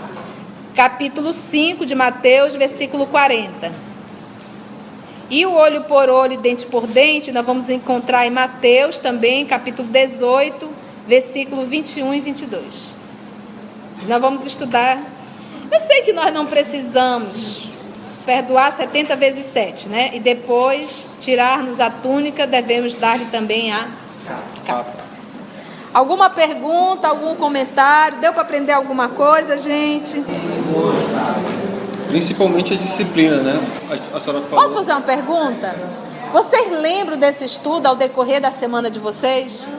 Capítulo 0.76 1.34
5 1.34 1.88
de 1.88 1.96
Mateus, 1.96 2.54
versículo 2.54 3.08
40. 3.08 3.72
E 5.28 5.44
o 5.44 5.54
olho 5.54 5.86
por 5.86 6.08
olho, 6.08 6.38
dente 6.38 6.68
por 6.68 6.86
dente, 6.86 7.32
nós 7.32 7.44
vamos 7.44 7.68
encontrar 7.68 8.28
em 8.28 8.30
Mateus 8.30 9.00
também, 9.00 9.44
capítulo 9.44 9.88
18, 9.88 10.70
versículo 11.08 11.66
21 11.66 12.14
e 12.14 12.20
22. 12.20 12.92
Nós 14.08 14.22
vamos 14.22 14.46
estudar. 14.46 15.00
Eu 15.72 15.80
sei 15.80 16.04
que 16.04 16.14
nós 16.14 16.32
não 16.32 16.46
precisamos 16.46 17.70
perdoar 18.24 18.72
70 18.72 19.16
vezes 19.16 19.48
7, 19.48 19.90
né? 19.90 20.12
E 20.14 20.20
depois 20.20 21.08
tirar-nos 21.20 21.80
a 21.80 21.90
túnica, 21.90 22.46
devemos 22.46 22.94
dar-lhe 22.94 23.26
também 23.26 23.72
a 23.72 24.05
Capa. 24.66 25.06
Alguma 25.94 26.30
pergunta, 26.30 27.08
algum 27.08 27.36
comentário? 27.36 28.20
Deu 28.20 28.34
para 28.34 28.42
aprender 28.42 28.74
alguma 28.74 29.08
coisa, 29.08 29.58
gente? 29.58 30.24
Principalmente 32.10 32.74
a 32.74 32.78
disciplina, 32.78 33.38
né? 33.38 33.62
A, 33.90 34.18
a 34.18 34.20
senhora 34.20 34.42
falou. 34.46 34.64
Posso 34.64 34.76
fazer 34.76 34.92
uma 34.92 35.02
pergunta? 35.02 35.76
Vocês 36.34 36.70
lembram 36.70 37.18
desse 37.18 37.46
estudo 37.46 37.88
ao 37.88 37.96
decorrer 37.96 38.42
da 38.42 38.52
semana 38.52 38.90
de 38.90 39.00
vocês? 39.00 39.70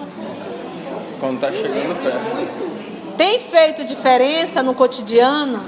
Quando 1.21 1.35
está 1.35 1.53
chegando 1.53 2.03
perto. 2.03 3.17
Tem 3.17 3.39
feito 3.39 3.85
diferença 3.85 4.63
no 4.63 4.75
cotidiano? 4.75 5.63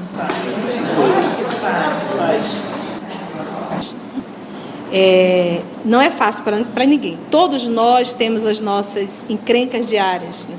É, 4.92 5.60
não 5.84 6.00
é 6.00 6.10
fácil 6.10 6.44
para 6.44 6.86
ninguém. 6.86 7.18
Todos 7.30 7.66
nós 7.68 8.12
temos 8.12 8.44
as 8.44 8.60
nossas 8.60 9.24
encrencas 9.28 9.86
diárias, 9.88 10.46
né? 10.46 10.56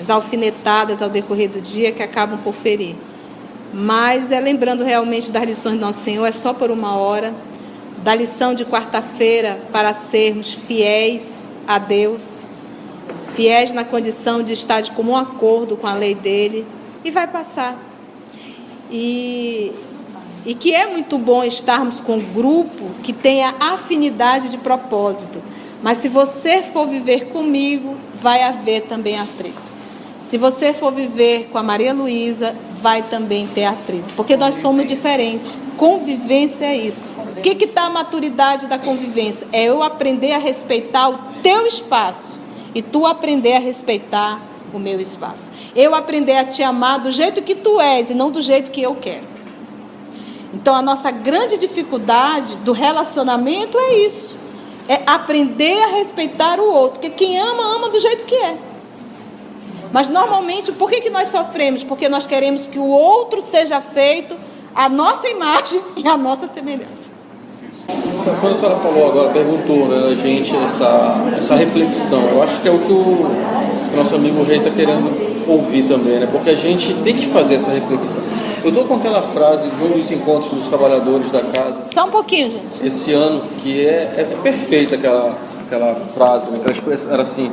as 0.00 0.10
alfinetadas 0.10 1.00
ao 1.00 1.08
decorrer 1.08 1.48
do 1.48 1.60
dia 1.60 1.92
que 1.92 2.02
acabam 2.02 2.38
por 2.38 2.54
ferir. 2.54 2.94
Mas 3.72 4.30
é 4.30 4.40
lembrando 4.40 4.84
realmente 4.84 5.30
das 5.30 5.44
lições 5.44 5.74
do 5.74 5.80
nosso 5.80 6.00
Senhor, 6.00 6.24
é 6.26 6.32
só 6.32 6.52
por 6.52 6.70
uma 6.70 6.96
hora, 6.96 7.34
da 8.02 8.14
lição 8.14 8.54
de 8.54 8.64
quarta-feira 8.64 9.58
para 9.72 9.92
sermos 9.92 10.52
fiéis 10.52 11.48
a 11.66 11.78
Deus, 11.78 12.44
fiéis 13.32 13.72
na 13.72 13.84
condição 13.84 14.42
de 14.42 14.52
estar 14.52 14.80
de 14.80 14.92
comum 14.92 15.16
acordo 15.16 15.76
com 15.76 15.86
a 15.86 15.94
lei 15.94 16.14
dele, 16.14 16.64
e 17.04 17.10
vai 17.10 17.26
passar. 17.26 17.76
E 18.90 19.72
e 20.46 20.54
que 20.54 20.72
é 20.72 20.86
muito 20.86 21.18
bom 21.18 21.42
estarmos 21.42 22.00
com 22.00 22.14
um 22.14 22.32
grupo 22.32 22.90
que 23.02 23.12
tenha 23.12 23.52
afinidade 23.58 24.48
de 24.48 24.56
propósito. 24.56 25.42
Mas 25.82 25.98
se 25.98 26.08
você 26.08 26.62
for 26.62 26.86
viver 26.86 27.26
comigo, 27.26 27.96
vai 28.22 28.42
haver 28.42 28.82
também 28.82 29.18
atrito. 29.18 29.66
Se 30.22 30.38
você 30.38 30.72
for 30.72 30.92
viver 30.92 31.48
com 31.50 31.58
a 31.58 31.62
Maria 31.64 31.92
Luísa, 31.92 32.54
vai 32.80 33.02
também 33.02 33.48
ter 33.48 33.64
atrito. 33.64 34.14
Porque 34.14 34.36
nós 34.36 34.54
somos 34.56 34.86
diferentes. 34.86 35.58
Convivência 35.76 36.64
é 36.64 36.76
isso. 36.76 37.02
O 37.36 37.40
que 37.42 37.64
está 37.64 37.82
a 37.82 37.90
maturidade 37.90 38.66
da 38.66 38.78
convivência? 38.78 39.46
É 39.52 39.64
eu 39.64 39.82
aprender 39.82 40.32
a 40.32 40.38
respeitar 40.38 41.08
o 41.08 41.18
teu 41.42 41.66
espaço 41.66 42.40
e 42.74 42.80
tu 42.82 43.04
aprender 43.04 43.54
a 43.54 43.60
respeitar 43.60 44.40
o 44.72 44.78
meu 44.78 45.00
espaço. 45.00 45.50
Eu 45.74 45.94
aprender 45.94 46.36
a 46.36 46.44
te 46.44 46.62
amar 46.62 47.00
do 47.00 47.10
jeito 47.10 47.42
que 47.42 47.54
tu 47.54 47.80
és 47.80 48.10
e 48.10 48.14
não 48.14 48.30
do 48.30 48.40
jeito 48.40 48.70
que 48.70 48.82
eu 48.82 48.94
quero. 48.94 49.35
Então, 50.52 50.74
a 50.74 50.82
nossa 50.82 51.10
grande 51.10 51.58
dificuldade 51.58 52.56
do 52.58 52.72
relacionamento 52.72 53.78
é 53.78 53.98
isso: 53.98 54.36
é 54.88 55.02
aprender 55.06 55.82
a 55.82 55.88
respeitar 55.88 56.60
o 56.60 56.64
outro. 56.64 57.00
Porque 57.00 57.10
quem 57.10 57.38
ama, 57.38 57.76
ama 57.76 57.88
do 57.88 58.00
jeito 58.00 58.24
que 58.24 58.34
é. 58.34 58.58
Mas 59.92 60.08
normalmente, 60.08 60.72
por 60.72 60.90
que, 60.90 61.00
que 61.00 61.10
nós 61.10 61.28
sofremos? 61.28 61.82
Porque 61.82 62.08
nós 62.08 62.26
queremos 62.26 62.66
que 62.66 62.78
o 62.78 62.86
outro 62.86 63.40
seja 63.40 63.80
feito 63.80 64.36
à 64.74 64.88
nossa 64.88 65.28
imagem 65.28 65.80
e 65.96 66.06
à 66.06 66.16
nossa 66.16 66.48
semelhança. 66.48 67.15
Quando 68.40 68.52
a 68.52 68.56
senhora 68.56 68.76
falou 68.76 69.08
agora, 69.08 69.28
perguntou 69.30 69.86
né, 69.86 70.08
a 70.10 70.14
gente 70.14 70.54
essa, 70.56 71.24
essa 71.36 71.54
reflexão, 71.54 72.22
eu 72.28 72.42
acho 72.42 72.60
que 72.60 72.68
é 72.68 72.70
o 72.72 72.78
que 72.78 72.92
o, 72.92 73.26
nosso 73.96 74.14
amigo 74.16 74.42
Rei 74.42 74.58
está 74.58 74.70
querendo 74.70 75.46
ouvir 75.48 75.84
também, 75.84 76.18
né? 76.18 76.28
Porque 76.30 76.50
a 76.50 76.54
gente 76.54 76.92
tem 77.04 77.14
que 77.14 77.26
fazer 77.28 77.54
essa 77.54 77.70
reflexão. 77.70 78.20
Eu 78.62 78.70
estou 78.70 78.84
com 78.84 78.96
aquela 78.96 79.22
frase 79.22 79.68
de 79.68 79.82
um 79.82 79.90
dos 79.90 80.10
encontros 80.10 80.50
dos 80.50 80.68
trabalhadores 80.68 81.30
da 81.30 81.40
casa. 81.40 81.84
Só 81.84 82.06
um 82.06 82.10
pouquinho, 82.10 82.50
gente. 82.50 82.84
Esse 82.84 83.12
ano, 83.12 83.42
que 83.58 83.86
é, 83.86 84.14
é 84.18 84.36
perfeita 84.42 84.96
aquela, 84.96 85.36
aquela 85.64 85.94
frase, 86.14 86.50
né? 86.50 86.58
aquela 86.58 86.72
expressão, 86.72 87.12
era 87.12 87.22
assim: 87.22 87.50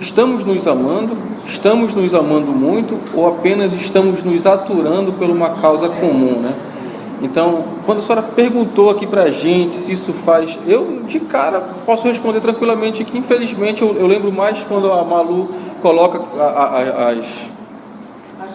Estamos 0.00 0.44
nos 0.44 0.66
amando? 0.66 1.16
Estamos 1.46 1.94
nos 1.94 2.12
amando 2.12 2.50
muito 2.50 2.98
ou 3.14 3.28
apenas 3.28 3.72
estamos 3.72 4.24
nos 4.24 4.46
aturando 4.46 5.12
por 5.12 5.30
uma 5.30 5.50
causa 5.50 5.88
comum, 5.88 6.40
né? 6.40 6.54
Então, 7.22 7.64
quando 7.86 7.98
a 7.98 8.02
senhora 8.02 8.22
perguntou 8.22 8.90
aqui 8.90 9.06
para 9.06 9.24
a 9.24 9.30
gente 9.30 9.76
se 9.76 9.92
isso 9.92 10.12
faz, 10.12 10.58
eu 10.66 11.02
de 11.06 11.18
cara 11.18 11.60
posso 11.86 12.06
responder 12.06 12.40
tranquilamente 12.40 13.04
que 13.04 13.16
infelizmente 13.16 13.80
eu, 13.80 13.96
eu 13.96 14.06
lembro 14.06 14.30
mais 14.30 14.62
quando 14.64 14.92
a 14.92 15.02
Malu 15.02 15.48
coloca 15.80 16.20
a, 16.38 16.44
a, 16.44 17.10
as, 17.12 17.26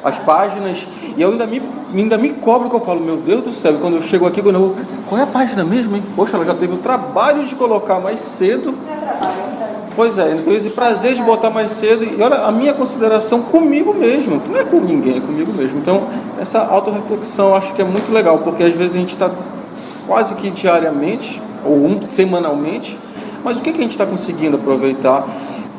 as 0.04 0.20
páginas 0.20 0.88
e 1.18 1.22
eu 1.22 1.32
ainda 1.32 1.48
me, 1.48 1.62
ainda 1.94 2.18
me 2.18 2.30
cobro 2.30 2.70
que 2.70 2.76
eu 2.76 2.82
falo, 2.82 3.00
meu 3.00 3.18
Deus 3.18 3.42
do 3.42 3.52
céu, 3.52 3.76
e 3.76 3.78
quando 3.80 3.96
eu 3.96 4.02
chego 4.02 4.28
aqui, 4.28 4.42
quando 4.42 4.56
eu, 4.56 4.76
qual 5.10 5.20
é 5.20 5.24
a 5.24 5.28
página 5.28 5.64
mesmo, 5.64 5.96
hein? 5.96 6.04
Poxa, 6.16 6.38
ela 6.38 6.46
já 6.46 6.54
teve 6.54 6.74
o 6.74 6.78
trabalho 6.78 7.44
de 7.44 7.56
colocar 7.56 8.00
mais 8.00 8.20
cedo. 8.20 8.76
Pois 9.96 10.18
é, 10.18 10.32
então 10.32 10.54
esse 10.54 10.70
prazer 10.70 11.16
de 11.16 11.22
botar 11.22 11.50
mais 11.50 11.72
cedo 11.72 12.04
e 12.04 12.22
olha 12.22 12.46
a 12.46 12.52
minha 12.52 12.74
consideração 12.74 13.42
comigo 13.42 13.94
mesmo, 13.94 14.40
que 14.40 14.50
não 14.50 14.60
é 14.60 14.64
com 14.64 14.80
ninguém, 14.80 15.18
é 15.18 15.20
comigo 15.20 15.52
mesmo. 15.52 15.80
Então, 15.80 16.08
essa 16.40 16.60
autorreflexão 16.66 17.56
acho 17.56 17.74
que 17.74 17.82
é 17.82 17.86
muito 17.86 18.12
legal, 18.12 18.40
porque 18.40 18.64
às 18.64 18.74
vezes 18.74 18.96
a 18.96 19.00
gente 19.00 19.10
está 19.10 19.30
quase 20.08 20.36
que 20.36 20.50
diariamente 20.50 21.42
ou 21.66 21.86
um, 21.86 22.02
semanalmente, 22.08 22.98
mas 23.44 23.58
o 23.58 23.62
que, 23.62 23.72
que 23.72 23.80
a 23.80 23.82
gente 23.82 23.92
está 23.92 24.06
conseguindo 24.06 24.56
aproveitar 24.56 25.28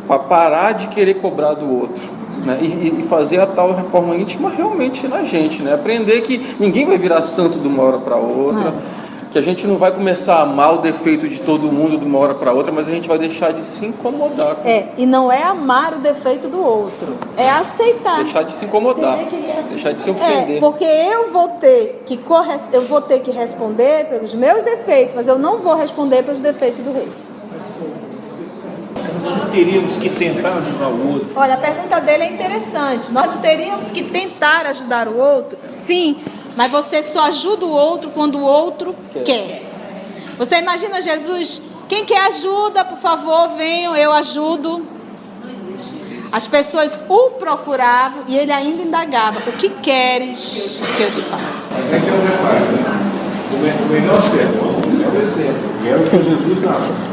para 0.07 0.19
parar 0.19 0.73
de 0.73 0.89
querer 0.89 1.15
cobrar 1.15 1.55
do 1.55 1.71
outro? 1.71 2.03
Né? 2.45 2.59
E, 2.61 3.01
e, 3.01 3.03
fazer 3.05 3.41
a 3.41 3.47
tal 3.47 3.73
reforma 3.73 4.17
íntima 4.17 4.51
realmente 4.51 5.07
na 5.07 5.23
gente, 5.23 5.63
né? 5.63 5.75
aprender 5.75 6.21
que 6.23 6.57
ninguém 6.59 6.85
vai 6.85 6.99
virar 6.99 7.23
santo 7.23 7.59
de 7.59 7.69
uma 7.69 7.83
hora 7.83 7.99
para 7.99 8.17
outra. 8.17 8.75
Ah 8.77 9.02
que 9.33 9.39
a 9.39 9.43
gente 9.43 9.67
não 9.67 9.79
vai 9.79 9.91
começar 9.91 10.37
a 10.37 10.43
amar 10.43 10.75
o 10.75 10.79
defeito 10.79 11.27
de 11.27 11.41
todo 11.41 11.73
mundo 11.73 11.97
de 11.97 12.05
uma 12.05 12.19
hora 12.19 12.35
para 12.35 12.53
outra, 12.53 12.71
mas 12.71 12.87
a 12.87 12.93
gente 12.93 13.09
vai 13.09 13.19
deixar 13.19 13.53
de 13.53 13.63
se 13.63 13.87
incomodar. 13.87 14.59
É, 14.65 14.89
e 14.99 15.07
não 15.07 15.33
é 15.33 15.43
amar 15.43 15.95
o 15.95 16.01
defeito 16.01 16.49
do 16.49 16.63
outro, 16.63 17.17
é 17.37 17.49
aceitar. 17.49 18.23
Deixar 18.23 18.43
de 18.43 18.53
se 18.53 18.65
incomodar, 18.67 19.19
assim. 19.19 19.71
deixar 19.71 19.93
de 19.93 20.01
se 20.03 20.11
ofender. 20.11 20.59
É, 20.59 20.61
porque 20.61 20.85
eu 20.85 21.33
vou 21.33 21.49
ter 21.49 22.03
que 22.05 22.19
corre... 22.19 22.59
eu 22.73 22.87
vou 22.87 23.01
ter 23.01 23.21
que 23.21 23.31
responder 23.31 24.07
pelos 24.11 24.35
meus 24.35 24.63
defeitos, 24.63 25.15
mas 25.15 25.27
eu 25.27 25.39
não 25.39 25.61
vou 25.61 25.75
responder 25.75 26.23
pelos 26.23 26.41
defeitos 26.41 26.85
do 26.85 26.93
rei. 26.93 27.09
Nós 29.23 29.51
teríamos 29.51 29.97
que 29.99 30.11
tentar 30.11 30.59
ajudar 30.59 30.89
o 30.89 31.13
outro. 31.13 31.29
Olha, 31.37 31.55
a 31.55 31.59
pergunta 31.59 32.01
dele 32.01 32.25
é 32.25 32.33
interessante. 32.33 33.11
Nós 33.13 33.27
não 33.27 33.39
teríamos 33.39 33.91
que 33.91 34.03
tentar 34.03 34.67
ajudar 34.67 35.09
o 35.09 35.17
outro? 35.17 35.59
Sim, 35.65 36.17
mas 36.57 36.71
você 36.71 37.03
só 37.03 37.25
ajuda 37.27 37.65
o 37.65 37.71
outro 37.71 38.11
quando 38.11 38.39
o 38.39 38.43
outro 38.43 38.95
quer. 39.13 39.23
quer. 39.25 39.63
Você 40.39 40.57
imagina 40.57 41.01
Jesus, 41.01 41.63
quem 41.89 42.05
quer 42.05 42.27
ajuda, 42.27 42.85
por 42.85 42.99
favor, 42.99 43.51
venham, 43.57 43.95
eu 43.95 44.13
ajudo. 44.13 44.87
As 46.33 46.49
pessoas 46.49 46.99
o 47.09 47.33
procuravam 47.33 48.25
e 48.27 48.37
ele 48.37 48.51
ainda 48.51 48.83
indagava: 48.83 49.39
O 49.47 49.53
que 49.53 49.69
queres 49.69 50.83
que 50.97 51.03
eu 51.03 51.13
te 51.13 51.21
faça? 51.21 51.43
Mas 51.71 51.93
aí 51.93 52.01
tem 52.01 52.13
um 52.13 52.25
detalhe: 52.25 52.65
né? 52.73 53.03
o 53.53 53.93
melhor 53.93 54.21
sermão 54.21 54.81
é 54.83 55.09
o 55.09 55.23
exemplo, 55.23 55.71
e 55.85 55.89
é 55.89 55.95
o 55.95 55.99
que 55.99 56.31
Jesus 56.31 56.63
dava. 56.63 57.13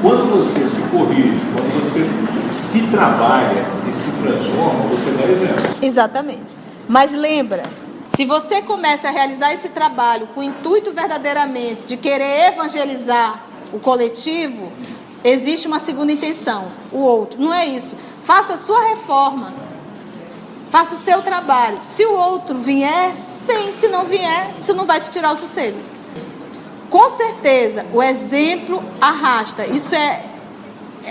Quando 0.00 0.30
você 0.30 0.66
se 0.66 0.80
corrige, 0.88 1.38
quando 1.52 1.80
você 1.80 2.08
se 2.54 2.86
trabalha 2.86 3.66
e 3.88 3.92
se 3.92 4.10
transforma, 4.22 4.84
você 4.84 5.10
dá 5.10 5.24
exemplo. 5.30 5.76
Exatamente. 5.82 6.56
Mas 6.88 7.12
lembra, 7.12 7.64
se 8.20 8.26
você 8.26 8.60
começa 8.60 9.08
a 9.08 9.10
realizar 9.10 9.54
esse 9.54 9.70
trabalho 9.70 10.26
com 10.34 10.40
o 10.40 10.42
intuito 10.42 10.92
verdadeiramente 10.92 11.86
de 11.86 11.96
querer 11.96 12.52
evangelizar 12.52 13.46
o 13.72 13.80
coletivo, 13.80 14.70
existe 15.24 15.66
uma 15.66 15.78
segunda 15.78 16.12
intenção, 16.12 16.70
o 16.92 16.98
outro. 16.98 17.40
Não 17.40 17.54
é 17.54 17.64
isso. 17.64 17.96
Faça 18.22 18.52
a 18.52 18.58
sua 18.58 18.90
reforma. 18.90 19.54
Faça 20.68 20.96
o 20.96 20.98
seu 20.98 21.22
trabalho. 21.22 21.78
Se 21.80 22.04
o 22.04 22.12
outro 22.12 22.58
vier, 22.58 23.14
bem, 23.46 23.72
se 23.72 23.88
não 23.88 24.04
vier, 24.04 24.50
isso 24.60 24.74
não 24.74 24.84
vai 24.84 25.00
te 25.00 25.08
tirar 25.08 25.32
o 25.32 25.38
sossego. 25.38 25.78
Com 26.90 27.08
certeza, 27.16 27.86
o 27.90 28.02
exemplo 28.02 28.84
arrasta. 29.00 29.64
Isso 29.64 29.94
é, 29.94 30.22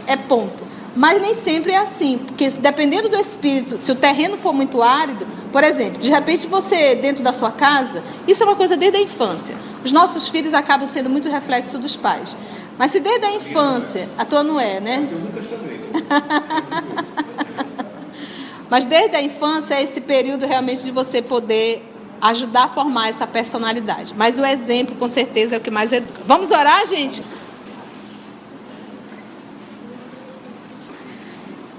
é 0.05 0.15
ponto. 0.15 0.63
Mas 0.95 1.21
nem 1.21 1.35
sempre 1.35 1.71
é 1.71 1.77
assim, 1.77 2.17
porque 2.17 2.49
dependendo 2.49 3.09
do 3.09 3.17
espírito, 3.17 3.77
se 3.79 3.91
o 3.91 3.95
terreno 3.95 4.37
for 4.37 4.53
muito 4.53 4.81
árido, 4.81 5.25
por 5.51 5.63
exemplo, 5.63 5.99
de 5.99 6.09
repente 6.09 6.47
você, 6.47 6.95
dentro 6.95 7.23
da 7.23 7.33
sua 7.33 7.51
casa, 7.51 8.03
isso 8.27 8.43
é 8.43 8.45
uma 8.45 8.55
coisa 8.55 8.75
desde 8.75 8.97
a 8.97 9.01
infância. 9.01 9.55
Os 9.83 9.91
nossos 9.91 10.27
filhos 10.27 10.53
acabam 10.53 10.87
sendo 10.87 11.09
muito 11.09 11.29
reflexo 11.29 11.77
dos 11.77 11.95
pais. 11.95 12.35
Mas 12.77 12.91
se 12.91 12.99
desde 12.99 13.25
a 13.25 13.31
infância, 13.31 14.09
a 14.17 14.25
tua 14.25 14.43
não 14.43 14.59
é, 14.59 14.79
né? 14.79 15.07
Eu 15.11 15.19
nunca 15.19 15.41
chamei. 15.41 15.79
Mas 18.69 18.85
desde 18.85 19.15
a 19.15 19.21
infância 19.21 19.75
é 19.75 19.83
esse 19.83 19.99
período 19.99 20.45
realmente 20.45 20.83
de 20.83 20.91
você 20.91 21.21
poder 21.21 21.83
ajudar 22.21 22.65
a 22.65 22.67
formar 22.67 23.09
essa 23.09 23.25
personalidade. 23.25 24.13
Mas 24.15 24.37
o 24.37 24.45
exemplo, 24.45 24.95
com 24.95 25.07
certeza, 25.07 25.55
é 25.55 25.57
o 25.57 25.61
que 25.61 25.71
mais 25.71 25.91
educa. 25.91 26.21
Vamos 26.25 26.51
orar, 26.51 26.85
gente? 26.85 27.23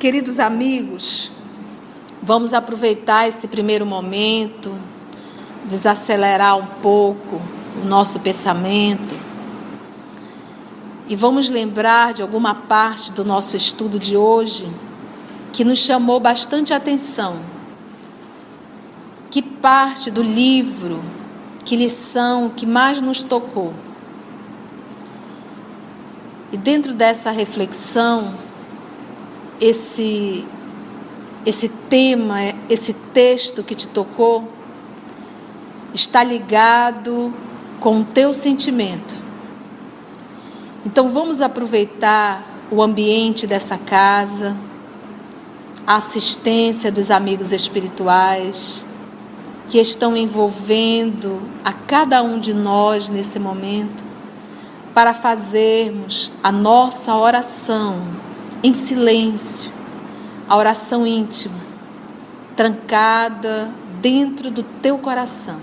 Queridos 0.00 0.40
amigos, 0.40 1.30
Vamos 2.22 2.52
aproveitar 2.52 3.26
esse 3.26 3.48
primeiro 3.48 3.86
momento, 3.86 4.74
desacelerar 5.64 6.58
um 6.58 6.66
pouco 6.66 7.40
o 7.82 7.86
nosso 7.86 8.20
pensamento 8.20 9.18
e 11.08 11.16
vamos 11.16 11.48
lembrar 11.48 12.12
de 12.12 12.20
alguma 12.20 12.54
parte 12.54 13.10
do 13.10 13.24
nosso 13.24 13.56
estudo 13.56 13.98
de 13.98 14.18
hoje 14.18 14.70
que 15.50 15.64
nos 15.64 15.78
chamou 15.78 16.20
bastante 16.20 16.74
atenção. 16.74 17.38
Que 19.30 19.40
parte 19.40 20.10
do 20.10 20.22
livro, 20.22 21.02
que 21.64 21.74
lição 21.74 22.50
que 22.54 22.66
mais 22.66 23.00
nos 23.00 23.22
tocou? 23.22 23.72
E 26.52 26.56
dentro 26.58 26.94
dessa 26.94 27.30
reflexão, 27.30 28.34
esse 29.60 30.46
esse 31.44 31.68
tema, 31.68 32.36
esse 32.68 32.92
texto 32.92 33.62
que 33.62 33.74
te 33.74 33.88
tocou, 33.88 34.46
está 35.94 36.22
ligado 36.22 37.32
com 37.80 38.00
o 38.00 38.04
teu 38.04 38.32
sentimento. 38.32 39.14
Então 40.84 41.08
vamos 41.08 41.40
aproveitar 41.40 42.44
o 42.70 42.82
ambiente 42.82 43.46
dessa 43.46 43.78
casa, 43.78 44.56
a 45.86 45.96
assistência 45.96 46.92
dos 46.92 47.10
amigos 47.10 47.52
espirituais 47.52 48.84
que 49.68 49.78
estão 49.78 50.16
envolvendo 50.16 51.40
a 51.64 51.72
cada 51.72 52.22
um 52.22 52.38
de 52.38 52.52
nós 52.52 53.08
nesse 53.08 53.38
momento, 53.38 54.04
para 54.92 55.14
fazermos 55.14 56.30
a 56.42 56.50
nossa 56.52 57.14
oração 57.14 58.29
em 58.62 58.72
silêncio 58.72 59.70
a 60.48 60.56
oração 60.56 61.06
íntima, 61.06 61.54
trancada 62.56 63.70
dentro 64.00 64.50
do 64.50 64.62
teu 64.62 64.98
coração. 64.98 65.60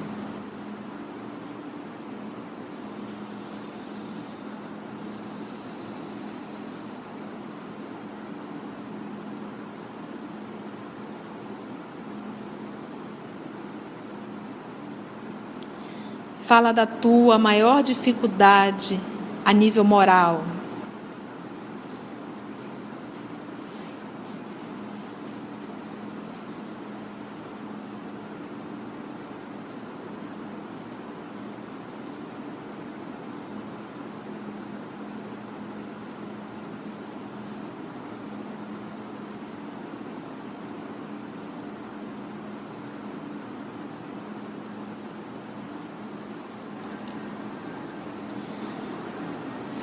Fala 16.38 16.72
da 16.72 16.86
tua 16.86 17.38
maior 17.38 17.84
dificuldade 17.84 18.98
a 19.44 19.52
nível 19.52 19.84
moral. 19.84 20.57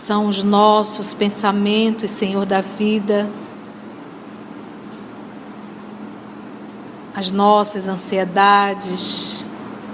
São 0.04 0.26
os 0.26 0.44
nossos 0.44 1.14
pensamentos, 1.14 2.10
Senhor 2.10 2.44
da 2.44 2.60
vida, 2.60 3.26
as 7.14 7.30
nossas 7.30 7.88
ansiedades, 7.88 9.46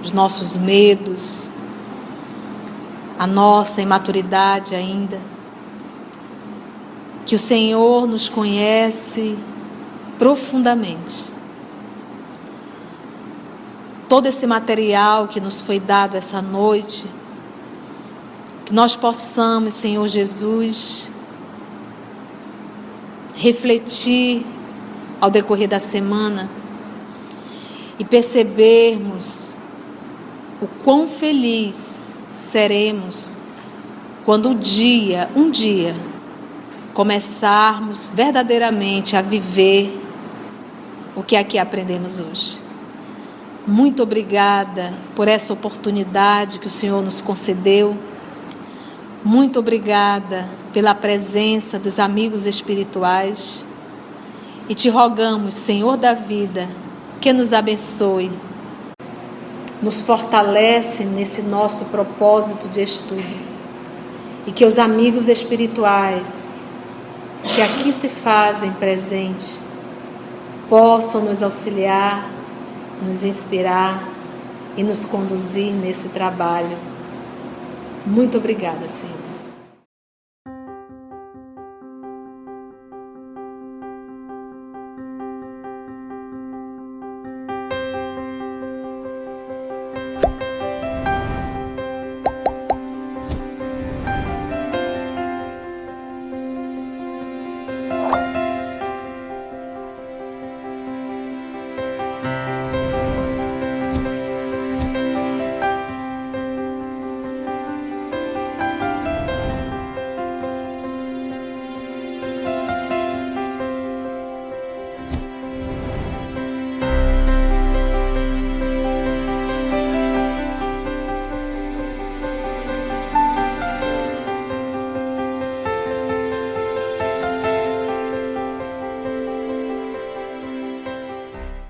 os 0.02 0.10
nossos 0.10 0.56
medos, 0.56 1.48
a 3.20 3.24
nossa 3.24 3.80
imaturidade 3.80 4.74
ainda, 4.74 5.20
que 7.24 7.36
o 7.36 7.38
Senhor 7.38 8.08
nos 8.08 8.28
conhece 8.28 9.38
profundamente. 10.18 11.26
Todo 14.08 14.26
esse 14.26 14.44
material 14.44 15.28
que 15.28 15.40
nos 15.40 15.62
foi 15.62 15.78
dado 15.78 16.16
essa 16.16 16.42
noite, 16.42 17.06
nós 18.70 18.94
possamos, 18.94 19.74
Senhor 19.74 20.06
Jesus, 20.06 21.08
refletir 23.34 24.44
ao 25.20 25.30
decorrer 25.30 25.68
da 25.68 25.80
semana 25.80 26.48
e 27.98 28.04
percebermos 28.04 29.56
o 30.60 30.66
quão 30.84 31.08
feliz 31.08 32.20
seremos 32.32 33.34
quando 34.24 34.50
o 34.50 34.54
dia, 34.54 35.28
um 35.34 35.50
dia, 35.50 35.96
começarmos 36.94 38.10
verdadeiramente 38.12 39.16
a 39.16 39.22
viver 39.22 39.98
o 41.16 41.22
que 41.22 41.36
aqui 41.36 41.58
aprendemos 41.58 42.20
hoje. 42.20 42.58
Muito 43.66 44.02
obrigada 44.02 44.92
por 45.14 45.28
essa 45.28 45.52
oportunidade 45.52 46.58
que 46.58 46.66
o 46.66 46.70
Senhor 46.70 47.02
nos 47.02 47.20
concedeu. 47.20 47.96
Muito 49.24 49.58
obrigada 49.58 50.48
pela 50.72 50.94
presença 50.94 51.78
dos 51.78 51.98
amigos 51.98 52.46
espirituais. 52.46 53.66
E 54.66 54.74
te 54.74 54.88
rogamos, 54.88 55.54
Senhor 55.54 55.98
da 55.98 56.14
vida, 56.14 56.66
que 57.20 57.30
nos 57.30 57.52
abençoe, 57.52 58.30
nos 59.82 60.00
fortalece 60.00 61.04
nesse 61.04 61.42
nosso 61.42 61.84
propósito 61.86 62.66
de 62.68 62.82
estudo. 62.82 63.50
E 64.46 64.52
que 64.52 64.64
os 64.64 64.78
amigos 64.78 65.28
espirituais 65.28 66.50
que 67.54 67.60
aqui 67.60 67.92
se 67.92 68.08
fazem 68.08 68.72
presente 68.72 69.58
possam 70.68 71.20
nos 71.22 71.42
auxiliar, 71.42 72.26
nos 73.02 73.22
inspirar 73.22 74.02
e 74.78 74.82
nos 74.82 75.04
conduzir 75.04 75.74
nesse 75.74 76.08
trabalho. 76.08 76.89
Muito 78.06 78.38
obrigada, 78.38 78.88
Senhor. 78.88 79.19